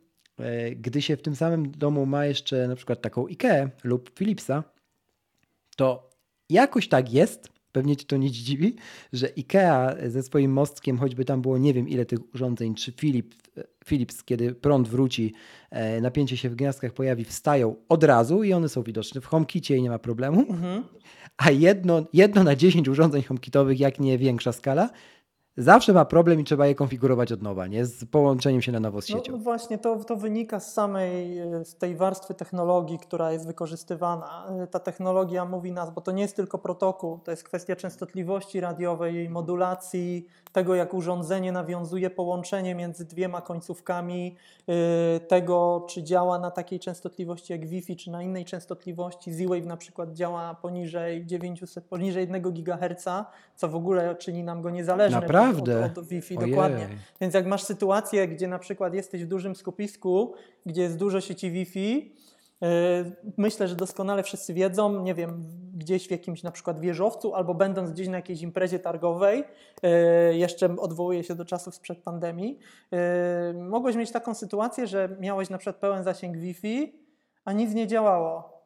gdy 0.76 1.02
się 1.02 1.18
w 1.18 1.22
tym 1.22 1.36
samym 1.36 1.72
domu 1.72 2.06
ma 2.06 2.26
jeszcze 2.26 2.68
na 2.68 2.76
przykład 2.76 3.02
taką 3.02 3.28
IKEA 3.28 3.70
lub 3.84 4.20
Philipsa, 4.20 4.64
to 5.76 6.07
jakoś 6.50 6.88
tak 6.88 7.14
jest, 7.14 7.50
pewnie 7.72 7.96
cię 7.96 8.06
to 8.06 8.18
nie 8.18 8.32
dziwi, 8.32 8.76
że 9.14 9.28
IKEA 9.38 10.10
ze 10.10 10.24
swoim 10.24 10.52
mostkiem, 10.52 10.98
choćby 10.98 11.26
tam 11.26 11.42
było 11.42 11.58
nie 11.58 11.74
wiem 11.74 11.90
ile 11.90 12.06
tych 12.06 12.36
urządzeń, 12.36 12.76
czy 12.76 12.92
Philips, 12.92 13.38
Philips 13.86 14.24
kiedy 14.24 14.56
prąd 14.56 14.88
wróci, 14.88 15.34
e, 15.70 16.02
napięcie 16.02 16.38
się 16.38 16.50
w 16.50 16.56
gniazdkach 16.56 16.94
pojawi, 16.94 17.24
wstają 17.24 17.76
od 17.90 18.04
razu 18.04 18.44
i 18.44 18.54
one 18.54 18.70
są 18.70 18.84
widoczne 18.84 19.22
w 19.22 19.26
HomeKicie 19.26 19.78
i 19.78 19.82
nie 19.82 19.90
ma 19.90 20.00
problemu. 20.00 20.40
Mhm. 20.40 20.84
A 21.38 21.52
jedno, 21.52 22.06
jedno 22.14 22.44
na 22.44 22.56
10 22.56 22.88
urządzeń 22.88 23.24
HomeKitowych, 23.24 23.80
jak 23.80 24.00
nie 24.00 24.18
większa 24.18 24.52
skala, 24.52 24.90
zawsze 25.58 25.94
ma 25.94 26.06
problem 26.06 26.40
i 26.40 26.44
trzeba 26.44 26.68
je 26.68 26.76
konfigurować 26.76 27.32
od 27.32 27.42
nowa, 27.42 27.68
nie? 27.68 27.86
Z 27.86 28.06
połączeniem 28.06 28.62
się 28.62 28.72
na 28.72 28.80
nowo 28.80 29.02
z 29.02 29.10
no 29.10 29.18
siecią. 29.18 29.32
No 29.32 29.38
właśnie, 29.38 29.78
to, 29.78 30.04
to 30.04 30.16
wynika 30.16 30.60
z 30.60 30.74
samej, 30.74 31.42
z 31.64 31.76
tej 31.76 31.96
warstwy 31.96 32.34
technologii, 32.34 33.00
która 33.00 33.32
jest 33.32 33.48
wykorzystywana. 33.48 34.48
Ta 34.72 34.80
technologia 34.80 35.46
mówi 35.46 35.72
nas, 35.72 35.94
bo 35.94 36.02
to 36.02 36.12
nie 36.12 36.22
jest 36.22 36.36
tylko 36.36 36.58
protokół, 36.58 37.20
to 37.20 37.32
jest 37.32 37.44
kwestia 37.44 37.76
częstotliwości 37.76 38.60
radiowej, 38.60 39.16
jej 39.16 39.30
modulacji, 39.30 40.28
tego, 40.50 40.76
jak 40.76 40.94
urządzenie 40.94 41.52
nawiązuje 41.52 42.10
połączenie 42.10 42.76
między 42.76 43.06
dwiema 43.06 43.42
końcówkami, 43.42 44.36
y, 44.70 45.20
tego, 45.20 45.86
czy 45.90 46.04
działa 46.04 46.40
na 46.40 46.52
takiej 46.52 46.80
częstotliwości 46.80 47.54
jak 47.54 47.68
Wi-Fi, 47.68 47.96
czy 47.96 48.12
na 48.12 48.24
innej 48.24 48.46
częstotliwości. 48.46 49.34
Z-Wave 49.34 49.66
na 49.66 49.78
przykład 49.78 50.14
działa 50.14 50.56
poniżej 50.56 51.26
900, 51.26 51.86
poniżej 51.86 52.22
1 52.22 52.42
GHz, 52.42 53.06
co 53.56 53.70
w 53.70 53.76
ogóle 53.76 54.16
czyni 54.16 54.44
nam 54.44 54.62
go 54.62 54.70
niezależny 54.70 55.22
Naprawdę? 55.22 55.86
od, 55.86 55.98
od 55.98 56.08
Wi-Fi. 56.08 56.38
Ojej. 56.38 56.50
Dokładnie. 56.50 56.90
Więc 57.22 57.34
jak 57.34 57.46
masz 57.46 57.64
sytuację, 57.64 58.28
gdzie 58.28 58.48
na 58.48 58.60
przykład 58.60 58.94
jesteś 58.94 59.24
w 59.24 59.28
dużym 59.28 59.56
skupisku, 59.56 60.34
gdzie 60.66 60.82
jest 60.82 60.98
dużo 60.98 61.22
sieci 61.22 61.52
Wi-Fi, 61.52 62.16
myślę, 63.38 63.68
że 63.68 63.76
doskonale 63.76 64.24
wszyscy 64.24 64.54
wiedzą, 64.54 65.04
nie 65.04 65.14
wiem, 65.14 65.46
gdzieś 65.74 66.08
w 66.08 66.12
jakimś 66.12 66.44
na 66.44 66.52
przykład 66.52 66.80
wieżowcu 66.80 67.36
albo 67.36 67.54
będąc 67.54 67.92
gdzieś 67.92 68.08
na 68.08 68.16
jakiejś 68.16 68.42
imprezie 68.42 68.80
targowej, 68.80 69.44
yy, 69.84 70.38
jeszcze 70.38 70.76
odwołuję 70.78 71.24
się 71.24 71.36
do 71.36 71.46
czasów 71.46 71.76
sprzed 71.76 72.04
pandemii, 72.04 72.60
yy, 72.92 73.00
mogłeś 73.54 73.96
mieć 73.96 74.12
taką 74.12 74.34
sytuację, 74.34 74.88
że 74.88 75.18
miałeś 75.20 75.50
na 75.50 75.58
przykład 75.58 75.76
pełen 75.76 76.04
zasięg 76.04 76.38
Wi-Fi, 76.38 76.94
a 77.46 77.54
nic 77.54 77.74
nie 77.74 77.88
działało. 77.88 78.57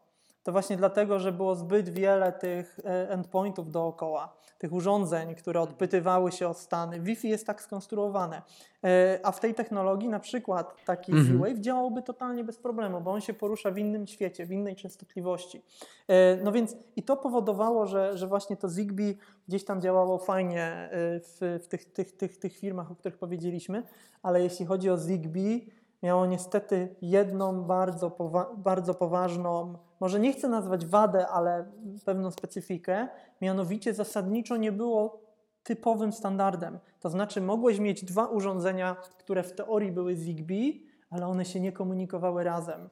To 0.44 0.52
właśnie 0.52 0.78
dlatego, 0.78 1.20
że 1.20 1.32
było 1.32 1.56
zbyt 1.56 1.90
wiele 1.90 2.32
tych 2.32 2.80
e, 2.86 3.10
endpointów 3.10 3.72
dookoła, 3.72 4.34
tych 4.58 4.74
urządzeń, 4.74 5.36
które 5.36 5.62
odpytywały 5.62 6.32
się 6.32 6.48
o 6.48 6.54
stany. 6.54 7.00
Wi-Fi 7.00 7.30
jest 7.30 7.48
tak 7.48 7.62
skonstruowane. 7.62 8.42
E, 8.84 9.20
A 9.24 9.32
w 9.32 9.40
tej 9.40 9.54
technologii 9.56 10.10
na 10.10 10.20
przykład 10.20 10.76
taki 10.86 11.12
Mhm. 11.12 11.38
Z-Wave 11.38 11.60
działałby 11.60 12.02
totalnie 12.02 12.44
bez 12.44 12.58
problemu, 12.58 13.02
bo 13.02 13.12
on 13.12 13.22
się 13.22 13.34
porusza 13.34 13.72
w 13.72 13.78
innym 13.78 14.08
świecie, 14.08 14.46
w 14.46 14.52
innej 14.52 14.76
częstotliwości. 14.76 15.62
E, 16.08 16.36
No 16.44 16.52
więc 16.52 16.76
i 16.96 17.04
to 17.04 17.18
powodowało, 17.18 17.86
że, 17.86 18.18
że 18.18 18.28
właśnie 18.28 18.58
to 18.58 18.70
Zigbee 18.70 19.18
gdzieś 19.48 19.66
tam 19.66 19.82
działało 19.82 20.18
fajnie 20.18 20.90
w, 20.92 21.60
w 21.64 21.68
tych, 21.68 21.86
tych, 21.94 22.12
tych, 22.18 22.38
tych 22.38 22.58
firmach, 22.58 22.92
o 22.92 22.96
których 22.96 23.18
powiedzieliśmy, 23.18 23.84
ale 24.24 24.44
jeśli 24.44 24.66
chodzi 24.66 24.90
o 24.90 24.98
Zigbee, 24.98 25.66
miało 26.04 26.26
niestety 26.26 26.96
jedną 27.02 27.64
bardzo, 27.64 28.10
powa- 28.10 28.56
bardzo 28.58 28.94
poważną, 28.94 29.78
może 30.00 30.20
nie 30.20 30.34
chcę 30.34 30.50
nazwać 30.50 30.86
wadę, 30.86 31.28
ale 31.28 31.72
pewną 32.06 32.32
specyfikę, 32.32 33.08
mianowicie 33.42 33.94
zasadniczo 33.94 34.58
nie 34.58 34.72
było 34.72 35.22
typowym 35.64 36.14
standardem. 36.14 36.80
To 37.00 37.10
znaczy 37.10 37.42
mogłeś 37.42 37.80
mieć 37.80 38.06
dwa 38.06 38.26
urządzenia, 38.26 38.96
które 39.18 39.44
w 39.44 39.54
teorii 39.54 39.92
były 39.92 40.16
Zigbee, 40.16 40.84
ale 41.10 41.28
one 41.28 41.46
się 41.46 41.60
nie 41.60 41.72
komunikowały 41.72 42.44
razem. 42.44 42.90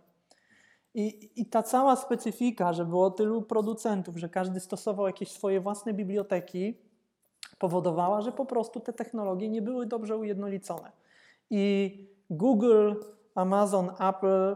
I, 0.93 1.31
I 1.41 1.45
ta 1.45 1.63
cała 1.63 1.95
specyfika, 1.95 2.73
że 2.73 2.85
było 2.85 3.11
tylu 3.11 3.41
producentów, 3.41 4.17
że 4.17 4.29
każdy 4.29 4.59
stosował 4.59 5.07
jakieś 5.07 5.31
swoje 5.31 5.61
własne 5.61 5.93
biblioteki, 5.93 6.77
powodowała, 7.59 8.21
że 8.21 8.31
po 8.31 8.45
prostu 8.45 8.79
te 8.79 8.93
technologie 8.93 9.49
nie 9.49 9.61
były 9.61 9.85
dobrze 9.85 10.17
ujednolicone. 10.17 10.91
I 11.49 12.18
Google, 12.29 12.93
Amazon, 13.35 13.89
Apple, 13.99 14.55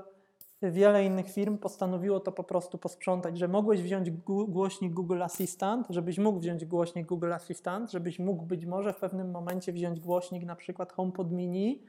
wiele 0.62 1.06
innych 1.06 1.32
firm 1.32 1.58
postanowiło 1.58 2.20
to 2.20 2.32
po 2.32 2.44
prostu 2.44 2.78
posprzątać, 2.78 3.38
że 3.38 3.48
mogłeś 3.48 3.82
wziąć 3.82 4.12
głośnik 4.48 4.94
Google 4.94 5.24
Assistant, 5.24 5.88
żebyś 5.90 6.18
mógł 6.18 6.40
wziąć 6.40 6.66
głośnik 6.66 7.08
Google 7.08 7.34
Assistant, 7.34 7.92
żebyś 7.92 8.20
mógł 8.20 8.46
być 8.46 8.66
może 8.66 8.94
w 8.94 8.98
pewnym 8.98 9.32
momencie 9.32 9.74
wziąć 9.74 10.00
głośnik 10.00 10.46
na 10.46 10.56
przykład 10.56 10.94
HomePod 10.94 11.32
Mini 11.32 11.84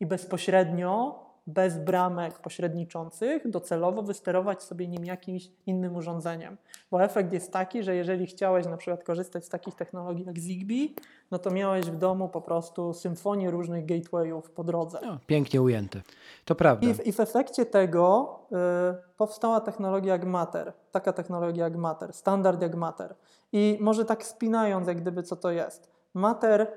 i 0.00 0.06
bezpośrednio, 0.06 1.24
bez 1.46 1.78
bramek 1.78 2.38
pośredniczących, 2.38 3.50
docelowo 3.50 4.02
wysterować 4.02 4.62
sobie 4.62 4.88
nim 4.88 5.04
jakimś 5.04 5.50
innym 5.66 5.96
urządzeniem. 5.96 6.56
Bo 6.90 7.02
efekt 7.02 7.32
jest 7.32 7.52
taki, 7.52 7.82
że 7.82 7.94
jeżeli 7.94 8.26
chciałeś 8.26 8.66
na 8.66 8.76
przykład 8.76 9.04
korzystać 9.04 9.44
z 9.44 9.48
takich 9.48 9.74
technologii 9.74 10.24
jak 10.26 10.38
Zigbee, 10.38 10.94
no 11.30 11.38
to 11.38 11.50
miałeś 11.50 11.86
w 11.86 11.96
domu 11.96 12.28
po 12.28 12.40
prostu 12.40 12.92
symfonię 12.92 13.50
różnych 13.50 13.86
gatewayów 13.86 14.50
po 14.50 14.64
drodze. 14.64 14.98
No, 15.02 15.18
pięknie 15.26 15.62
ujęte. 15.62 16.00
To 16.44 16.54
prawda. 16.54 16.86
I 16.86 16.94
w, 16.94 17.06
I 17.06 17.12
w 17.12 17.20
efekcie 17.20 17.66
tego 17.66 18.38
y, 18.52 19.16
powstała 19.16 19.60
technologia 19.60 20.12
jak 20.12 20.24
Matter, 20.24 20.72
taka 20.92 21.12
technologia 21.12 21.64
jak 21.64 21.76
Matter, 21.76 22.12
standard 22.12 22.62
jak 22.62 22.74
Matter. 22.74 23.14
I 23.52 23.78
może 23.80 24.04
tak 24.04 24.24
spinając, 24.24 24.88
jak 24.88 25.00
gdyby 25.00 25.22
co 25.22 25.36
to 25.36 25.50
jest. 25.50 25.90
Matter, 26.14 26.72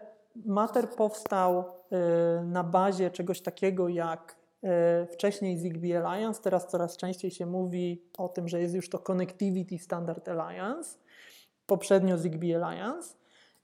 Matter 0.46 0.90
powstał 0.90 1.60
y, 1.60 2.46
na 2.46 2.64
bazie 2.64 3.12
czegoś 3.12 3.42
takiego 3.42 3.88
jak 3.88 4.37
wcześniej 5.12 5.58
Zigbee 5.58 5.96
Alliance, 5.96 6.42
teraz 6.42 6.68
coraz 6.68 6.98
częściej 6.98 7.32
się 7.32 7.46
mówi 7.46 8.02
o 8.18 8.30
tym, 8.30 8.48
że 8.48 8.62
jest 8.62 8.76
już 8.76 8.90
to 8.90 9.00
Connectivity 9.00 9.80
Standard 9.80 10.30
Alliance, 10.30 10.98
poprzednio 11.66 12.18
Zigbee 12.18 12.56
Alliance. 12.56 13.16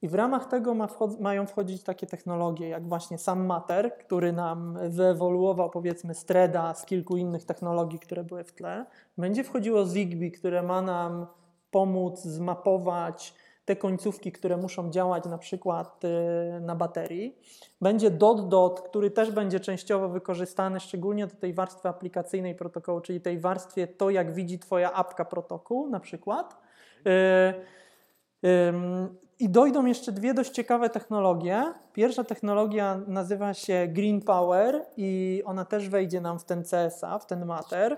I 0.01 0.07
w 0.07 0.13
ramach 0.13 0.45
tego 0.45 0.73
ma 0.73 0.87
wchod- 0.87 1.19
mają 1.19 1.45
wchodzić 1.45 1.83
takie 1.83 2.07
technologie, 2.07 2.69
jak 2.69 2.87
właśnie 2.87 3.17
sam 3.17 3.45
Matter, 3.45 3.97
który 3.97 4.33
nam 4.33 4.79
wyewoluował 4.89 5.69
powiedzmy 5.69 6.15
z 6.15 6.25
Threada, 6.25 6.73
z 6.73 6.85
kilku 6.85 7.17
innych 7.17 7.45
technologii, 7.45 7.99
które 7.99 8.23
były 8.23 8.43
w 8.43 8.53
tle. 8.53 8.85
Będzie 9.17 9.43
wchodziło 9.43 9.85
Zigbee, 9.85 10.31
które 10.31 10.63
ma 10.63 10.81
nam 10.81 11.27
pomóc 11.71 12.21
zmapować 12.21 13.33
te 13.65 13.75
końcówki, 13.75 14.31
które 14.31 14.57
muszą 14.57 14.91
działać 14.91 15.25
na 15.25 15.37
przykład 15.37 16.01
y, 16.05 16.59
na 16.61 16.75
baterii. 16.75 17.37
Będzie 17.81 18.11
dot 18.11 18.47
dot, 18.49 18.81
który 18.81 19.11
też 19.11 19.31
będzie 19.31 19.59
częściowo 19.59 20.09
wykorzystany, 20.09 20.79
szczególnie 20.79 21.27
do 21.27 21.35
tej 21.35 21.53
warstwy 21.53 21.89
aplikacyjnej 21.89 22.55
protokołu, 22.55 23.01
czyli 23.01 23.21
tej 23.21 23.39
warstwie 23.39 23.87
to, 23.87 24.09
jak 24.09 24.33
widzi 24.33 24.59
Twoja 24.59 24.93
apka 24.93 25.25
protokół 25.25 25.87
na 25.87 25.99
przykład. 25.99 26.57
Y, 27.07 27.53
Ym, 28.45 29.17
I 29.39 29.49
dojdą 29.49 29.85
jeszcze 29.85 30.11
dwie 30.11 30.33
dość 30.33 30.51
ciekawe 30.51 30.89
technologie. 30.89 31.73
Pierwsza 31.93 32.23
technologia 32.23 33.01
nazywa 33.07 33.53
się 33.53 33.87
Green 33.87 34.21
Power 34.21 34.85
i 34.97 35.41
ona 35.45 35.65
też 35.65 35.89
wejdzie 35.89 36.21
nam 36.21 36.39
w 36.39 36.43
ten 36.43 36.63
CSA, 36.63 37.19
w 37.19 37.25
ten 37.25 37.45
Matter. 37.45 37.91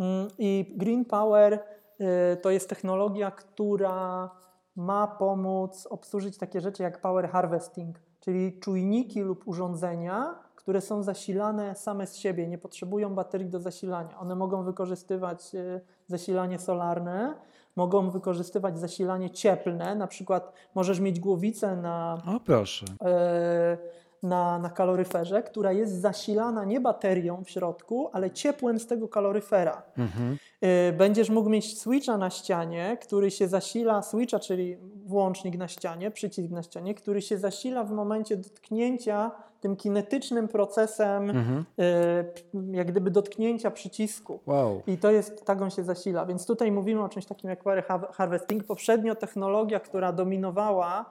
Ym, 0.00 0.28
I 0.38 0.74
Green 0.76 1.04
Power 1.04 1.52
y, 1.52 2.36
to 2.36 2.50
jest 2.50 2.68
technologia, 2.68 3.30
która 3.30 4.30
ma 4.78 5.06
pomóc 5.06 5.86
obsłużyć 5.90 6.38
takie 6.38 6.60
rzeczy 6.60 6.82
jak 6.82 7.00
power 7.00 7.28
harvesting, 7.28 7.96
czyli 8.20 8.60
czujniki 8.60 9.20
lub 9.20 9.48
urządzenia, 9.48 10.34
które 10.56 10.80
są 10.80 11.02
zasilane 11.02 11.74
same 11.74 12.06
z 12.06 12.16
siebie, 12.16 12.48
nie 12.48 12.58
potrzebują 12.58 13.14
baterii 13.14 13.48
do 13.48 13.60
zasilania. 13.60 14.18
One 14.18 14.34
mogą 14.34 14.62
wykorzystywać 14.64 15.54
y, 15.54 15.80
zasilanie 16.06 16.58
solarne, 16.58 17.34
mogą 17.76 18.10
wykorzystywać 18.10 18.78
zasilanie 18.78 19.30
cieplne, 19.30 19.94
na 19.94 20.06
przykład 20.06 20.52
możesz 20.74 21.00
mieć 21.00 21.20
głowicę 21.20 21.76
na, 21.76 22.18
O 22.26 22.40
proszę. 22.40 22.86
e, 23.04 23.78
na, 24.22 24.58
na 24.58 24.70
kaloryferze, 24.70 25.42
która 25.42 25.72
jest 25.72 26.00
zasilana 26.00 26.64
nie 26.64 26.80
baterią 26.80 27.44
w 27.44 27.50
środku, 27.50 28.10
ale 28.12 28.30
ciepłem 28.30 28.78
z 28.78 28.86
tego 28.86 29.08
kaloryfera. 29.08 29.82
Mhm. 29.98 30.38
E, 30.60 30.92
Będziesz 30.92 31.30
mógł 31.30 31.50
mieć 31.50 31.78
switcha 31.80 32.18
na 32.18 32.30
ścianie, 32.30 32.96
który 33.02 33.30
się 33.30 33.48
zasila, 33.48 34.02
switcha, 34.02 34.38
czyli 34.38 34.76
włącznik 35.06 35.56
na 35.56 35.68
ścianie, 35.68 36.10
przycisk 36.10 36.50
na 36.50 36.62
ścianie, 36.62 36.94
który 36.94 37.22
się 37.22 37.38
zasila 37.38 37.84
w 37.84 37.90
momencie 37.90 38.36
dotknięcia 38.36 39.30
tym 39.60 39.76
kinetycznym 39.76 40.48
procesem, 40.48 41.30
Mhm. 41.30 41.64
e, 41.78 42.76
jak 42.76 42.86
gdyby 42.90 43.10
dotknięcia 43.10 43.70
przycisku. 43.70 44.40
Wow. 44.46 44.82
I 44.86 44.98
to 44.98 45.10
jest, 45.10 45.44
tak 45.44 45.62
on 45.62 45.70
się 45.70 45.82
zasila. 45.84 46.26
Więc 46.26 46.46
tutaj 46.46 46.72
mówimy 46.72 47.04
o 47.04 47.08
czymś 47.08 47.26
takim 47.26 47.50
jak 47.50 47.62
power 47.62 47.84
harvesting. 48.12 48.64
Poprzednio 48.64 49.14
technologia, 49.14 49.80
która 49.80 50.12
dominowała 50.12 51.04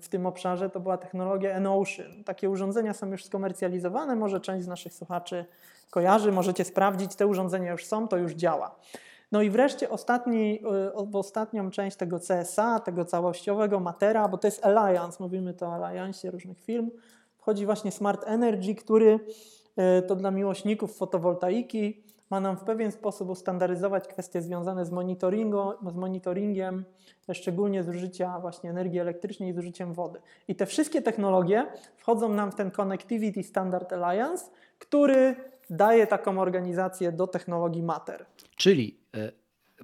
w 0.00 0.06
tym 0.10 0.26
obszarze, 0.26 0.70
to 0.70 0.80
była 0.80 0.98
technologia 0.98 1.50
Enocean. 1.50 2.24
Takie 2.24 2.50
urządzenia 2.50 2.94
są 2.94 3.10
już 3.10 3.24
skomercjalizowane, 3.24 4.16
może 4.16 4.40
część 4.40 4.64
z 4.64 4.68
naszych 4.68 4.94
słuchaczy 4.94 5.44
kojarzy, 5.90 6.32
możecie 6.32 6.64
sprawdzić, 6.64 7.16
te 7.16 7.26
urządzenia 7.26 7.72
już 7.72 7.84
są, 7.84 8.08
to 8.08 8.16
już 8.16 8.32
działa. 8.32 8.76
No 9.32 9.42
i 9.42 9.50
wreszcie 9.50 9.90
ostatni, 9.90 10.60
y, 10.88 10.92
ostatnią 11.12 11.70
część 11.70 11.96
tego 11.96 12.18
CSA, 12.18 12.80
tego 12.80 13.04
całościowego 13.04 13.80
Matera, 13.80 14.28
bo 14.28 14.38
to 14.38 14.46
jest 14.46 14.64
Alliance, 14.64 15.16
mówimy 15.20 15.54
to 15.54 15.66
o 15.66 15.74
Alliance 15.74 16.30
różnych 16.30 16.60
firm, 16.60 16.90
wchodzi 17.38 17.66
właśnie 17.66 17.92
Smart 17.92 18.24
Energy, 18.26 18.74
który 18.74 19.20
y, 19.98 20.02
to 20.02 20.16
dla 20.16 20.30
miłośników 20.30 20.96
fotowoltaiki 20.96 22.02
ma 22.30 22.40
nam 22.40 22.56
w 22.56 22.64
pewien 22.64 22.92
sposób 22.92 23.28
ustandaryzować 23.30 24.08
kwestie 24.08 24.42
związane 24.42 24.86
z, 24.86 24.88
z 24.88 25.94
monitoringiem, 25.94 26.84
szczególnie 27.32 27.84
zużycia 27.84 28.38
właśnie 28.40 28.70
energii 28.70 28.98
elektrycznej 28.98 29.50
i 29.50 29.52
zużyciem 29.54 29.92
wody. 29.94 30.20
I 30.48 30.54
te 30.54 30.66
wszystkie 30.66 31.02
technologie 31.02 31.66
wchodzą 31.96 32.28
nam 32.28 32.52
w 32.52 32.54
ten 32.54 32.70
Connectivity 32.70 33.42
Standard 33.42 33.92
Alliance, 33.92 34.44
który 34.78 35.36
daje 35.70 36.06
taką 36.06 36.38
organizację 36.40 37.12
do 37.12 37.26
technologii 37.26 37.82
Matter. 37.82 38.26
Czyli 38.56 38.98
e, 39.16 39.32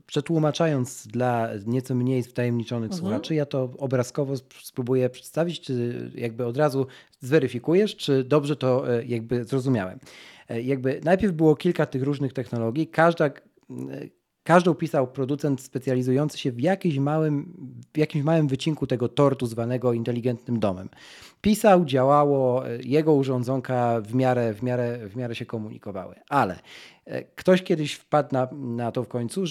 przetłumaczając 0.06 1.06
dla 1.06 1.48
nieco 1.66 1.94
mniej 1.94 2.22
wtajemniczonych 2.22 2.90
Mhm. 2.90 3.00
słuchaczy, 3.00 3.34
ja 3.34 3.46
to 3.46 3.68
obrazkowo 3.78 4.32
sp- 4.42 4.54
spróbuję 4.62 5.10
przedstawić, 5.10 5.60
czy 5.60 6.10
jakby 6.14 6.46
od 6.46 6.56
razu 6.56 6.86
zweryfikujesz, 7.20 7.96
czy 7.96 8.24
dobrze 8.24 8.56
to 8.56 8.94
e, 8.98 9.04
jakby 9.04 9.44
zrozumiałem. 9.44 9.98
E, 10.52 10.62
Jakby 10.62 11.00
najpierw 11.04 11.32
było 11.32 11.56
kilka 11.56 11.86
tych 11.86 12.02
różnych 12.02 12.32
technologii, 12.32 12.86
każda, 12.86 13.26
e, 13.26 13.32
każdą 14.44 14.74
pisał 14.74 15.06
producent 15.06 15.60
specjalizujący 15.60 16.38
się 16.38 16.52
w 16.52 16.60
jakimś 16.60 16.98
małym, 16.98 17.54
w 17.94 17.98
jakimś 17.98 18.24
małym 18.24 18.48
wycinku 18.48 18.86
tego 18.86 19.08
tortu 19.08 19.46
zwanego 19.46 19.92
inteligentnym 19.92 20.60
domem. 20.60 20.88
Pisał, 21.40 21.84
działało, 21.84 22.62
jego 22.84 23.14
urządzonka 23.14 24.00
w 24.00 24.14
miarę, 24.14 24.54
w 24.54 24.62
miarę, 24.62 25.08
w 25.08 25.16
miarę 25.16 25.34
się 25.34 25.46
komunikowały. 25.46 26.14
Ale 26.28 26.58
e, 27.04 27.22
ktoś 27.22 27.62
kiedyś 27.62 27.94
wpadł 27.94 28.28
na, 28.32 28.48
na 28.52 28.92
to 28.92 29.04
w 29.04 29.08
końcu, 29.08 29.46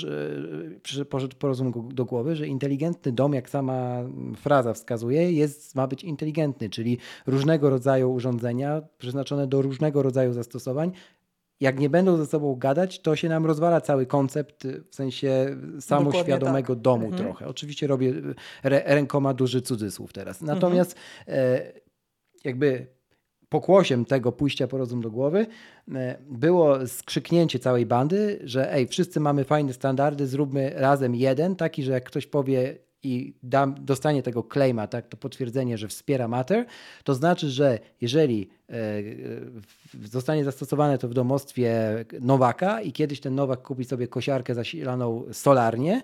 że 0.85 1.05
poszedł 1.09 1.35
porozum 1.37 1.89
do 1.89 2.05
głowy, 2.05 2.35
że 2.35 2.47
inteligentny 2.47 3.11
dom, 3.11 3.33
jak 3.33 3.49
sama 3.49 3.97
fraza 4.37 4.73
wskazuje, 4.73 5.31
jest, 5.31 5.75
ma 5.75 5.87
być 5.87 6.03
inteligentny, 6.03 6.69
czyli 6.69 6.97
różnego 7.27 7.69
rodzaju 7.69 8.13
urządzenia 8.13 8.81
przeznaczone 8.97 9.47
do 9.47 9.61
różnego 9.61 10.03
rodzaju 10.03 10.33
zastosowań 10.33 10.91
jak 11.61 11.79
nie 11.79 11.89
będą 11.89 12.17
ze 12.17 12.25
sobą 12.25 12.55
gadać, 12.55 12.99
to 12.99 13.15
się 13.15 13.29
nam 13.29 13.45
rozwala 13.45 13.81
cały 13.81 14.05
koncept 14.05 14.67
w 14.89 14.95
sensie 14.95 15.57
samoświadomego 15.79 16.75
tak. 16.75 16.83
domu 16.83 17.05
mhm. 17.05 17.23
trochę. 17.23 17.47
Oczywiście 17.47 17.87
robię 17.87 18.13
re, 18.63 18.81
rękoma 18.85 19.33
duży 19.33 19.61
cudzysłów 19.61 20.13
teraz. 20.13 20.41
Mhm. 20.41 20.57
Natomiast 20.57 20.95
mhm. 21.27 21.47
e, 21.57 21.71
jakby 22.43 22.87
pokłosiem 23.49 24.05
tego 24.05 24.31
pójścia 24.31 24.67
po 24.67 24.77
rozum 24.77 25.01
do 25.01 25.11
głowy 25.11 25.45
e, 25.95 26.17
było 26.29 26.87
skrzyknięcie 26.87 27.59
całej 27.59 27.85
bandy, 27.85 28.39
że 28.43 28.73
ej, 28.73 28.87
wszyscy 28.87 29.19
mamy 29.19 29.43
fajne 29.43 29.73
standardy, 29.73 30.27
zróbmy 30.27 30.71
razem 30.75 31.15
jeden, 31.15 31.55
taki, 31.55 31.83
że 31.83 31.91
jak 31.91 32.03
ktoś 32.03 32.27
powie 32.27 32.75
i 33.03 33.33
dostanie 33.79 34.23
tego 34.23 34.43
claima, 34.53 34.87
tak, 34.87 35.07
to 35.07 35.17
potwierdzenie, 35.17 35.77
że 35.77 35.87
wspiera 35.87 36.27
Matter, 36.27 36.65
to 37.03 37.15
znaczy, 37.15 37.49
że 37.49 37.79
jeżeli 38.01 38.49
e, 38.69 38.75
zostanie 40.03 40.43
zastosowane 40.43 40.97
to 40.97 41.07
w 41.07 41.13
domostwie 41.13 42.05
Nowaka 42.21 42.81
i 42.81 42.91
kiedyś 42.91 43.19
ten 43.19 43.35
Nowak 43.35 43.61
kupi 43.61 43.85
sobie 43.85 44.07
kosiarkę 44.07 44.55
zasilaną 44.55 45.25
solarnie, 45.31 46.01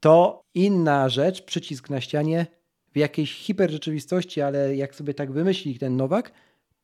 to 0.00 0.42
inna 0.54 1.08
rzecz, 1.08 1.42
przycisk 1.42 1.90
na 1.90 2.00
ścianie 2.00 2.46
w 2.92 2.96
jakiejś 2.96 3.34
hiperrzeczywistości, 3.34 4.40
ale 4.40 4.76
jak 4.76 4.94
sobie 4.94 5.14
tak 5.14 5.32
wymyśli 5.32 5.78
ten 5.78 5.96
Nowak, 5.96 6.32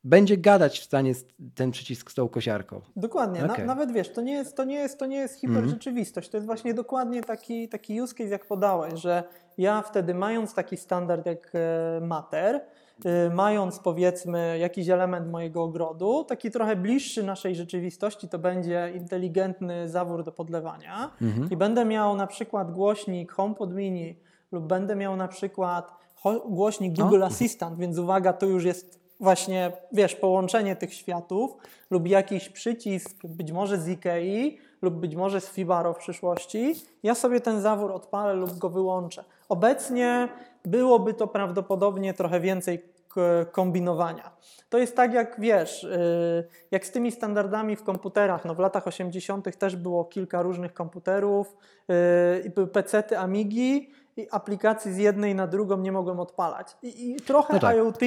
będzie 0.05 0.37
gadać 0.37 0.79
w 0.79 0.83
stanie 0.83 1.13
ten 1.55 1.71
przycisk 1.71 2.11
z 2.11 2.13
tą 2.13 2.29
kosiarką. 2.29 2.81
Dokładnie. 2.95 3.45
Okay. 3.45 3.57
Na, 3.57 3.65
nawet 3.65 3.91
wiesz, 3.91 4.09
to 4.09 4.21
nie 4.21 4.33
jest, 4.33 4.57
to 4.57 4.63
nie 4.63 4.75
jest, 4.75 4.99
to 4.99 5.05
nie 5.05 5.17
jest 5.17 5.39
hiperrzeczywistość. 5.39 6.29
To 6.29 6.37
jest 6.37 6.45
właśnie 6.45 6.73
dokładnie 6.73 7.21
taki, 7.21 7.69
taki 7.69 8.01
use 8.01 8.15
case, 8.15 8.29
jak 8.29 8.45
podałeś, 8.45 8.93
że 8.93 9.23
ja 9.57 9.81
wtedy 9.81 10.13
mając 10.13 10.53
taki 10.53 10.77
standard 10.77 11.25
jak 11.25 11.51
e, 11.53 12.01
Mater, 12.01 12.61
e, 13.05 13.29
mając 13.29 13.79
powiedzmy 13.79 14.57
jakiś 14.59 14.89
element 14.89 15.31
mojego 15.31 15.63
ogrodu, 15.63 16.23
taki 16.23 16.51
trochę 16.51 16.75
bliższy 16.75 17.23
naszej 17.23 17.55
rzeczywistości, 17.55 18.29
to 18.29 18.39
będzie 18.39 18.91
inteligentny 18.95 19.89
zawór 19.89 20.23
do 20.23 20.31
podlewania 20.31 21.11
mhm. 21.21 21.49
i 21.51 21.57
będę 21.57 21.85
miał 21.85 22.15
na 22.15 22.27
przykład 22.27 22.71
głośnik 22.71 23.31
HomePod 23.31 23.73
Mini 23.73 24.19
lub 24.51 24.67
będę 24.67 24.95
miał 24.95 25.15
na 25.15 25.27
przykład 25.27 25.91
głośnik 26.49 26.97
Google 26.97 27.19
no. 27.19 27.25
Assistant, 27.25 27.77
więc 27.77 27.97
uwaga, 27.97 28.33
to 28.33 28.45
już 28.45 28.63
jest 28.63 29.04
właśnie, 29.19 29.71
wiesz, 29.91 30.15
połączenie 30.15 30.75
tych 30.75 30.93
światów 30.93 31.57
lub 31.89 32.07
jakiś 32.07 32.49
przycisk, 32.49 33.15
być 33.23 33.51
może 33.51 33.77
z 33.77 33.87
Ikei 33.87 34.57
lub 34.81 34.93
być 34.93 35.15
może 35.15 35.41
z 35.41 35.49
Fibaro 35.49 35.93
w 35.93 35.97
przyszłości, 35.97 36.75
ja 37.03 37.15
sobie 37.15 37.41
ten 37.41 37.61
zawór 37.61 37.91
odpalę 37.91 38.33
lub 38.33 38.57
go 38.57 38.69
wyłączę. 38.69 39.23
Obecnie 39.49 40.29
byłoby 40.65 41.13
to 41.13 41.27
prawdopodobnie 41.27 42.13
trochę 42.13 42.39
więcej 42.39 42.95
kombinowania. 43.51 44.31
To 44.69 44.77
jest 44.77 44.95
tak 44.95 45.13
jak 45.13 45.39
wiesz, 45.39 45.83
y, 45.83 46.47
jak 46.71 46.85
z 46.85 46.91
tymi 46.91 47.11
standardami 47.11 47.75
w 47.75 47.83
komputerach. 47.83 48.45
No 48.45 48.55
w 48.55 48.59
latach 48.59 48.87
80. 48.87 49.57
też 49.57 49.75
było 49.75 50.05
kilka 50.05 50.41
różnych 50.41 50.73
komputerów, 50.73 51.55
y, 52.57 52.67
PC-ty, 52.73 53.17
Amigi 53.17 53.89
i 54.17 54.27
aplikacji 54.31 54.93
z 54.93 54.97
jednej 54.97 55.35
na 55.35 55.47
drugą 55.47 55.77
nie 55.77 55.91
mogłem 55.91 56.19
odpalać. 56.19 56.77
I, 56.81 57.11
i 57.11 57.15
trochę 57.15 57.53
no 57.53 57.59
tak. 57.59 57.77
IoT, 57.77 57.99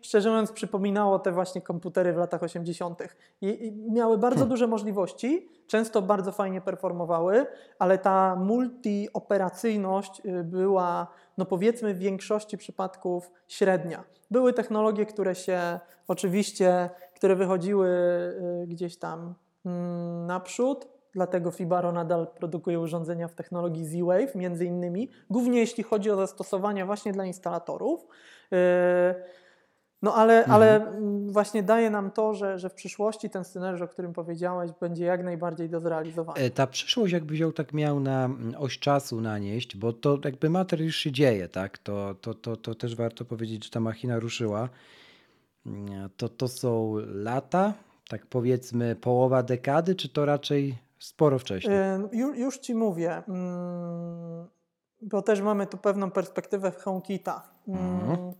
szczerze 0.00 0.30
mówiąc, 0.30 0.52
przypominało 0.52 1.18
te 1.18 1.32
właśnie 1.32 1.60
komputery 1.60 2.12
w 2.12 2.16
latach 2.16 2.42
80. 2.42 3.02
I, 3.40 3.66
i 3.66 3.92
miały 3.92 4.18
bardzo 4.18 4.38
hmm. 4.38 4.50
duże 4.50 4.66
możliwości, 4.66 5.48
często 5.66 6.02
bardzo 6.02 6.32
fajnie 6.32 6.60
performowały, 6.60 7.46
ale 7.78 7.98
ta 7.98 8.36
multioperacyjność 8.36 10.22
y, 10.26 10.44
była, 10.44 11.06
no 11.38 11.44
powiedzmy, 11.44 11.94
w 11.94 11.98
większości 11.98 12.58
przypadków 12.58 13.30
średnia. 13.48 14.04
Były 14.30 14.52
technologie, 14.52 15.06
które 15.06 15.34
się 15.34 15.80
oczywiście, 16.08 16.90
które 17.14 17.36
wychodziły 17.36 17.88
y, 17.88 18.66
gdzieś 18.66 18.98
tam 18.98 19.34
mm, 19.64 20.26
naprzód, 20.26 20.95
Dlatego 21.16 21.50
Fibaro 21.50 21.92
nadal 21.92 22.26
produkuje 22.26 22.80
urządzenia 22.80 23.28
w 23.28 23.34
technologii 23.34 23.84
Z-Wave, 23.84 24.34
między 24.34 24.64
innymi, 24.64 25.10
głównie 25.30 25.60
jeśli 25.60 25.84
chodzi 25.84 26.10
o 26.10 26.16
zastosowania 26.16 26.86
właśnie 26.86 27.12
dla 27.12 27.24
instalatorów. 27.24 28.06
Yy, 28.50 28.58
no 30.02 30.14
ale, 30.14 30.38
mhm. 30.38 30.54
ale 30.54 30.92
właśnie 31.26 31.62
daje 31.62 31.90
nam 31.90 32.10
to, 32.10 32.34
że, 32.34 32.58
że 32.58 32.68
w 32.68 32.74
przyszłości 32.74 33.30
ten 33.30 33.44
scenariusz, 33.44 33.82
o 33.82 33.88
którym 33.88 34.12
powiedziałeś, 34.12 34.70
będzie 34.80 35.04
jak 35.04 35.24
najbardziej 35.24 35.68
do 35.68 35.80
zrealizowania. 35.80 36.42
E, 36.42 36.50
ta 36.50 36.66
przyszłość 36.66 37.12
jakby 37.12 37.34
wziął 37.34 37.52
tak 37.52 37.72
miał 37.72 38.00
na 38.00 38.24
mm, 38.24 38.54
oś 38.58 38.78
czasu 38.78 39.20
nanieść, 39.20 39.76
bo 39.76 39.92
to 39.92 40.18
jakby 40.24 40.50
mater 40.50 40.80
już 40.80 40.96
się 40.96 41.12
dzieje, 41.12 41.48
tak? 41.48 41.78
To, 41.78 42.14
to, 42.20 42.34
to, 42.34 42.56
to 42.56 42.74
też 42.74 42.96
warto 42.96 43.24
powiedzieć, 43.24 43.64
że 43.64 43.70
ta 43.70 43.80
machina 43.80 44.18
ruszyła. 44.18 44.68
Mm, 45.66 46.10
to, 46.16 46.28
to 46.28 46.48
są 46.48 46.94
lata, 47.06 47.72
tak 48.08 48.26
powiedzmy 48.26 48.96
połowa 48.96 49.42
dekady, 49.42 49.94
czy 49.94 50.08
to 50.08 50.24
raczej 50.24 50.85
Sporo 50.98 51.38
wcześniej. 51.38 51.78
Już, 52.12 52.38
już 52.38 52.58
ci 52.58 52.74
mówię, 52.74 53.22
mm, 53.28 54.46
bo 55.02 55.22
też 55.22 55.40
mamy 55.40 55.66
tu 55.66 55.76
pewną 55.76 56.10
perspektywę 56.10 56.70
w 56.70 56.76
HomeKita. 56.76 57.42
Mm, 57.68 58.00
mhm. 58.00 58.32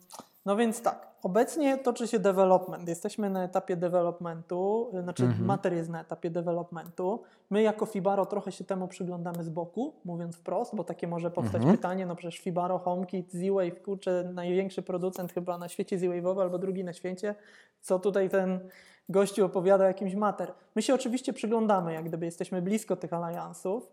No 0.46 0.56
więc 0.56 0.82
tak, 0.82 1.06
obecnie 1.22 1.78
toczy 1.78 2.08
się 2.08 2.18
development. 2.18 2.88
Jesteśmy 2.88 3.30
na 3.30 3.44
etapie 3.44 3.76
developmentu, 3.76 4.90
znaczy 5.02 5.24
mhm. 5.24 5.44
Mater 5.44 5.72
jest 5.72 5.90
na 5.90 6.00
etapie 6.00 6.30
developmentu. 6.30 7.22
My 7.50 7.62
jako 7.62 7.86
Fibaro 7.86 8.26
trochę 8.26 8.52
się 8.52 8.64
temu 8.64 8.88
przyglądamy 8.88 9.44
z 9.44 9.48
boku, 9.48 9.94
mówiąc 10.04 10.36
wprost, 10.36 10.76
bo 10.76 10.84
takie 10.84 11.08
może 11.08 11.30
powstać 11.30 11.62
mhm. 11.62 11.76
pytanie, 11.76 12.06
no 12.06 12.16
przecież 12.16 12.40
Fibaro, 12.40 12.78
HomeKit, 12.78 13.32
Z-Wave, 13.32 13.82
kurczę, 13.82 14.30
największy 14.34 14.82
producent 14.82 15.32
chyba 15.32 15.58
na 15.58 15.68
świecie 15.68 15.98
Z-Wave'owy 15.98 16.40
albo 16.40 16.58
drugi 16.58 16.84
na 16.84 16.92
świecie. 16.92 17.34
Co 17.80 17.98
tutaj 17.98 18.30
ten 18.30 18.68
gościu 19.08 19.44
opowiada 19.44 19.84
o 19.84 19.88
jakimś 19.88 20.14
mater. 20.14 20.52
My 20.74 20.82
się 20.82 20.94
oczywiście 20.94 21.32
przyglądamy, 21.32 21.92
jak 21.92 22.04
gdyby 22.04 22.26
jesteśmy 22.26 22.62
blisko 22.62 22.96
tych 22.96 23.12
aliansów. 23.12 23.88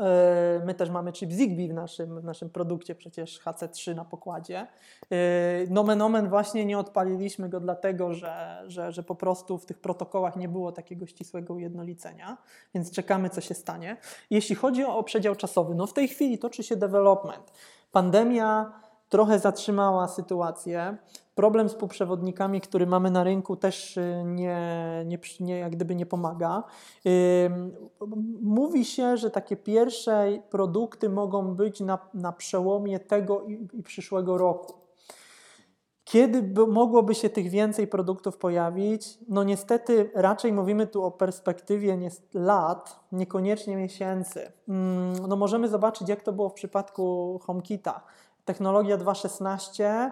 E, 0.00 0.62
my 0.64 0.74
też 0.74 0.90
mamy 0.90 1.12
chip 1.12 1.32
Zigbee 1.32 1.68
w 1.68 1.74
naszym, 1.74 2.20
w 2.20 2.24
naszym 2.24 2.50
produkcie, 2.50 2.94
przecież 2.94 3.40
HC3 3.40 3.94
na 3.94 4.04
pokładzie. 4.04 4.66
E, 5.10 5.16
nomen 5.70 6.02
omen 6.02 6.28
właśnie 6.28 6.64
nie 6.64 6.78
odpaliliśmy 6.78 7.48
go 7.48 7.60
dlatego, 7.60 8.14
że, 8.14 8.62
że, 8.66 8.92
że 8.92 9.02
po 9.02 9.14
prostu 9.14 9.58
w 9.58 9.66
tych 9.66 9.78
protokołach 9.78 10.36
nie 10.36 10.48
było 10.48 10.72
takiego 10.72 11.06
ścisłego 11.06 11.54
ujednolicenia, 11.54 12.36
więc 12.74 12.90
czekamy, 12.90 13.30
co 13.30 13.40
się 13.40 13.54
stanie. 13.54 13.96
Jeśli 14.30 14.54
chodzi 14.54 14.84
o 14.84 15.02
przedział 15.02 15.36
czasowy, 15.36 15.74
no 15.74 15.86
w 15.86 15.92
tej 15.92 16.08
chwili 16.08 16.38
toczy 16.38 16.62
się 16.62 16.76
development. 16.76 17.52
Pandemia 17.92 18.72
trochę 19.10 19.38
zatrzymała 19.38 20.08
sytuację. 20.08 20.96
Problem 21.34 21.68
z 21.68 21.74
półprzewodnikami, 21.74 22.60
który 22.60 22.86
mamy 22.86 23.10
na 23.10 23.24
rynku, 23.24 23.56
też 23.56 23.96
y, 23.96 24.22
nie, 24.26 24.58
nie, 25.06 25.18
nie, 25.40 25.58
jak 25.58 25.72
gdyby 25.72 25.94
nie 25.94 26.06
pomaga. 26.06 26.64
Mówi 28.42 28.84
się, 28.84 29.16
że 29.16 29.30
takie 29.30 29.56
pierwsze 29.56 30.42
produkty 30.50 31.08
mogą 31.08 31.54
być 31.54 31.80
na, 31.80 31.98
na 32.14 32.32
przełomie 32.32 33.00
tego 33.00 33.44
i, 33.44 33.68
i 33.72 33.82
przyszłego 33.82 34.38
roku. 34.38 34.80
Kiedy 36.04 36.42
by, 36.42 36.66
mogłoby 36.66 37.14
się 37.14 37.30
tych 37.30 37.50
więcej 37.50 37.86
produktów 37.86 38.36
pojawić? 38.36 39.18
No 39.28 39.44
niestety 39.44 40.10
raczej 40.14 40.52
mówimy 40.52 40.86
tu 40.86 41.04
o 41.04 41.10
perspektywie 41.10 41.98
lat, 42.34 43.00
niekoniecznie 43.12 43.76
miesięcy. 43.76 44.52
No 45.28 45.36
możemy 45.36 45.68
zobaczyć, 45.68 46.08
jak 46.08 46.22
to 46.22 46.32
było 46.32 46.48
w 46.48 46.54
przypadku 46.54 47.38
HomeKita 47.42 48.02
technologia 48.44 48.98
2.16, 48.98 50.10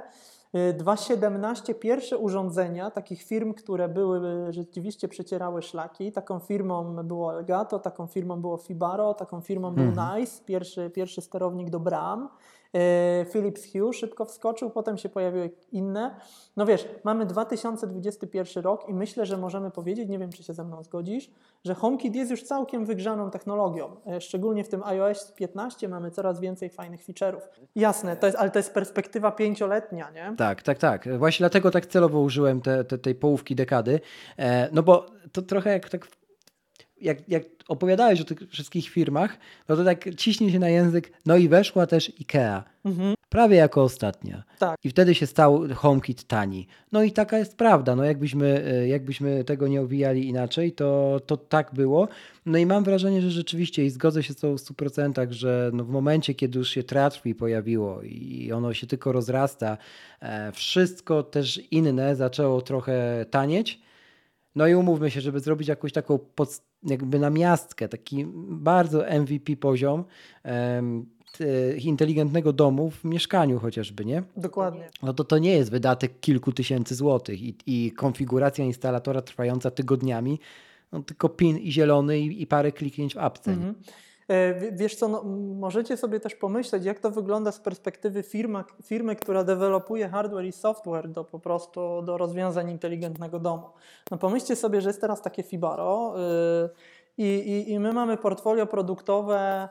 2.17 0.54 1.70
y, 1.70 1.74
pierwsze 1.74 2.18
urządzenia 2.18 2.90
takich 2.90 3.22
firm, 3.22 3.54
które 3.54 3.88
były 3.88 4.20
rzeczywiście 4.52 5.08
przecierały 5.08 5.62
szlaki. 5.62 6.12
Taką 6.12 6.38
firmą 6.38 6.96
było 7.04 7.38
Elgato, 7.38 7.78
taką 7.78 8.06
firmą 8.06 8.40
było 8.40 8.56
Fibaro, 8.56 9.14
taką 9.14 9.40
firmą 9.40 9.74
był 9.74 9.84
mhm. 9.84 10.20
Nice, 10.20 10.44
pierwszy, 10.44 10.90
pierwszy 10.90 11.20
sterownik 11.20 11.70
do 11.70 11.80
bram. 11.80 12.28
E, 12.74 13.24
Philips 13.32 13.72
Hue 13.72 13.92
szybko 13.92 14.24
wskoczył, 14.24 14.70
potem 14.70 14.98
się 14.98 15.08
pojawiły 15.08 15.50
inne. 15.72 16.16
No 16.56 16.66
wiesz, 16.66 16.88
mamy 17.04 17.26
2021 17.26 18.64
rok 18.64 18.88
i 18.88 18.94
myślę, 18.94 19.26
że 19.26 19.36
możemy 19.36 19.70
powiedzieć, 19.70 20.08
nie 20.08 20.18
wiem 20.18 20.32
czy 20.32 20.42
się 20.42 20.54
ze 20.54 20.64
mną 20.64 20.82
zgodzisz, 20.82 21.30
że 21.64 21.74
HomeKit 21.74 22.14
jest 22.14 22.30
już 22.30 22.42
całkiem 22.42 22.86
wygrzaną 22.86 23.30
technologią. 23.30 23.96
E, 24.06 24.20
szczególnie 24.20 24.64
w 24.64 24.68
tym 24.68 24.82
iOS 24.84 25.32
15 25.32 25.88
mamy 25.88 26.10
coraz 26.10 26.40
więcej 26.40 26.70
fajnych 26.70 27.04
feature'ów. 27.06 27.40
Jasne, 27.76 28.16
to 28.16 28.26
jest, 28.26 28.38
ale 28.38 28.50
to 28.50 28.58
jest 28.58 28.74
perspektywa 28.74 29.32
pięcioletnia, 29.32 30.10
nie? 30.10 30.34
Tak, 30.36 30.62
tak, 30.62 30.78
tak. 30.78 31.18
Właśnie 31.18 31.44
dlatego 31.44 31.70
tak 31.70 31.86
celowo 31.86 32.20
użyłem 32.20 32.60
te, 32.60 32.84
te, 32.84 32.98
tej 32.98 33.14
połówki 33.14 33.54
dekady, 33.54 34.00
e, 34.38 34.68
no 34.72 34.82
bo 34.82 35.06
to 35.32 35.42
trochę 35.42 35.70
jak 35.70 35.88
tak 35.88 36.06
jak, 37.00 37.28
jak 37.28 37.42
opowiadałeś 37.68 38.20
o 38.20 38.24
tych 38.24 38.38
wszystkich 38.50 38.88
firmach, 38.88 39.38
no 39.68 39.76
to 39.76 39.84
tak 39.84 40.14
ciśnie 40.14 40.52
się 40.52 40.58
na 40.58 40.68
język, 40.68 41.12
no 41.26 41.36
i 41.36 41.48
weszła 41.48 41.86
też 41.86 42.12
IKEA. 42.20 42.62
Mhm. 42.84 43.14
Prawie 43.28 43.56
jako 43.56 43.82
ostatnia. 43.82 44.42
Tak. 44.58 44.78
I 44.84 44.90
wtedy 44.90 45.14
się 45.14 45.26
stał 45.26 45.62
HomeKit 45.74 46.24
tani. 46.24 46.66
No 46.92 47.02
i 47.02 47.12
taka 47.12 47.38
jest 47.38 47.56
prawda. 47.56 47.96
No 47.96 48.04
jakbyśmy, 48.04 48.64
e, 48.66 48.88
jakbyśmy 48.88 49.44
tego 49.44 49.68
nie 49.68 49.80
owijali 49.80 50.28
inaczej, 50.28 50.72
to, 50.72 51.20
to 51.26 51.36
tak 51.36 51.74
było. 51.74 52.08
No 52.46 52.58
i 52.58 52.66
mam 52.66 52.84
wrażenie, 52.84 53.22
że 53.22 53.30
rzeczywiście 53.30 53.84
i 53.84 53.90
zgodzę 53.90 54.22
się 54.22 54.32
z 54.32 54.36
tą 54.36 54.58
w 54.58 54.60
100%, 54.60 55.32
że 55.32 55.70
no 55.72 55.84
w 55.84 55.88
momencie, 55.88 56.34
kiedy 56.34 56.58
już 56.58 56.68
się 56.68 56.82
Tratwi 56.82 57.34
pojawiło 57.34 58.02
i 58.02 58.52
ono 58.52 58.74
się 58.74 58.86
tylko 58.86 59.12
rozrasta, 59.12 59.78
e, 60.20 60.52
wszystko 60.52 61.22
też 61.22 61.60
inne 61.70 62.16
zaczęło 62.16 62.62
trochę 62.62 63.26
tanieć. 63.30 63.80
No 64.54 64.66
i 64.66 64.74
umówmy 64.74 65.10
się, 65.10 65.20
żeby 65.20 65.40
zrobić 65.40 65.68
jakąś 65.68 65.92
taką 65.92 66.18
pod, 66.18 66.62
jakby 66.82 67.18
namiastkę, 67.18 67.88
taki 67.88 68.26
bardzo 68.48 69.04
MVP 69.20 69.56
poziom 69.56 70.04
t- 71.32 71.76
inteligentnego 71.78 72.52
domu 72.52 72.90
w 72.90 73.04
mieszkaniu 73.04 73.58
chociażby, 73.58 74.04
nie? 74.04 74.22
Dokładnie. 74.36 74.88
No 75.02 75.14
to 75.14 75.24
to 75.24 75.38
nie 75.38 75.52
jest 75.52 75.70
wydatek 75.70 76.20
kilku 76.20 76.52
tysięcy 76.52 76.94
złotych 76.94 77.42
i, 77.42 77.56
i 77.66 77.92
konfiguracja 77.92 78.64
instalatora 78.64 79.22
trwająca 79.22 79.70
tygodniami, 79.70 80.40
no 80.92 81.02
tylko 81.02 81.28
pin 81.28 81.58
i 81.58 81.72
zielony 81.72 82.20
i, 82.20 82.42
i 82.42 82.46
parę 82.46 82.72
kliknięć 82.72 83.14
w 83.14 83.18
apce. 83.18 83.52
Mhm. 83.52 83.74
E, 84.28 84.54
Wiesz 84.72 84.96
co, 84.96 85.08
no, 85.08 85.22
możecie 85.58 85.96
sobie 85.96 86.20
też 86.20 86.34
pomyśleć, 86.34 86.84
jak 86.84 87.00
to 87.00 87.10
wygląda 87.10 87.52
z 87.52 87.60
perspektywy 87.60 88.22
firma, 88.22 88.64
firmy, 88.82 89.16
która 89.16 89.44
dewelopuje 89.44 90.08
hardware 90.08 90.44
i 90.44 90.52
software 90.52 91.08
do 91.08 91.24
po 91.24 91.38
prostu 91.38 92.02
do 92.02 92.18
rozwiązań 92.18 92.70
inteligentnego 92.70 93.38
domu. 93.38 93.66
No 94.10 94.18
pomyślcie 94.18 94.56
sobie, 94.56 94.80
że 94.80 94.88
jest 94.88 95.00
teraz 95.00 95.22
takie 95.22 95.42
Fibaro 95.42 96.14
i, 97.18 97.24
i, 97.24 97.72
i 97.72 97.78
my 97.78 97.92
mamy 97.92 98.16
portfolio 98.16 98.66
produktowe, 98.66 99.68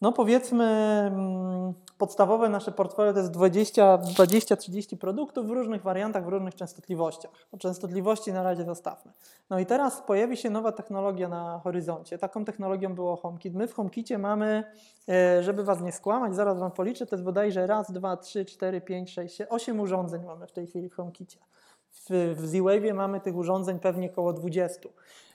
no 0.00 0.12
powiedzmy 0.12 0.64
mm, 0.64 1.74
podstawowe 2.02 2.48
nasze 2.48 2.72
portfolio 2.72 3.12
to 3.12 3.18
jest 3.18 3.30
20 3.30 3.98
20-30 3.98 4.96
produktów 4.96 5.46
w 5.46 5.50
różnych 5.50 5.82
wariantach, 5.82 6.24
w 6.24 6.28
różnych 6.28 6.54
częstotliwościach. 6.54 7.30
O 7.52 7.58
częstotliwości 7.58 8.32
na 8.32 8.42
razie 8.42 8.64
zostawmy. 8.64 9.12
No 9.50 9.58
i 9.58 9.66
teraz 9.66 10.02
pojawi 10.06 10.36
się 10.36 10.50
nowa 10.50 10.72
technologia 10.72 11.28
na 11.28 11.60
horyzoncie. 11.64 12.18
Taką 12.18 12.44
technologią 12.44 12.94
było 12.94 13.16
HomeKit. 13.16 13.54
My 13.54 13.68
w 13.68 13.74
HomeKicie 13.74 14.18
mamy, 14.18 14.64
e, 15.08 15.42
żeby 15.42 15.64
Was 15.64 15.80
nie 15.80 15.92
skłamać, 15.92 16.34
zaraz 16.34 16.58
Wam 16.58 16.70
policzę, 16.70 17.06
to 17.06 17.16
jest 17.16 17.24
bodajże 17.24 17.66
raz, 17.66 17.92
dwa, 17.92 18.16
trzy, 18.16 18.44
cztery, 18.44 18.80
pięć, 18.80 19.12
sześć, 19.12 19.42
osiem 19.48 19.80
urządzeń 19.80 20.24
mamy 20.24 20.46
w 20.46 20.52
tej 20.52 20.66
chwili 20.66 20.88
w 20.88 20.94
HomeKicie. 20.94 21.38
W, 21.92 22.36
Z-Wave'ie 22.44 22.94
mamy 22.94 23.20
tych 23.20 23.36
urządzeń 23.36 23.78
pewnie 23.78 24.10
około 24.10 24.32
20. 24.32 24.88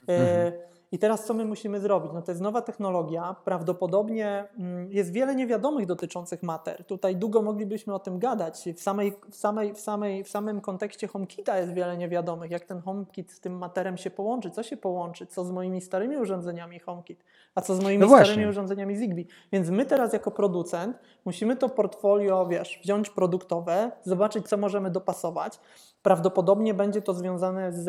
E, 0.08 0.52
I 0.92 0.98
teraz 0.98 1.24
co 1.24 1.34
my 1.34 1.44
musimy 1.44 1.80
zrobić? 1.80 2.12
No 2.14 2.22
to 2.22 2.32
jest 2.32 2.42
nowa 2.42 2.62
technologia, 2.62 3.36
prawdopodobnie 3.44 4.44
mm, 4.58 4.92
jest 4.92 5.12
wiele 5.12 5.34
niewiadomych 5.34 5.86
dotyczących 5.86 6.42
mater. 6.42 6.84
Tutaj 6.84 7.16
długo 7.16 7.42
moglibyśmy 7.42 7.94
o 7.94 7.98
tym 7.98 8.18
gadać. 8.18 8.68
W, 8.76 8.80
samej, 8.80 9.12
w, 9.30 9.36
samej, 9.36 9.74
w, 9.74 9.80
samej, 9.80 10.24
w 10.24 10.28
samym 10.28 10.60
kontekście 10.60 11.06
HomeKita 11.08 11.58
jest 11.58 11.72
wiele 11.72 11.96
niewiadomych, 11.96 12.50
jak 12.50 12.64
ten 12.64 12.80
HomeKit 12.80 13.32
z 13.32 13.40
tym 13.40 13.58
materem 13.58 13.96
się 13.96 14.10
połączy, 14.10 14.50
co 14.50 14.62
się 14.62 14.76
połączy, 14.76 15.26
co 15.26 15.44
z 15.44 15.50
moimi 15.50 15.80
starymi 15.80 16.16
urządzeniami 16.16 16.78
HomeKit, 16.78 17.24
a 17.54 17.60
co 17.60 17.74
z 17.74 17.80
moimi 17.80 17.98
No 17.98 18.08
starymi 18.08 18.46
urządzeniami 18.46 18.96
Zigbee. 18.96 19.26
Więc 19.52 19.70
my 19.70 19.86
teraz 19.86 20.12
jako 20.12 20.30
producent 20.30 20.98
musimy 21.24 21.56
to 21.56 21.68
portfolio, 21.68 22.46
wiesz, 22.46 22.80
wziąć 22.82 23.10
produktowe, 23.10 23.90
zobaczyć, 24.04 24.48
co 24.48 24.56
możemy 24.56 24.90
dopasować. 24.90 25.60
Prawdopodobnie 26.02 26.74
będzie 26.74 27.02
to 27.02 27.14
związane 27.14 27.72
z, 27.72 27.84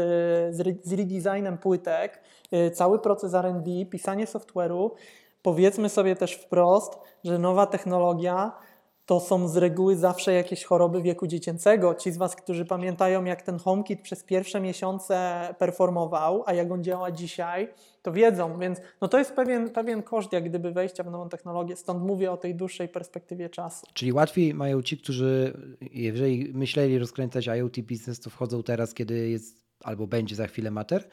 z, 0.56 0.60
re- 0.60 0.76
z 0.84 0.94
redesignem 0.94 1.58
płytek, 1.58 2.22
y, 2.54 2.72
cały 2.72 3.00
proces 3.00 3.34
R&D, 3.34 3.86
pisanie 3.86 4.26
software'u. 4.26 4.92
Powiedzmy 5.42 5.90
sobie 5.90 6.16
też 6.16 6.34
wprost, 6.34 7.00
że 7.24 7.40
nowa 7.40 7.66
technologia 7.66 8.52
to 9.10 9.20
są 9.20 9.48
z 9.48 9.58
reguły 9.58 9.96
zawsze 9.96 10.34
jakieś 10.34 10.64
choroby 10.64 11.02
wieku 11.02 11.28
dziecięcego. 11.28 11.96
Ci 11.96 12.12
z 12.12 12.18
Was, 12.18 12.36
którzy 12.36 12.66
pamiętają, 12.66 13.24
jak 13.24 13.42
ten 13.42 13.60
HomeKit 13.60 14.02
przez 14.02 14.24
pierwsze 14.24 14.62
miesiące 14.62 15.48
performował, 15.60 16.44
a 16.46 16.54
jak 16.54 16.72
on 16.72 16.84
działa 16.84 17.12
dzisiaj, 17.12 17.68
to 18.02 18.12
wiedzą, 18.12 18.60
więc 18.60 18.80
no 19.02 19.08
to 19.08 19.20
jest 19.20 19.34
pewien, 19.34 19.70
pewien 19.70 20.04
koszt 20.04 20.34
jak 20.34 20.50
gdyby 20.50 20.72
wejścia 20.72 21.04
w 21.04 21.12
nową 21.12 21.30
technologię. 21.30 21.76
Stąd 21.76 22.04
mówię 22.04 22.32
o 22.32 22.38
tej 22.38 22.56
dłuższej 22.56 22.88
perspektywie 22.88 23.50
czasu. 23.50 23.88
Czyli 23.94 24.14
łatwiej 24.14 24.54
mają 24.54 24.82
ci, 24.82 24.98
którzy 24.98 25.54
jeżeli 25.92 26.54
myśleli 26.54 27.00
rozkręcać 27.00 27.48
IoT 27.48 27.80
biznes, 27.80 28.20
to 28.20 28.30
wchodzą 28.30 28.64
teraz, 28.64 28.94
kiedy 28.94 29.30
jest 29.30 29.66
albo 29.84 30.08
będzie 30.08 30.36
za 30.36 30.48
chwilę 30.48 30.72
mater, 30.72 31.10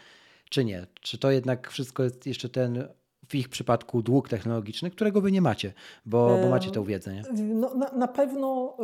czy 0.51 0.65
nie? 0.65 0.87
Czy 1.01 1.19
to 1.19 1.31
jednak 1.31 1.71
wszystko 1.71 2.03
jest 2.03 2.27
jeszcze 2.27 2.49
ten 2.49 2.89
w 3.29 3.35
ich 3.35 3.49
przypadku 3.49 4.03
dług 4.03 4.29
technologiczny, 4.29 4.91
którego 4.91 5.21
wy 5.21 5.33
nie 5.33 5.43
macie, 5.43 5.73
bo, 6.07 6.27
bo 6.27 6.35
Em, 6.35 6.51
macie 6.51 6.71
tę 6.71 6.85
wiedzę, 6.85 7.15
nie? 7.15 7.23
No, 7.55 7.75
na, 7.75 7.93
na 7.93 8.09
pewno, 8.09 8.77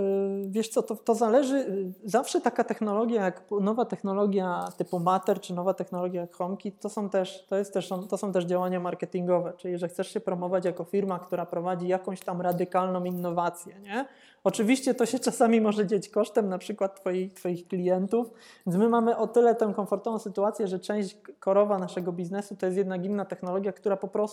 y, 0.45 0.51
wiesz 0.51 0.69
co, 0.69 0.83
to, 0.83 0.97
to 0.97 1.15
zależy, 1.15 1.57
y, 1.57 1.93
zawsze 2.05 2.41
taka 2.41 2.65
technologia, 2.65 3.25
jak 3.25 3.45
nowa 3.61 3.85
technologia 3.85 4.69
typu 4.77 4.99
Matter, 5.01 5.41
czy 5.41 5.55
nowa 5.55 5.75
technologia 5.75 6.21
jak 6.21 6.35
HomeKit, 6.35 6.81
to 6.81 6.89
są 6.89 7.11
też, 7.11 7.47
to 7.47 7.57
jest 7.57 7.75
też, 7.75 7.89
to 8.11 8.19
są 8.19 8.33
też 8.33 8.45
działania 8.45 8.81
marketingowe, 8.81 9.53
czyli 9.57 9.79
że 9.79 9.89
chcesz 9.89 10.13
się 10.13 10.21
promować 10.21 10.65
jako 10.65 10.85
firma, 10.85 11.19
która 11.19 11.47
prowadzi 11.47 11.89
jakąś 11.89 12.21
tam 12.21 12.41
radykalną 12.41 13.05
innowację, 13.05 13.81
nie? 13.81 14.07
Oczywiście 14.45 14.95
to 14.95 15.07
się 15.07 15.19
czasami 15.19 15.61
może 15.61 15.87
dzieć 15.87 16.09
kosztem 16.09 16.49
na 16.49 16.59
przykład 16.59 17.01
twoich, 17.01 17.35
twoich 17.35 17.69
klientów, 17.69 18.31
więc 18.67 18.79
my 18.79 18.89
mamy 18.89 19.17
o 19.17 19.27
tyle 19.27 19.55
tę 19.55 19.73
komfortową 19.77 20.19
sytuację, 20.19 20.67
że 20.67 20.79
część 20.79 21.17
korowa 21.41 21.79
naszego 21.79 22.13
biznesu 22.13 22.57
to 22.57 22.67
jest 22.67 22.79
jednak 22.79 23.05
inna 23.05 23.25
technologia, 23.25 23.73
która 23.73 23.97
po 23.97 24.09
prostu 24.09 24.32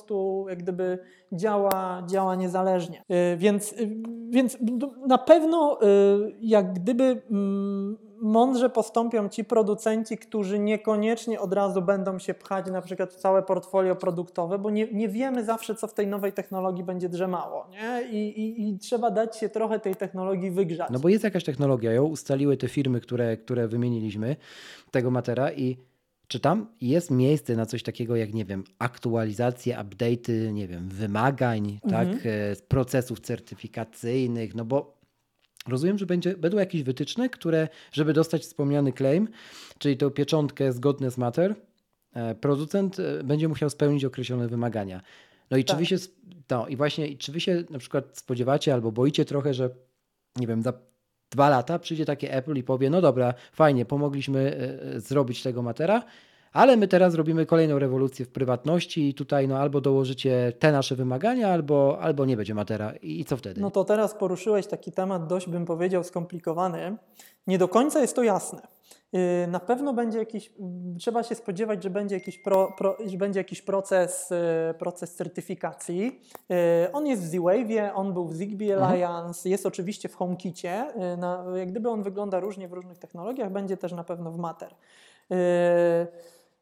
jak 0.49 0.63
gdyby 0.63 0.99
działa, 1.31 2.03
działa 2.07 2.35
niezależnie. 2.35 3.03
Y, 3.33 3.37
Więc, 3.37 3.73
y, 3.73 3.89
więc 4.29 4.57
na 5.07 5.17
pewno 5.17 5.79
y, 5.81 6.35
jak 6.41 6.73
gdyby 6.73 7.21
mm, 7.31 7.97
mądrze 8.21 8.69
postąpią 8.69 9.29
ci 9.29 9.45
producenci, 9.45 10.17
którzy 10.17 10.59
niekoniecznie 10.59 11.39
od 11.39 11.53
razu 11.53 11.81
będą 11.81 12.19
się 12.19 12.33
pchać 12.33 12.65
na 12.71 12.81
przykład 12.81 13.13
w 13.13 13.15
całe 13.15 13.43
portfolio 13.43 13.95
produktowe, 13.95 14.59
bo 14.59 14.69
nie, 14.69 14.87
nie 14.91 15.09
wiemy 15.09 15.45
zawsze, 15.45 15.75
co 15.75 15.87
w 15.87 15.93
tej 15.93 16.07
nowej 16.07 16.33
technologii 16.33 16.83
będzie 16.83 17.09
drzemało. 17.09 17.67
Nie? 17.71 18.07
I, 18.11 18.41
i, 18.41 18.69
I 18.69 18.77
trzeba 18.77 19.11
dać 19.11 19.37
się 19.37 19.49
trochę 19.49 19.79
tej 19.79 19.95
technologii 19.95 20.51
wygrzać. 20.51 20.89
No 20.91 20.99
bo 20.99 21.09
jest 21.09 21.23
jakaś 21.23 21.43
technologia, 21.43 21.91
ją 21.91 22.05
ustaliły 22.05 22.57
te 22.57 22.67
firmy, 22.67 23.01
które, 23.01 23.37
które 23.37 23.67
wymieniliśmy, 23.67 24.35
tego 24.91 25.11
matera 25.11 25.51
i 25.51 25.77
czy 26.30 26.39
tam 26.39 26.67
jest 26.82 27.11
miejsce 27.11 27.55
na 27.55 27.65
coś 27.65 27.84
takiego 27.84 28.15
jak, 28.15 28.34
nie 28.34 28.45
wiem, 28.45 28.63
aktualizacje, 28.80 29.77
update'y, 29.77 30.53
nie 30.53 30.67
wiem, 30.67 30.89
wymagań, 30.89 31.80
tak, 31.89 32.07
e, 32.25 32.55
z 32.55 32.61
procesów 32.61 33.19
certyfikacyjnych, 33.19 34.55
no 34.55 34.65
bo 34.65 34.99
rozumiem, 35.67 35.97
że 35.97 36.05
będzie, 36.05 36.38
będą 36.38 36.57
jakieś 36.57 36.84
wytyczne, 36.84 37.30
które, 37.30 37.67
żeby 37.91 38.13
dostać 38.13 38.41
wspomniany 38.41 38.93
claim, 38.93 39.27
czyli 39.77 39.97
tą 39.97 40.09
pieczątkę 40.09 40.73
zgodne 40.73 41.11
z 41.11 41.17
mater, 41.17 41.55
e, 42.13 42.36
producent 42.36 42.99
e, 42.99 43.23
będzie 43.23 43.47
musiał 43.47 43.69
spełnić 43.69 44.05
określone 44.05 44.47
wymagania. 44.47 45.01
No 45.51 45.57
i 45.57 45.63
czy 45.63 45.71
Tak. 45.73 45.80
wy 45.80 45.86
się, 45.86 45.95
sp- 46.05 46.15
no 46.49 46.67
i 46.67 46.75
właśnie, 46.75 47.17
czy 47.17 47.32
wy 47.32 47.39
się 47.39 47.63
na 47.69 47.80
przykład 47.80 48.17
spodziewacie 48.17 48.73
albo 48.73 48.91
boicie 48.91 49.25
trochę, 49.25 49.53
że 49.53 49.69
nie 50.36 50.47
wiem, 50.47 50.63
za 50.63 50.73
dwa 51.32 51.49
lata 51.49 51.80
przyjdzie 51.80 52.05
takie 52.05 52.34
Apple 52.34 52.55
i 52.55 52.63
powie, 52.63 52.89
no 52.89 53.01
dobra, 53.01 53.34
fajnie, 53.51 53.86
pomogliśmy 53.86 54.39
e, 54.39 54.95
e, 54.95 54.99
zrobić 54.99 55.43
tego 55.43 55.61
matera, 55.61 56.03
ale 56.53 56.77
my 56.77 56.87
teraz 56.87 57.15
robimy 57.15 57.45
kolejną 57.45 57.79
rewolucję 57.79 58.25
w 58.25 58.29
prywatności 58.29 59.09
i 59.09 59.13
tutaj 59.13 59.47
no 59.47 59.57
albo 59.57 59.81
dołożycie 59.81 60.53
te 60.59 60.71
nasze 60.71 60.95
wymagania, 60.95 61.49
albo, 61.49 61.97
albo 62.01 62.25
nie 62.25 62.37
będzie 62.37 62.53
matera. 62.53 62.93
I, 63.01 63.19
i 63.19 63.25
co 63.25 63.37
wtedy? 63.37 63.61
No 63.61 63.71
to 63.71 63.83
teraz 63.83 64.13
poruszyłeś 64.13 64.67
taki 64.67 64.91
temat 64.91 65.27
dość, 65.27 65.49
bym 65.49 65.65
powiedział, 65.65 66.03
skomplikowany. 66.03 66.97
Nie 67.47 67.57
do 67.57 67.67
końca 67.67 68.01
jest 68.01 68.15
to 68.15 68.23
jasne. 68.23 68.61
Yy, 69.13 69.47
Na 69.47 69.59
pewno 69.59 69.93
będzie 69.93 70.19
jakiś, 70.19 70.51
trzeba 70.99 71.23
się 71.23 71.35
spodziewać, 71.35 71.83
że 71.83 71.89
będzie 71.89 72.15
jakiś, 72.15 72.37
pro, 72.37 72.73
pro, 72.77 72.97
że 73.05 73.17
będzie 73.17 73.39
jakiś 73.39 73.61
proces, 73.61 74.29
yy, 74.29 74.73
proces 74.73 75.15
certyfikacji. 75.15 76.21
Yy, 76.49 76.55
On 76.93 77.07
jest 77.07 77.23
w 77.23 77.25
Z-Wave'ie, 77.25 77.91
on 77.95 78.13
był 78.13 78.27
w 78.27 78.35
Zigbee 78.35 78.73
Alliance, 78.73 79.49
jest 79.49 79.65
oczywiście 79.65 80.09
w 80.09 80.15
HomeKicie. 80.15 80.85
Na, 81.17 81.45
jak 81.55 81.71
gdyby 81.71 81.89
on 81.89 82.03
wygląda 82.03 82.39
różnie 82.39 82.67
w 82.67 82.73
różnych 82.73 82.97
technologiach, 82.97 83.51
będzie 83.51 83.77
też 83.77 83.91
na 83.91 84.03
pewno 84.03 84.31
w 84.31 84.37
Matter. 84.37 84.75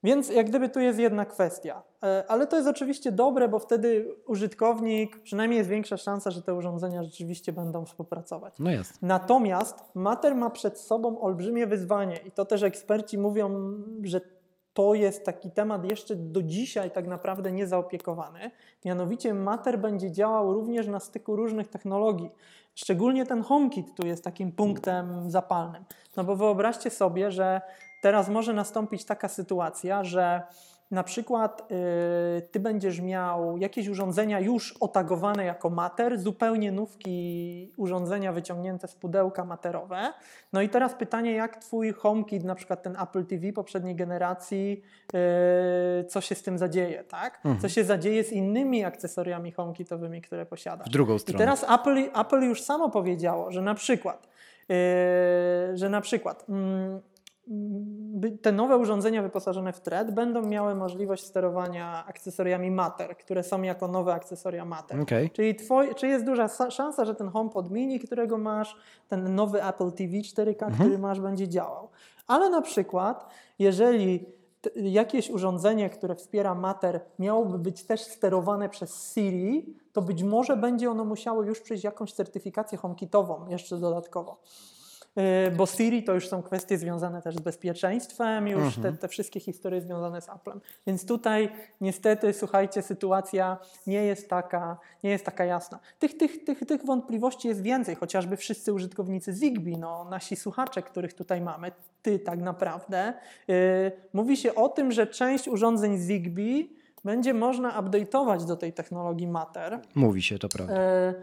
Więc 0.03 0.29
jak 0.29 0.49
gdyby 0.49 0.69
tu 0.69 0.79
jest 0.79 0.99
jedna 0.99 1.25
kwestia. 1.25 1.83
E, 2.03 2.23
Ale 2.27 2.47
to 2.47 2.55
jest 2.55 2.67
oczywiście 2.67 3.11
dobre, 3.11 3.47
bo 3.47 3.59
wtedy 3.59 4.15
użytkownik, 4.27 5.19
przynajmniej 5.19 5.57
jest 5.57 5.69
większa 5.69 5.97
szansa, 5.97 6.31
że 6.31 6.41
te 6.41 6.53
urządzenia 6.53 7.03
rzeczywiście 7.03 7.53
będą 7.53 7.85
współpracować. 7.85 8.53
No 8.59 8.71
jest. 8.71 9.01
Natomiast 9.01 9.83
Mater 9.95 10.35
ma 10.35 10.49
przed 10.49 10.79
sobą 10.79 11.21
olbrzymie 11.21 11.67
wyzwanie 11.67 12.17
i 12.25 12.31
to 12.31 12.45
też 12.45 12.63
eksperci 12.63 13.17
mówią, 13.17 13.73
że 14.03 14.21
to 14.73 14.93
jest 14.93 15.25
taki 15.25 15.51
temat 15.51 15.91
jeszcze 15.91 16.15
do 16.15 16.43
dzisiaj 16.43 16.91
tak 16.91 17.07
naprawdę 17.07 17.51
niezaopiekowany. 17.51 18.51
Mianowicie 18.85 19.33
Mater 19.33 19.79
będzie 19.79 20.11
działał 20.11 20.53
również 20.53 20.87
na 20.87 20.99
styku 20.99 21.35
różnych 21.35 21.67
technologii. 21.67 22.31
Szczególnie 22.75 23.25
ten 23.25 23.43
HomeKit 23.43 23.95
tu 23.95 24.07
jest 24.07 24.23
takim 24.23 24.51
punktem 24.51 25.29
zapalnym. 25.31 25.85
No 26.17 26.23
bo 26.23 26.35
wyobraźcie 26.35 26.89
sobie, 26.89 27.31
że 27.31 27.61
teraz 28.01 28.29
może 28.29 28.53
nastąpić 28.53 29.05
taka 29.05 29.27
sytuacja, 29.27 30.03
że 30.03 30.41
na 30.91 31.03
przykład 31.03 31.71
y, 31.71 32.41
ty 32.41 32.59
będziesz 32.59 33.01
miał 33.01 33.57
jakieś 33.57 33.87
urządzenia 33.87 34.39
już 34.39 34.77
otagowane 34.79 35.45
jako 35.45 35.69
mater, 35.69 36.19
zupełnie 36.19 36.71
nówki 36.71 37.73
urządzenia 37.77 38.31
wyciągnięte 38.33 38.87
z 38.87 38.95
pudełka 38.95 39.45
materowe. 39.45 40.13
No 40.53 40.61
i 40.61 40.69
teraz 40.69 40.93
pytanie, 40.93 41.31
jak 41.31 41.57
twój 41.57 41.93
HomeKit, 41.93 42.43
na 42.43 42.55
przykład 42.55 42.83
ten 42.83 42.97
Apple 43.01 43.25
TV 43.25 43.53
poprzedniej 43.53 43.95
generacji, 43.95 44.81
y, 46.01 46.05
co 46.05 46.21
się 46.21 46.35
z 46.35 46.43
tym 46.43 46.57
zadzieje, 46.57 47.03
tak? 47.03 47.35
Mhm. 47.35 47.59
Co 47.59 47.69
się 47.69 47.83
zadzieje 47.83 48.23
z 48.23 48.31
innymi 48.31 48.83
akcesoriami 48.83 49.51
HomeKitowymi, 49.51 50.21
które 50.21 50.45
posiadasz. 50.45 50.87
W 50.87 50.91
drugą 50.91 51.15
I 51.15 51.19
stronę. 51.19 51.39
teraz 51.39 51.63
Apple, 51.63 52.19
Apple 52.21 52.41
już 52.41 52.61
samo 52.61 52.89
powiedziało, 52.89 53.51
że 53.51 53.61
na 53.61 53.75
przykład, 53.75 54.27
yy, 54.69 54.75
że 55.77 55.89
na 55.89 56.01
przykład 56.01 56.45
mm, 56.49 57.01
te 58.41 58.51
nowe 58.51 58.77
urządzenia 58.77 59.21
wyposażone 59.21 59.73
w 59.73 59.81
thread 59.81 60.11
będą 60.11 60.41
miały 60.41 60.75
możliwość 60.75 61.25
sterowania 61.25 62.05
akcesoriami 62.05 62.71
Matter, 62.71 63.17
które 63.17 63.43
są 63.43 63.61
jako 63.61 63.87
nowe 63.87 64.13
akcesoria 64.13 64.65
Matter. 64.65 65.01
Okej. 65.01 65.29
Czyli, 65.31 65.55
twoj, 65.55 65.95
czy 65.95 66.07
jest 66.07 66.25
duża 66.25 66.47
sa- 66.47 66.71
szansa, 66.71 67.05
że 67.05 67.15
ten 67.15 67.29
HomePod 67.29 67.71
mini, 67.71 67.99
którego 67.99 68.37
masz, 68.37 68.75
ten 69.07 69.35
nowy 69.35 69.63
Apple 69.63 69.91
TV 69.91 70.13
4K, 70.17 70.73
który 70.73 70.97
masz, 70.97 71.19
będzie 71.19 71.47
działał. 71.47 71.89
Ale 72.27 72.49
na 72.49 72.61
przykład, 72.61 73.29
jeżeli 73.59 74.25
jakieś 74.75 75.29
urządzenie, 75.29 75.89
które 75.89 76.15
wspiera 76.15 76.55
Matter, 76.55 76.99
miałoby 77.19 77.59
być 77.59 77.83
też 77.83 78.01
sterowane 78.01 78.69
przez 78.69 79.13
Siri, 79.13 79.75
to 79.93 80.01
być 80.01 80.23
może 80.23 80.57
będzie 80.57 80.91
ono 80.91 81.05
musiało 81.05 81.43
już 81.43 81.61
przejść 81.61 81.83
jakąś 81.83 82.13
certyfikację 82.13 82.77
HomeKitową 82.77 83.47
jeszcze 83.47 83.77
dodatkowo. 83.77 84.41
Yy, 85.17 85.51
Bo 85.51 85.65
Siri 85.65 86.03
to 86.03 86.13
już 86.13 86.27
są 86.27 86.43
kwestie 86.43 86.77
związane 86.77 87.21
też 87.21 87.35
z 87.35 87.39
bezpieczeństwem, 87.39 88.47
już 88.47 88.75
te, 88.75 88.93
te 88.93 89.07
wszystkie 89.07 89.39
historie 89.39 89.81
związane 89.81 90.21
z 90.21 90.29
Applem. 90.29 90.61
Więc 90.87 91.05
tutaj 91.05 91.49
niestety, 91.81 92.33
słuchajcie, 92.33 92.81
sytuacja 92.81 93.57
nie 93.87 94.03
jest 94.03 94.29
taka, 94.29 94.77
nie 95.03 95.09
jest 95.09 95.25
taka 95.25 95.45
jasna. 95.45 95.79
Tych, 95.99 96.17
tych, 96.17 96.43
tych, 96.43 96.59
tych 96.59 96.85
wątpliwości 96.85 97.47
jest 97.47 97.61
więcej, 97.61 97.95
chociażby 97.95 98.37
wszyscy 98.37 98.73
użytkownicy 98.73 99.33
Zigbee, 99.33 99.77
no, 99.77 100.05
nasi 100.09 100.35
słuchacze, 100.35 100.81
których 100.81 101.13
tutaj 101.13 101.41
mamy, 101.41 101.71
ty 102.01 102.19
tak 102.19 102.39
naprawdę. 102.39 103.13
Yy, 103.47 103.55
mówi 104.13 104.37
się 104.37 104.55
o 104.55 104.69
tym, 104.69 104.91
że 104.91 105.07
część 105.07 105.47
urządzeń 105.47 105.97
Zigbee 105.97 106.77
będzie 107.03 107.33
można 107.33 107.81
update'ować 107.81 108.45
do 108.45 108.55
tej 108.55 108.73
technologii 108.73 109.27
Matter. 109.27 109.79
Mówi 109.95 110.21
się, 110.21 110.39
to 110.39 110.49
prawda. 110.49 110.73
E, 110.73 111.13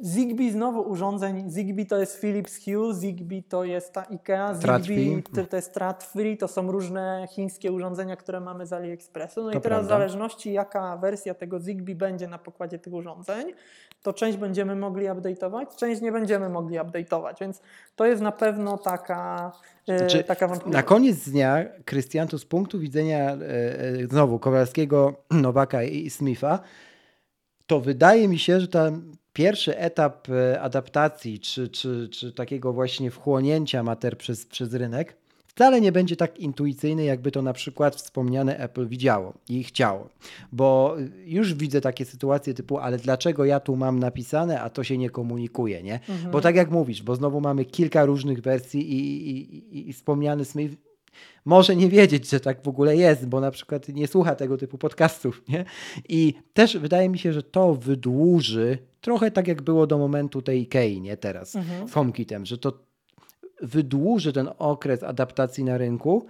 Zigbee 0.00 0.50
znowu 0.52 0.80
urządzeń. 0.90 1.50
Zigbee 1.50 1.86
to 1.86 1.98
jest 1.98 2.20
Philips 2.20 2.64
Hue, 2.64 2.94
Zigbee 2.94 3.42
to 3.42 3.64
jest 3.64 3.92
ta 3.92 4.06
IKEA. 4.10 4.54
Zigbee 4.54 5.22
to, 5.34 5.46
to 5.46 5.56
jest 5.56 5.68
Stratfree, 5.70 6.36
to 6.36 6.48
są 6.48 6.72
różne 6.72 7.26
chińskie 7.30 7.72
urządzenia, 7.72 8.16
które 8.16 8.40
mamy 8.40 8.66
z 8.66 8.72
AliExpressu. 8.72 9.42
No 9.42 9.50
To 9.50 9.58
i 9.58 9.60
teraz 9.60 9.62
prawda. 9.78 9.86
w 9.86 9.88
zależności 9.88 10.52
jaka 10.52 10.96
wersja 10.96 11.34
tego 11.34 11.60
Zigbee 11.60 11.94
będzie 11.94 12.28
na 12.28 12.38
pokładzie 12.38 12.78
tych 12.78 12.92
urządzeń, 12.92 13.52
to 14.02 14.12
część 14.12 14.38
będziemy 14.38 14.76
mogli 14.76 15.06
update'ować, 15.06 15.66
część 15.76 16.00
nie 16.00 16.12
będziemy 16.12 16.48
mogli 16.48 16.78
update'ować, 16.78 17.34
więc 17.40 17.60
to 17.96 18.06
jest 18.06 18.22
na 18.22 18.32
pewno 18.32 18.78
taka, 18.78 19.52
e, 19.88 19.98
Znaczy, 19.98 20.24
taka 20.24 20.46
Na 20.46 20.50
wątpliwość. 20.52 20.86
koniec 20.86 21.28
dnia, 21.30 21.64
Krystian, 21.84 22.28
to 22.28 22.38
z 22.38 22.44
punktu 22.44 22.78
widzenia 22.78 23.18
e, 23.20 23.36
e, 23.80 24.06
znowu 24.10 24.38
Kowalskiego, 24.38 25.14
Nowaka 25.42 25.82
i 25.82 26.10
Smitha, 26.10 26.60
to 27.66 27.80
wydaje 27.80 28.28
mi 28.28 28.38
się, 28.38 28.60
że 28.60 28.68
ten 28.68 29.12
pierwszy 29.32 29.78
etap 29.78 30.28
e, 30.28 30.60
adaptacji, 30.60 31.40
czy, 31.40 31.68
czy, 31.68 32.08
czy 32.08 32.32
takiego 32.32 32.72
właśnie 32.72 33.10
wchłonięcia 33.10 33.82
mater 33.82 34.18
przez, 34.18 34.46
przez 34.46 34.74
rynek, 34.74 35.16
wcale 35.46 35.80
nie 35.80 35.92
będzie 35.92 36.16
tak 36.16 36.38
intuicyjny, 36.38 37.04
jakby 37.04 37.30
to 37.30 37.42
na 37.42 37.52
przykład 37.52 37.96
wspomniane 37.96 38.58
Apple 38.58 38.88
widziało 38.88 39.34
i 39.48 39.64
chciało. 39.64 40.08
Bo 40.52 40.96
już 41.24 41.54
widzę 41.54 41.80
takie 41.80 42.04
sytuacje 42.04 42.54
typu, 42.54 42.78
ale 42.78 42.98
dlaczego 42.98 43.44
ja 43.44 43.60
tu 43.60 43.76
mam 43.76 43.98
napisane, 43.98 44.60
a 44.60 44.70
to 44.70 44.84
się 44.84 44.98
nie 44.98 45.10
komunikuje, 45.10 45.82
nie? 45.82 46.00
Bo 46.32 46.40
tak 46.40 46.56
jak 46.56 46.70
mówisz, 46.70 47.02
bo 47.02 47.14
znowu 47.14 47.40
mamy 47.40 47.64
kilka 47.64 48.04
różnych 48.04 48.40
wersji 48.40 48.92
i, 48.92 49.30
i, 49.30 49.56
i, 49.78 49.88
i 49.88 49.92
wspomniany 49.92 50.44
Smith 50.44 50.91
może 51.44 51.76
nie 51.76 51.88
wiedzieć, 51.88 52.30
że 52.30 52.40
tak 52.40 52.62
w 52.62 52.68
ogóle 52.68 52.96
jest, 52.96 53.26
bo 53.26 53.40
na 53.40 53.50
przykład 53.50 53.88
nie 53.88 54.06
słucha 54.06 54.34
tego 54.34 54.56
typu 54.56 54.78
podcastów, 54.78 55.42
nie? 55.48 55.64
I 56.08 56.34
też 56.52 56.76
wydaje 56.76 57.08
mi 57.08 57.18
się, 57.18 57.32
że 57.32 57.42
to 57.42 57.74
wydłuży 57.74 58.78
trochę 59.00 59.30
tak 59.30 59.48
jak 59.48 59.62
było 59.62 59.86
do 59.86 59.98
momentu 59.98 60.42
tej 60.42 60.62
Ikei, 60.62 61.00
nie 61.00 61.16
teraz, 61.16 61.52
z 61.86 61.92
HomeKitem, 61.92 62.46
że 62.46 62.58
to 62.58 62.78
wydłuży 63.62 64.32
ten 64.32 64.48
okres 64.58 65.02
adaptacji 65.02 65.64
na 65.64 65.78
rynku 65.78 66.26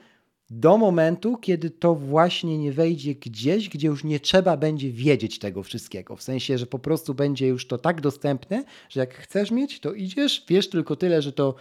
do 0.50 0.78
momentu, 0.78 1.36
kiedy 1.36 1.70
to 1.70 1.94
właśnie 1.94 2.58
nie 2.58 2.72
wejdzie 2.72 3.14
gdzieś, 3.14 3.68
gdzie 3.68 3.88
już 3.88 4.04
nie 4.04 4.20
trzeba 4.20 4.56
będzie 4.56 4.90
wiedzieć 4.90 5.38
tego 5.38 5.62
wszystkiego. 5.62 6.16
W 6.16 6.22
sensie, 6.22 6.58
że 6.58 6.66
po 6.66 6.78
prostu 6.78 7.14
będzie 7.14 7.46
już 7.46 7.66
to 7.66 7.78
tak 7.78 8.00
dostępne, 8.00 8.64
że 8.88 9.00
jak 9.00 9.14
chcesz 9.14 9.50
mieć, 9.50 9.80
to 9.80 9.92
idziesz, 9.92 10.44
wiesz 10.48 10.70
tylko 10.70 10.96
tyle, 10.96 11.22
że 11.22 11.32
to 11.32 11.54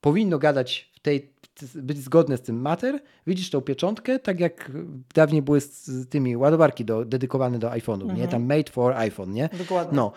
powinno 0.00 0.38
gadać 0.38 0.92
w 0.94 1.00
tej, 1.00 1.31
być 1.74 1.98
zgodne 1.98 2.36
z 2.36 2.42
tym 2.42 2.60
mater. 2.60 3.00
Widzisz 3.26 3.50
tą 3.50 3.60
pieczątkę, 3.60 4.18
tak 4.18 4.40
jak 4.40 4.72
dawniej 5.14 5.42
były 5.42 5.60
z, 5.60 6.08
tymi 6.08 6.36
ładowarki 6.36 6.84
do, 6.84 7.04
dedykowane 7.04 7.58
do 7.58 7.68
iPhone'ów, 7.68 8.16
nie? 8.16 8.28
Tam 8.28 8.42
made 8.42 8.70
for 8.72 8.92
iPhone, 8.92 9.32
nie? 9.32 9.48
Dokładnie. 9.58 9.96
No. 9.96 10.12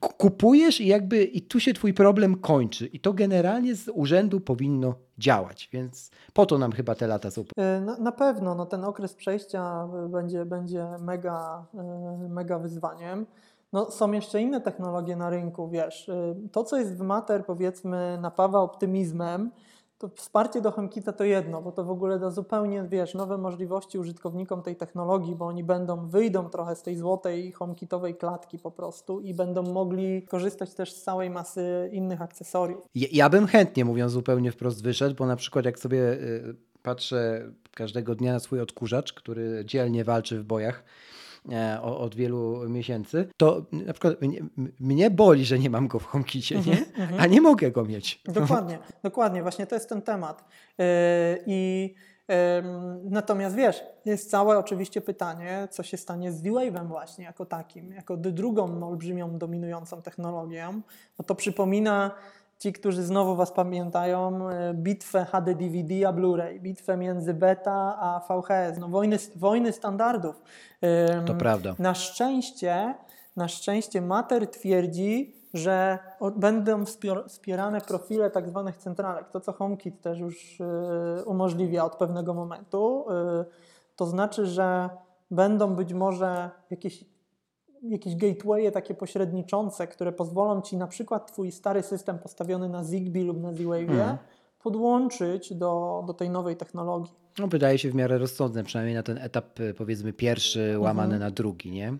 Kupujesz 0.00 0.80
i 0.80 0.86
jakby 0.86 1.24
i 1.24 1.42
tu 1.42 1.60
się 1.60 1.74
twój 1.74 1.94
problem 1.94 2.36
kończy. 2.40 2.86
I 2.86 3.00
to 3.00 3.12
generalnie 3.12 3.74
z 3.74 3.88
urzędu 3.94 4.40
powinno 4.40 4.94
działać, 5.18 5.68
więc 5.72 6.10
po 6.32 6.46
to 6.46 6.58
nam 6.58 6.72
chyba 6.72 6.94
te 6.94 7.06
lata 7.06 7.30
są. 7.30 7.40
Y, 7.42 7.80
Na, 7.80 7.98
na 7.98 8.12
pewno 8.12 8.54
no, 8.54 8.66
ten 8.66 8.84
okres 8.84 9.14
przejścia 9.14 9.88
będzie, 10.08 10.44
będzie 10.44 10.86
mega, 11.00 11.66
y, 12.24 12.28
mega 12.28 12.58
wyzwaniem. 12.58 13.26
No, 13.72 13.90
są 13.90 14.12
jeszcze 14.12 14.40
inne 14.42 14.60
technologie 14.60 15.16
na 15.16 15.30
rynku, 15.30 15.68
wiesz. 15.68 16.08
y, 16.08 16.34
To, 16.52 16.64
co 16.64 16.78
jest 16.78 16.96
w 16.96 17.00
Mater, 17.00 17.46
powiedzmy, 17.46 18.18
napawa 18.20 18.58
optymizmem, 18.60 19.50
to 19.98 20.08
wsparcie 20.08 20.60
do 20.60 20.70
HomeKita 20.70 21.12
to 21.12 21.24
jedno, 21.24 21.62
bo 21.62 21.72
to 21.72 21.84
w 21.84 21.90
ogóle 21.90 22.18
da 22.18 22.30
zupełnie, 22.30 22.82
wiesz, 22.82 23.14
nowe 23.14 23.38
możliwości 23.38 23.98
użytkownikom 23.98 24.62
tej 24.62 24.76
technologii, 24.76 25.34
bo 25.34 25.46
oni 25.46 25.64
będą, 25.64 26.08
wyjdą 26.08 26.48
trochę 26.48 26.76
z 26.76 26.82
tej 26.82 26.96
złotej 26.96 27.52
HomeKitowej 27.52 28.14
klatki 28.14 28.58
po 28.58 28.70
prostu 28.70 29.20
i 29.20 29.34
będą 29.34 29.62
mogli 29.62 30.22
korzystać 30.22 30.74
też 30.74 30.92
z 30.92 31.02
całej 31.02 31.30
masy 31.30 31.90
innych 31.92 32.22
akcesoriów. 32.22 32.80
Ja, 32.94 33.08
ja 33.12 33.28
bym 33.28 33.46
chętnie, 33.46 33.84
mówiąc 33.84 34.12
zupełnie 34.12 34.52
wprost, 34.52 34.82
wyszedł, 34.82 35.14
bo 35.16 35.26
na 35.26 35.36
przykład 35.36 35.64
jak 35.64 35.78
sobie 35.78 36.12
y, 36.12 36.56
patrzę 36.82 37.52
każdego 37.74 38.14
dnia 38.14 38.32
na 38.32 38.38
swój 38.38 38.60
odkurzacz, 38.60 39.12
który 39.12 39.64
dzielnie 39.64 40.04
walczy 40.04 40.40
w 40.40 40.44
bojach 40.44 40.84
od 41.82 42.14
wielu 42.14 42.68
miesięcy, 42.68 43.28
to 43.36 43.66
na 43.72 43.92
przykład 43.92 44.14
mnie, 44.80 45.10
boli, 45.10 45.44
że 45.44 45.58
nie 45.58 45.70
mam 45.70 45.88
go 45.88 45.98
w 45.98 46.04
HomeKicie, 46.04 46.60
nie? 46.60 46.84
a 47.18 47.26
nie 47.26 47.40
mogę 47.40 47.70
go 47.70 47.84
mieć. 47.84 48.22
Dokładnie, 48.24 48.78
dokładnie, 49.02 49.42
właśnie 49.42 49.66
to 49.66 49.74
jest 49.74 49.88
ten 49.88 50.02
temat. 50.02 50.44
Yy, 50.78 50.84
I 51.46 51.94
natomiast 53.04 53.56
wiesz, 53.56 53.82
jest 54.04 54.30
całe 54.30 54.58
oczywiście 54.58 55.00
pytanie, 55.00 55.68
co 55.70 55.82
się 55.82 55.96
stanie 55.96 56.32
z 56.32 56.42
V-Wave'em 56.42 56.86
właśnie 56.86 57.24
jako 57.24 57.46
takim, 57.46 57.92
jako 57.92 58.16
drugą 58.16 58.88
olbrzymią, 58.88 59.38
dominującą 59.38 60.02
technologią. 60.02 60.80
No 61.18 61.24
to 61.24 61.34
przypomina 61.34 62.10
ci, 62.58 62.72
którzy 62.72 63.02
znowu 63.02 63.36
Was 63.36 63.52
pamiętają, 63.52 64.50
yy, 64.50 64.74
bitwę 64.74 65.24
HD 65.24 65.54
DVD 65.54 66.08
a 66.08 66.12
Blu-ray, 66.12 66.60
bitwę 66.60 66.96
między 66.96 67.34
beta 67.34 67.96
a 68.00 68.20
VHS, 68.28 68.78
no 68.78 68.88
wojny, 68.88 69.16
wojny 69.36 69.72
standardów. 69.72 70.42
To 71.26 71.34
prawda. 71.34 71.74
na 71.78 71.94
szczęście, 71.94 72.94
na 73.36 73.48
szczęście 73.48 74.00
Mater 74.02 74.50
twierdzi, 74.50 75.36
że 75.54 75.98
będą 76.36 76.84
wspierane 77.28 77.80
profile 77.80 78.30
tak 78.30 78.48
zwanych 78.48 78.76
centralek. 78.76 79.30
To, 79.30 79.40
co 79.40 79.52
HomeKit 79.52 80.00
też 80.00 80.18
już 80.18 80.60
y, 80.60 80.64
umożliwia 81.24 81.84
od 81.84 81.96
pewnego 81.96 82.34
momentu. 82.34 83.06
Y, 83.10 83.44
to 83.96 84.06
znaczy, 84.06 84.46
że 84.46 84.90
będą 85.30 85.74
być 85.74 85.92
może 85.92 86.50
jakieś, 86.70 87.04
jakieś 87.90 88.16
gatewaye 88.16 88.72
takie 88.72 88.94
pośredniczące, 88.94 89.86
które 89.86 90.12
pozwolą 90.12 90.62
Ci 90.62 90.76
na 90.76 90.86
przykład 90.86 91.32
Twój 91.32 91.52
stary 91.52 91.82
system 91.82 92.18
postawiony 92.18 92.68
na 92.68 92.84
Zigbee 92.84 93.24
lub 93.24 93.40
na 93.40 93.52
Z-Wave'ie 93.52 93.90
Mhm. 93.90 94.16
podłączyć 94.62 95.54
do, 95.54 96.04
do 96.06 96.14
tej 96.14 96.30
nowej 96.30 96.56
technologii. 96.56 97.12
No, 97.38 97.46
wydaje 97.46 97.78
się 97.78 97.90
w 97.90 97.94
miarę 97.94 98.18
rozsądne, 98.18 98.64
przynajmniej 98.64 98.94
na 98.96 99.02
ten 99.02 99.18
etap, 99.18 99.60
y, 99.60 99.74
powiedzmy, 99.74 100.12
pierwszy, 100.12 100.78
łamany 100.78 101.18
na 101.18 101.30
drugi, 101.30 101.70
nie? 101.70 101.96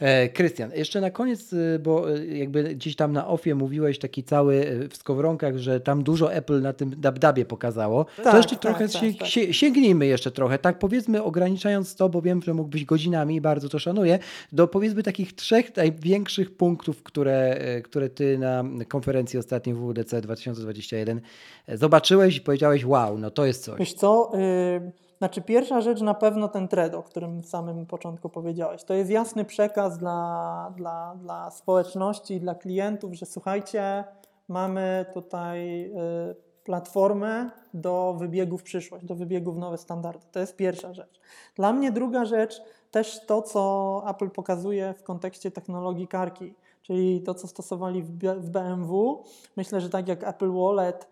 E, 0.00 0.28
Krystian, 0.28 0.70
jeszcze 0.74 1.00
na 1.00 1.10
koniec, 1.10 1.52
y, 1.52 1.78
bo 1.82 2.16
y, 2.16 2.26
jakby 2.26 2.62
gdzieś 2.74 2.96
tam 2.96 3.12
na 3.12 3.28
ofie 3.28 3.54
mówiłeś 3.54 3.98
taki 3.98 4.24
cały 4.24 4.54
y, 4.54 4.88
w 4.88 4.96
skowronkach, 4.96 5.56
że 5.58 5.80
tam 5.80 6.02
dużo 6.02 6.32
Apple 6.32 6.62
na 6.62 6.72
tym 6.72 6.94
dabdabie 7.00 7.44
pokazało. 7.44 8.06
to 8.16 8.22
Tak, 8.22 8.34
jeszcze 8.34 8.56
tak, 8.56 8.60
trochę 8.62 8.88
tak, 8.88 9.02
tak. 9.18 9.28
sie- 9.28 9.52
sięgnijmy 9.52 10.06
jeszcze 10.06 10.30
trochę, 10.30 10.58
tak 10.58 10.78
powiedzmy 10.78 11.22
ograniczając 11.22 11.94
to, 11.94 12.08
bo 12.08 12.22
wiem, 12.22 12.42
że 12.42 12.54
mógłbyś 12.54 12.84
godzinami 12.84 13.34
i 13.36 13.40
bardzo 13.40 13.68
to 13.68 13.78
szanuję, 13.78 14.18
do 14.52 14.68
powiedzmy 14.68 15.02
takich 15.02 15.32
trzech 15.32 15.76
największych 15.76 16.56
punktów, 16.56 17.02
które, 17.02 17.60
które 17.84 18.08
ty 18.08 18.38
na 18.38 18.64
konferencji 18.88 19.38
ostatniej 19.38 19.74
WWDC 19.74 20.20
2021 20.20 21.20
zobaczyłeś 21.68 22.36
i 22.36 22.40
powiedziałeś, 22.40 22.84
wow, 22.84 23.18
no 23.18 23.30
to 23.30 23.46
jest 23.46 23.64
coś. 23.64 23.78
Wiesz 23.78 23.94
co, 23.94 24.32
y, 24.34 25.09
Znaczy, 25.20 25.42
pierwsza 25.42 25.80
rzecz 25.80 26.00
na 26.00 26.14
pewno 26.14 26.48
ten 26.48 26.68
thread, 26.68 26.94
o 26.94 27.02
którym 27.02 27.42
w 27.42 27.46
samym 27.46 27.86
początku 27.86 28.28
powiedziałeś. 28.28 28.84
To 28.84 28.94
jest 28.94 29.10
jasny 29.10 29.44
przekaz 29.44 29.98
dla, 29.98 30.72
dla, 30.76 31.14
dla 31.16 31.50
społeczności 31.50 32.40
dla 32.40 32.54
klientów, 32.54 33.14
że 33.14 33.26
słuchajcie, 33.26 34.04
mamy 34.48 35.06
tutaj 35.14 35.84
y, 35.84 36.34
platformę 36.64 37.50
do 37.74 38.14
wybiegu 38.18 38.58
w 38.58 38.62
przyszłość, 38.62 39.04
do 39.04 39.14
wybiegu 39.14 39.52
w 39.52 39.58
nowe 39.58 39.78
standardy. 39.78 40.26
To 40.32 40.40
jest 40.40 40.56
pierwsza 40.56 40.94
rzecz. 40.94 41.20
Dla 41.54 41.72
mnie 41.72 41.92
druga 41.92 42.24
rzecz, 42.24 42.62
też 42.90 43.26
to, 43.26 43.42
co 43.42 44.02
Apple 44.08 44.30
pokazuje 44.30 44.94
w 44.94 45.02
kontekście 45.02 45.50
technologii 45.50 46.08
karki, 46.08 46.54
czyli 46.82 47.20
to, 47.22 47.34
co 47.34 47.48
stosowali 47.48 48.02
w 48.02 48.50
BMW. 48.50 49.24
Myślę, 49.56 49.80
że 49.80 49.90
tak 49.90 50.08
jak 50.08 50.24
Apple 50.24 50.52
Wallet 50.52 51.08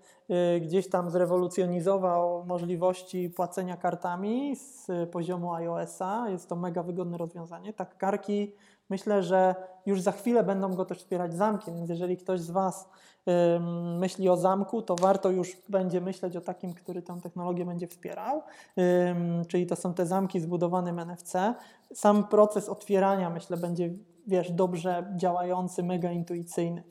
gdzieś 0.61 0.91
tam 0.91 1.11
zrewolucjonizował 1.11 2.45
możliwości 2.45 3.31
płacenia 3.31 3.77
kartami 3.77 4.57
z 4.57 4.87
poziomu 5.11 5.53
iOS-a, 5.53 6.29
jest 6.29 6.49
to 6.49 6.57
mega 6.57 6.83
wygodne 6.83 7.19
rozwiązanie. 7.19 7.73
Tak, 7.73 7.99
karki 7.99 8.53
myślę, 8.91 9.23
że 9.23 9.55
już 9.87 10.01
za 10.01 10.13
chwilę 10.13 10.43
będą 10.43 10.75
go 10.75 10.85
też 10.85 10.99
wspierać 10.99 11.35
zamkiem, 11.35 11.75
więc 11.75 11.91
jeżeli 11.91 12.17
ktoś 12.17 12.41
z 12.41 12.51
Was 12.51 12.89
myśli 13.99 14.29
o 14.29 14.37
zamku, 14.37 14.83
to 14.83 14.97
warto 14.97 15.31
już 15.31 15.57
będzie 15.69 16.01
myśleć 16.01 16.37
o 16.37 16.41
takim, 16.41 16.75
który 16.75 17.03
tę 17.03 17.21
technologię 17.23 17.65
będzie 17.65 17.87
wspierał, 17.87 18.43
czyli 19.49 19.67
to 19.67 19.77
są 19.77 19.95
te 19.95 20.07
zamki 20.07 20.41
zbudowane 20.41 20.93
w 20.93 20.99
NFC. 20.99 21.33
Sam 21.95 22.29
proces 22.29 22.69
otwierania 22.69 23.31
myślę 23.31 23.57
będzie 23.57 23.91
wiesz, 24.27 24.53
dobrze 24.53 25.13
działający, 25.17 25.83
mega 25.83 26.13
intuicyjny. 26.13 26.83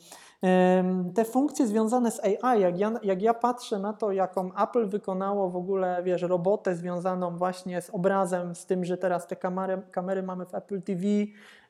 Te 1.15 1.25
funkcje 1.25 1.67
związane 1.67 2.11
z 2.11 2.19
AI, 2.23 2.61
jak 2.61 2.79
ja, 2.79 2.91
jak 3.03 3.21
ja 3.21 3.33
patrzę 3.33 3.79
na 3.79 3.93
to, 3.93 4.11
jaką 4.11 4.51
Apple 4.63 4.87
wykonało 4.87 5.49
w 5.49 5.55
ogóle, 5.55 6.03
wiesz, 6.03 6.21
robotę 6.21 6.75
związaną 6.75 7.37
właśnie 7.37 7.81
z 7.81 7.89
obrazem, 7.89 8.55
z 8.55 8.65
tym, 8.65 8.85
że 8.85 8.97
teraz 8.97 9.27
te 9.27 9.35
kamery, 9.35 9.81
kamery 9.91 10.23
mamy 10.23 10.45
w 10.45 10.55
Apple 10.55 10.81
TV, 10.81 11.01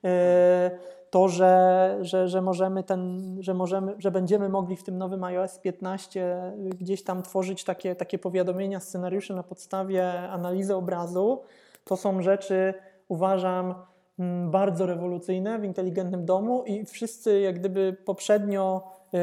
e, 0.03 0.71
to, 1.09 1.27
że, 1.27 1.97
że, 2.01 2.27
że 2.27 2.41
możemy 2.41 2.83
ten, 2.83 3.21
że 3.39 3.53
możemy, 3.53 3.95
że 3.97 4.11
będziemy 4.11 4.49
mogli 4.49 4.75
w 4.75 4.83
tym 4.83 4.97
nowym 4.97 5.23
iOS 5.23 5.59
15 5.59 6.53
gdzieś 6.79 7.03
tam 7.03 7.23
tworzyć 7.23 7.63
takie, 7.63 7.95
takie 7.95 8.19
powiadomienia, 8.19 8.79
scenariusze 8.79 9.33
na 9.33 9.43
podstawie 9.43 10.29
analizy 10.29 10.75
obrazu, 10.75 11.41
to 11.83 11.97
są 11.97 12.21
rzeczy, 12.21 12.73
uważam, 13.07 13.75
bardzo 14.45 14.85
rewolucyjne 14.85 15.59
w 15.59 15.63
inteligentnym 15.63 16.25
domu 16.25 16.63
i 16.65 16.85
wszyscy 16.85 17.39
jak 17.39 17.59
gdyby 17.59 17.97
poprzednio 18.05 18.83
yy, 19.13 19.19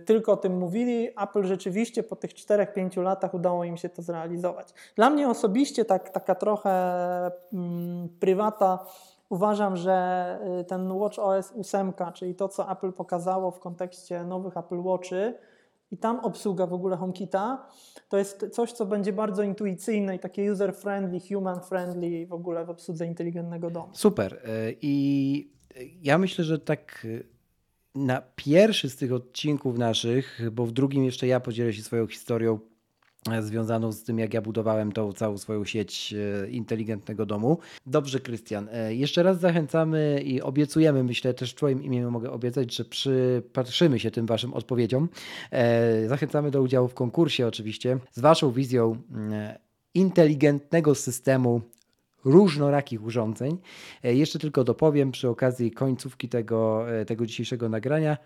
tylko 0.00 0.32
o 0.32 0.36
tym 0.36 0.58
mówili. 0.58 1.08
Apple 1.22 1.44
rzeczywiście 1.44 2.02
po 2.02 2.16
tych 2.16 2.34
4-5 2.34 3.02
latach 3.02 3.34
udało 3.34 3.64
im 3.64 3.76
się 3.76 3.88
to 3.88 4.02
zrealizować. 4.02 4.74
Dla 4.96 5.10
mnie 5.10 5.28
osobiście 5.28 5.84
tak, 5.84 6.10
taka 6.10 6.34
trochę 6.34 7.30
yy, 7.52 7.58
prywata 8.20 8.86
Uważam, 9.28 9.76
że 9.76 10.38
y, 10.60 10.64
ten 10.64 10.98
WatchOS 10.98 11.52
8, 11.60 11.92
czyli 12.14 12.34
to, 12.34 12.48
co 12.48 12.70
Apple 12.70 12.92
pokazało 12.92 13.50
w 13.50 13.60
kontekście 13.60 14.24
nowych 14.24 14.56
Apple 14.56 14.82
Watchy, 14.82 15.34
i 15.90 15.96
tam 15.96 16.20
obsługa 16.20 16.66
w 16.66 16.72
ogóle 16.72 16.96
HomeKita, 16.96 17.66
to 18.08 18.18
jest 18.18 18.46
coś, 18.52 18.72
co 18.72 18.86
będzie 18.86 19.12
bardzo 19.12 19.42
intuicyjne 19.42 20.16
i 20.16 20.18
takie 20.18 20.52
user-friendly, 20.52 21.20
human-friendly 21.20 22.26
w 22.26 22.32
ogóle 22.32 22.64
w 22.64 22.70
obsłudze 22.70 23.06
inteligentnego 23.06 23.70
domu. 23.70 23.90
Super. 23.92 24.34
Y, 24.34 24.76
I 24.82 25.52
ja 26.02 26.18
myślę, 26.18 26.44
że 26.44 26.58
tak 26.58 27.04
y, 27.04 27.26
na 27.94 28.22
pierwszy 28.36 28.90
z 28.90 28.96
tych 28.96 29.12
odcinków 29.12 29.78
naszych, 29.78 30.40
bo 30.52 30.66
w 30.66 30.72
drugim 30.72 31.04
jeszcze 31.04 31.26
ja 31.26 31.40
podzielę 31.40 31.72
się 31.72 31.82
swoją 31.82 32.06
historią 32.06 32.58
związaną 33.40 33.92
z 33.92 34.02
tym, 34.02 34.18
jak 34.18 34.34
ja 34.34 34.42
budowałem 34.42 34.92
tą 34.92 35.12
całą 35.12 35.38
swoją 35.38 35.64
sieć 35.64 36.14
e, 36.44 36.50
inteligentnego 36.50 37.26
domu. 37.26 37.58
Dobrze, 37.86 38.20
Krystian. 38.20 38.68
E, 38.72 38.94
jeszcze 38.94 39.22
raz 39.22 39.40
zachęcamy 39.40 40.22
i 40.24 40.42
obiecujemy, 40.42 41.04
myślę, 41.04 41.34
też 41.34 41.52
w 41.52 41.54
Twoim 41.54 41.82
imieniu 41.82 42.10
mogę 42.10 42.30
obiecać, 42.30 42.74
że 42.74 42.84
przypatrzymy 42.84 43.98
się 43.98 44.10
tym 44.10 44.26
Waszym 44.26 44.54
odpowiedziom. 44.54 45.08
E, 45.50 46.08
zachęcamy 46.08 46.50
do 46.50 46.62
udziału 46.62 46.88
w 46.88 46.94
konkursie 46.94 47.46
oczywiście 47.46 47.98
z 48.12 48.20
Waszą 48.20 48.52
wizją 48.52 48.96
inteligentnego 49.94 50.94
systemu 50.94 51.60
różnorakich 52.24 53.04
urządzeń. 53.04 53.58
Jeszcze 54.02 54.38
tylko 54.38 54.64
dopowiem 54.64 55.12
przy 55.12 55.28
okazji 55.28 55.70
końcówki 55.70 56.28
tego, 56.28 56.86
tego 57.06 57.26
dzisiejszego 57.26 57.68
nagrania, 57.68 58.16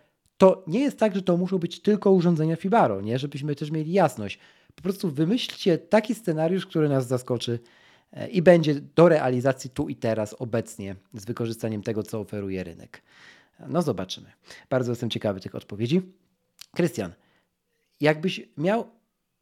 to 0.42 0.64
nie 0.66 0.80
jest 0.80 0.98
tak, 0.98 1.14
że 1.14 1.22
to 1.22 1.36
muszą 1.36 1.58
być 1.58 1.80
tylko 1.80 2.10
urządzenia 2.10 2.56
Fibaro, 2.56 3.00
nie? 3.00 3.18
żebyśmy 3.18 3.54
też 3.54 3.70
mieli 3.70 3.92
jasność. 3.92 4.38
Po 4.74 4.82
prostu 4.82 5.10
wymyślcie 5.10 5.78
taki 5.78 6.14
scenariusz, 6.14 6.66
który 6.66 6.88
nas 6.88 7.06
zaskoczy 7.06 7.58
e, 8.12 8.28
i 8.28 8.42
będzie 8.42 8.74
do 8.74 9.08
realizacji 9.08 9.70
tu 9.70 9.88
i 9.88 9.96
teraz, 9.96 10.34
obecnie, 10.38 10.96
z 11.14 11.24
wykorzystaniem 11.24 11.82
tego, 11.82 12.02
co 12.02 12.20
oferuje 12.20 12.64
rynek. 12.64 13.02
No 13.68 13.82
zobaczymy. 13.82 14.32
Bardzo 14.70 14.92
jestem 14.92 15.10
ciekawy 15.10 15.40
tych 15.40 15.54
odpowiedzi. 15.54 16.02
Krystian, 16.74 17.12
jakbyś 18.00 18.48
miał 18.56 18.90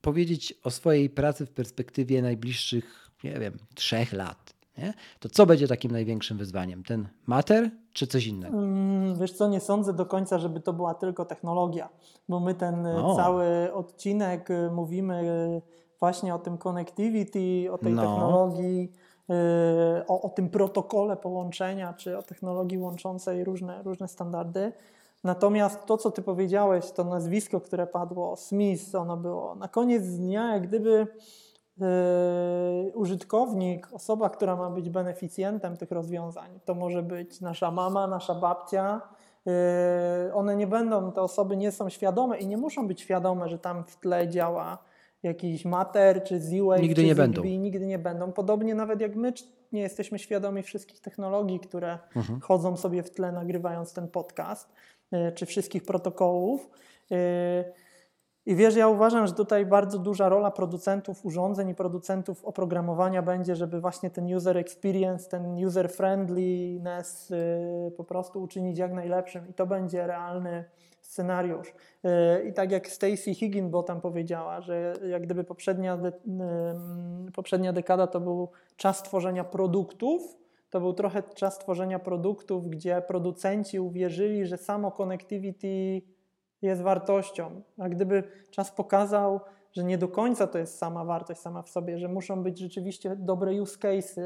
powiedzieć 0.01 0.55
o 0.63 0.71
swojej 0.71 1.11
pracy 1.11 1.47
w 1.47 1.51
perspektywie 1.51 2.23
najbliższych, 2.23 3.11
nie 3.25 3.39
wiem, 3.39 3.59
trzech 3.75 4.13
lat, 4.13 4.55
nie? 4.81 4.95
to 5.21 5.29
co 5.29 5.47
będzie 5.47 5.69
takim 5.69 5.91
największym 5.91 6.39
wyzwaniem? 6.39 6.83
Ten 6.83 7.09
mater 7.27 7.71
czy 7.93 8.07
coś 8.07 8.27
innego? 8.27 8.59
Mm, 8.59 9.19
wiesz 9.19 9.33
co, 9.33 9.49
nie 9.49 9.61
sądzę 9.61 9.93
do 9.93 10.07
końca, 10.07 10.39
żeby 10.39 10.61
to 10.61 10.73
była 10.73 10.95
tylko 10.95 11.25
technologia, 11.25 11.89
bo 12.29 12.41
my 12.41 12.55
ten 12.55 12.87
e, 12.87 13.05
o. 13.05 13.17
cały 13.17 13.73
odcinek 13.73 14.51
e, 14.51 14.71
mówimy 14.71 15.15
e, 15.15 15.61
właśnie 16.01 16.35
o 16.35 16.39
tym 16.39 16.59
connectivity, 16.59 17.73
o 17.73 17.79
tej 17.79 17.93
no. 17.93 18.03
technologii, 18.03 18.93
o, 20.09 20.23
o 20.23 20.29
tym 20.29 20.49
protokole 20.49 21.17
połączenia, 21.17 21.95
czy 21.95 22.19
o 22.19 22.23
technologii 22.23 22.79
łączącej 22.79 23.45
różne, 23.45 23.83
różne 23.83 24.09
standardy. 24.09 24.73
Natomiast 25.25 25.87
to, 25.87 25.99
co 25.99 26.11
ty 26.11 26.23
powiedziałeś, 26.23 26.91
to 26.91 27.05
nazwisko, 27.05 27.61
które 27.61 27.87
padło, 27.87 28.37
Smith, 28.37 28.95
ono 28.95 29.17
było 29.17 29.55
na 29.55 29.69
koniec 29.69 30.07
dnia, 30.07 30.55
jak 30.55 30.69
gdyby 30.69 31.07
użytkownik, 32.95 33.89
osoba, 33.93 34.31
która 34.31 34.57
ma 34.57 34.71
być 34.71 34.91
beneficjentem 34.91 35.77
tych 35.77 35.91
rozwiązań, 35.91 36.61
to 36.65 36.75
może 36.75 37.03
być 37.03 37.41
nasza 37.41 37.71
mama, 37.71 38.07
nasza 38.07 38.35
babcia. 38.35 39.01
Yy, 39.47 39.53
one 40.35 40.57
nie 40.57 40.67
będą, 40.67 41.13
te 41.13 41.23
osoby 41.23 41.57
nie 41.57 41.73
są 41.73 41.89
świadome 41.89 42.39
i 42.39 42.47
nie 42.47 42.57
muszą 42.57 42.89
być 42.89 43.01
świadome, 43.01 43.49
że 43.49 43.59
tam 43.59 43.85
w 43.85 43.97
tle 43.97 44.29
działa 44.29 44.79
jakiś 45.23 45.65
Mater 45.65 46.25
czy 46.25 46.41
Z-Wave 46.41 46.81
nigdy 46.81 46.95
czy 46.95 47.03
nie 47.03 47.09
Zigbee, 47.09 47.23
będą. 47.23 47.43
nigdy 47.45 47.87
nie 47.87 47.99
będą. 47.99 48.33
Podobnie 48.33 48.75
nawet 48.75 49.01
jak 49.01 49.17
my 49.17 49.33
nie 49.73 49.81
jesteśmy 49.81 50.19
świadomi 50.19 50.63
wszystkich 50.63 51.01
technologii, 51.01 51.61
które 51.61 51.99
mhm. 52.17 52.41
chodzą 52.41 52.77
sobie 52.77 53.03
w 53.03 53.11
tle 53.11 53.33
nagrywając 53.33 53.93
ten 53.93 54.09
podcast, 54.09 54.73
yy, 55.13 55.33
czy 55.33 55.47
wszystkich 55.47 55.85
protokołów. 55.85 56.71
I 58.47 58.57
wiesz, 58.57 58.77
ja 58.77 58.89
uważam, 58.89 59.27
że 59.27 59.33
tutaj 59.33 59.67
bardzo 59.67 59.99
duża 59.99 60.29
rola 60.29 60.51
producentów 60.51 61.25
urządzeń 61.25 61.69
i 61.69 61.75
producentów 61.75 62.45
oprogramowania 62.45 63.23
będzie, 63.23 63.57
żeby 63.57 63.81
właśnie 63.81 64.11
ten 64.11 64.35
user 64.35 64.57
experience, 64.57 65.29
ten 65.29 65.65
user 65.67 65.91
friendliness 65.91 67.31
yy, 67.31 67.91
po 67.97 68.05
prostu 68.05 68.43
uczynić 68.43 68.79
jak 68.79 68.93
najlepszym 68.93 69.49
i 69.49 69.55
to 69.55 69.67
będzie 69.67 70.07
realny 70.07 70.65
scenariusz. 71.01 71.75
Yy, 72.03 72.11
I 72.49 72.53
tak 72.53 72.71
jak 72.71 72.89
Stacy 72.89 73.35
Higginbottom 73.35 74.01
powiedziała, 74.01 74.61
że 74.61 74.95
jak 75.09 75.23
gdyby 75.23 75.45
poprzednia, 75.45 75.99
yy, 76.05 77.33
poprzednia 77.33 77.73
dekada 77.73 78.07
to 78.07 78.21
był 78.21 78.49
czas 78.77 79.03
tworzenia 79.03 79.45
produktów, 79.45 80.37
to 80.71 80.81
był 80.81 80.93
trochę 80.93 81.23
czas 81.23 81.59
tworzenia 81.59 81.99
produktów, 81.99 82.71
gdzie 82.71 83.03
producenci 83.03 83.81
uwierzyli, 83.81 84.47
że 84.47 84.57
samo 84.57 84.91
connectivity 84.91 86.03
jest 86.63 86.83
wartością. 86.83 87.63
A 87.79 87.89
gdyby 87.89 88.23
czas 88.51 88.71
pokazał, 88.71 89.41
że 89.73 89.85
nie 89.85 89.99
do 89.99 90.09
końca 90.09 90.47
to 90.47 90.59
jest 90.59 90.79
sama 90.79 91.05
wartość 91.05 91.41
sama 91.41 91.63
w 91.63 91.69
sobie, 91.69 91.99
że 91.99 92.09
muszą 92.09 92.43
być 92.43 92.59
rzeczywiście 92.59 93.17
dobre 93.17 93.63
use 93.63 93.79
cases, 93.79 94.21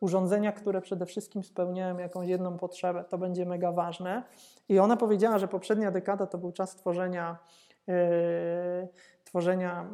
urządzenia, 0.00 0.52
które 0.52 0.80
przede 0.80 1.06
wszystkim 1.06 1.42
spełniają 1.42 1.98
jakąś 1.98 2.28
jedną 2.28 2.58
potrzebę, 2.58 3.04
to 3.04 3.18
będzie 3.18 3.46
mega 3.46 3.72
ważne. 3.72 4.22
I 4.68 4.78
ona 4.78 4.96
powiedziała, 4.96 5.38
że 5.38 5.48
poprzednia 5.48 5.90
dekada 5.90 6.26
to 6.26 6.38
był 6.38 6.52
czas 6.52 6.76
tworzenia, 6.76 7.38
yy, 7.86 7.94
tworzenia 9.24 9.86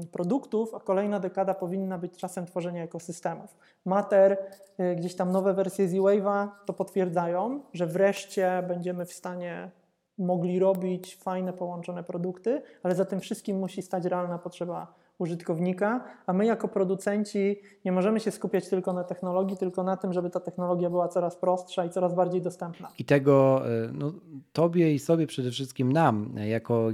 yy, 0.00 0.06
produktów, 0.06 0.74
a 0.74 0.80
kolejna 0.80 1.20
dekada 1.20 1.54
powinna 1.54 1.98
być 1.98 2.16
czasem 2.16 2.46
tworzenia 2.46 2.82
ekosystemów. 2.82 3.56
Mater, 3.84 4.38
yy, 4.78 4.96
gdzieś 4.96 5.16
tam 5.16 5.32
nowe 5.32 5.54
wersje 5.54 5.88
Z-Wave'a 5.88 6.48
to 6.66 6.72
potwierdzają, 6.72 7.60
że 7.72 7.86
wreszcie 7.86 8.64
będziemy 8.68 9.06
w 9.06 9.12
stanie 9.12 9.70
mogli 10.18 10.58
robić 10.58 11.16
fajne, 11.16 11.52
połączone 11.52 12.04
produkty, 12.04 12.62
ale 12.82 12.94
za 12.94 13.04
tym 13.04 13.20
wszystkim 13.20 13.58
musi 13.58 13.82
stać 13.82 14.04
realna 14.04 14.38
potrzeba 14.38 14.94
użytkownika, 15.18 16.04
a 16.26 16.32
my 16.32 16.46
jako 16.46 16.68
producenci 16.68 17.56
nie 17.84 17.92
możemy 17.92 18.20
się 18.20 18.30
skupiać 18.30 18.68
tylko 18.68 18.92
na 18.92 19.04
technologii, 19.04 19.56
tylko 19.56 19.82
na 19.82 19.96
tym, 19.96 20.12
żeby 20.12 20.30
ta 20.30 20.40
technologia 20.40 20.90
była 20.90 21.08
coraz 21.08 21.36
prostsza 21.36 21.84
i 21.84 21.90
coraz 21.90 22.14
bardziej 22.14 22.42
dostępna. 22.42 22.90
I 22.98 23.04
tego 23.04 23.62
e, 23.66 23.92
no, 23.92 24.12
tobie 24.52 24.94
i 24.94 24.98
sobie 24.98 25.26
przede 25.26 25.50
wszystkim 25.50 25.92
nam, 25.92 26.34
jako 26.36 26.88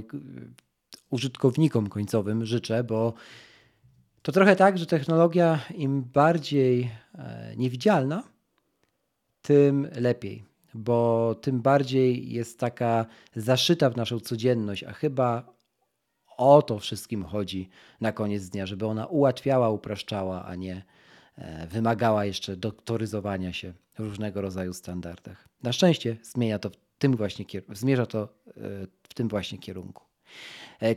użytkownikom 1.09 1.87
końcowym 1.87 2.45
życzę, 2.45 2.83
bo 2.83 3.13
To 4.21 4.31
trochę 4.31 4.55
tak, 4.55 4.77
że 4.77 4.85
technologia 4.85 5.59
im 5.75 6.03
bardziej 6.13 6.91
e, 7.15 7.55
niewidzialna, 7.57 8.23
tym 9.41 9.87
lepiej, 9.95 10.43
bo 10.73 11.35
tym 11.35 11.61
bardziej 11.61 12.31
jest 12.31 12.59
taka 12.59 13.05
zaszyta 13.35 13.89
w 13.89 13.97
naszą 13.97 14.19
codzienność, 14.19 14.83
a 14.83 14.93
chyba 14.93 15.53
o 16.37 16.61
to 16.61 16.79
wszystkim 16.79 17.23
chodzi 17.23 17.69
na 18.01 18.11
koniec 18.11 18.49
dnia, 18.49 18.65
żeby 18.65 18.85
ona 18.85 19.05
ułatwiała, 19.05 19.69
upraszczała, 19.69 20.45
a 20.45 20.55
nie 20.55 20.83
e, 21.37 21.67
wymagała 21.67 22.25
jeszcze 22.25 22.57
doktoryzowania 22.57 23.53
się 23.53 23.73
w 23.93 23.99
różnego 23.99 24.41
rodzaju 24.41 24.73
standardach. 24.73 25.47
Na 25.63 25.73
szczęście 25.73 26.17
zmienia 26.23 26.59
to 26.59 26.69
w 26.69 26.75
tym 26.97 27.15
właśnie, 27.15 27.45
zmierza 27.69 28.05
to 28.05 28.23
e, 28.23 28.51
w 29.09 29.13
tym 29.13 29.27
właśnie 29.27 29.57
kierunku. 29.57 30.03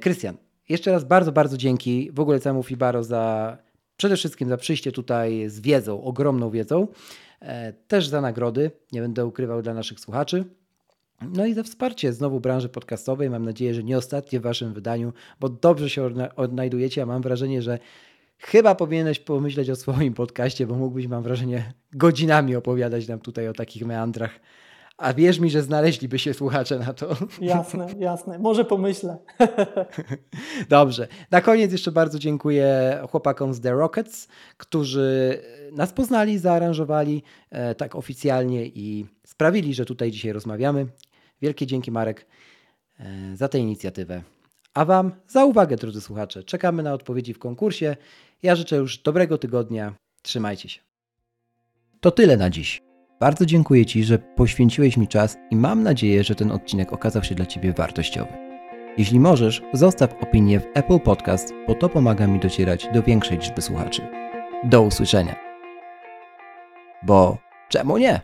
Krystian, 0.01 0.37
jeszcze 0.69 0.93
raz 0.93 1.05
bardzo, 1.05 1.33
bardzo 1.33 1.57
dzięki 1.57 2.11
w 2.13 2.21
ogóle 2.21 2.41
całemu 2.41 2.63
Fibaro 2.63 3.05
za 3.05 3.59
przede 3.97 4.17
wszystkim 4.17 4.49
za 4.49 4.57
przyjście 4.57 4.93
tutaj 4.93 5.49
z 5.49 5.61
wiedzą, 5.61 6.03
ogromną 6.03 6.51
wiedzą, 6.51 6.89
e, 7.41 7.73
też 7.73 8.09
za 8.09 8.21
nagrody, 8.21 8.71
nie 8.93 9.01
będę 9.01 9.27
ukrywał 9.27 9.63
dla 9.63 9.75
naszych 9.75 10.01
słuchaczy. 10.01 10.45
No 11.23 11.47
i 11.47 11.55
za 11.55 11.63
wsparcie 11.63 12.13
znowu 12.13 12.41
branży 12.41 12.69
podcastowej. 12.69 13.31
Mam 13.31 13.45
nadzieję, 13.45 13.75
że 13.75 13.83
nie 13.83 13.99
ostatnie 13.99 14.41
w 14.41 14.43
Waszym 14.43 14.73
wydaniu, 14.73 15.13
bo 15.41 15.49
dobrze 15.49 15.91
się 15.91 16.11
odnajdujecie. 16.37 17.03
A 17.03 17.07
mam 17.07 17.23
wrażenie, 17.23 17.63
że 17.63 17.79
chyba 18.39 18.75
powinieneś 18.75 19.19
pomyśleć 19.19 19.71
o 19.71 19.77
swoim 19.77 20.15
podcaście, 20.15 20.67
bo 20.67 20.75
mógłbyś, 20.75 21.07
mam 21.07 21.23
wrażenie, 21.23 21.73
godzinami 21.93 22.57
opowiadać 22.57 23.09
nam 23.09 23.21
tutaj 23.21 23.49
o 23.49 23.53
takich 23.53 23.87
meandrach 23.87 24.41
a 24.97 25.15
wierz 25.15 25.39
mi, 25.39 25.51
że 25.51 25.63
znaleźliby 25.63 26.19
się 26.19 26.35
słuchacze 26.35 26.79
na 26.79 26.95
to. 26.95 27.17
Jasne, 27.41 27.87
jasne. 27.99 28.39
Może 28.39 28.65
pomyślę. 28.65 29.19
Dobrze. 30.69 31.09
Na 31.31 31.41
koniec 31.41 31.73
jeszcze 31.73 31.93
bardzo 31.93 32.19
dziękuję 32.19 32.99
chłopakom 33.11 33.55
z 33.55 33.61
The 33.61 33.71
Rockets, 33.71 34.29
którzy 34.57 35.39
nas 35.73 35.93
poznali, 35.93 36.39
zaaranżowali 36.39 37.23
e, 37.51 37.75
tak 37.75 37.95
oficjalnie 37.95 38.67
i 38.67 39.07
sprawili, 39.27 39.75
że 39.75 39.85
tutaj 39.85 40.11
dzisiaj 40.11 40.33
rozmawiamy. 40.33 40.87
Wielkie 41.43 41.67
dzięki 41.67 41.91
Marek 41.91 42.27
e, 43.01 43.37
za 43.37 43.49
tę 43.49 43.59
inicjatywę. 43.59 44.23
A 44.75 44.85
Wam 44.85 45.13
za 45.29 45.45
uwagę, 45.45 45.77
drodzy 45.77 46.01
słuchacze. 46.01 46.45
Czekamy 46.45 46.83
na 46.83 46.93
odpowiedzi 46.93 47.35
w 47.35 47.39
konkursie. 47.39 47.97
Ja 48.43 48.57
życzę 48.57 48.77
już 48.77 48.99
dobrego 48.99 49.39
tygodnia. 49.39 49.95
Trzymajcie 50.23 50.69
się. 50.69 50.81
To 52.01 52.11
tyle 52.11 52.37
na 52.37 52.51
dziś. 52.51 52.81
Bardzo 53.25 53.47
dziękuję 53.47 53.87
Ci, 53.87 54.05
że 54.05 54.19
poświęciłeś 54.19 54.97
mi 54.97 55.09
czas 55.09 55.39
i 55.51 55.57
mam 55.57 55.83
nadzieję, 55.83 56.25
że 56.25 56.35
ten 56.35 56.51
odcinek 56.51 56.93
okazał 56.93 57.25
się 57.25 57.35
dla 57.35 57.47
Ciebie 57.47 57.73
wartościowy. 57.73 58.33
Jeśli 58.99 59.21
możesz, 59.21 59.63
zostaw 59.73 60.15
opinię 60.23 60.61
w 60.61 60.67
Apple 60.75 61.01
Podcast, 61.01 61.55
bo 61.69 61.75
to 61.75 61.89
pomaga 61.89 62.27
mi 62.27 62.41
docierać 62.41 62.89
do 62.95 63.03
większej 63.03 63.39
liczby 63.39 63.63
słuchaczy. 63.63 64.03
Do 64.65 64.83
usłyszenia. 64.83 65.37
Bo 67.03 67.39
czemu 67.69 67.99
nie? 67.99 68.21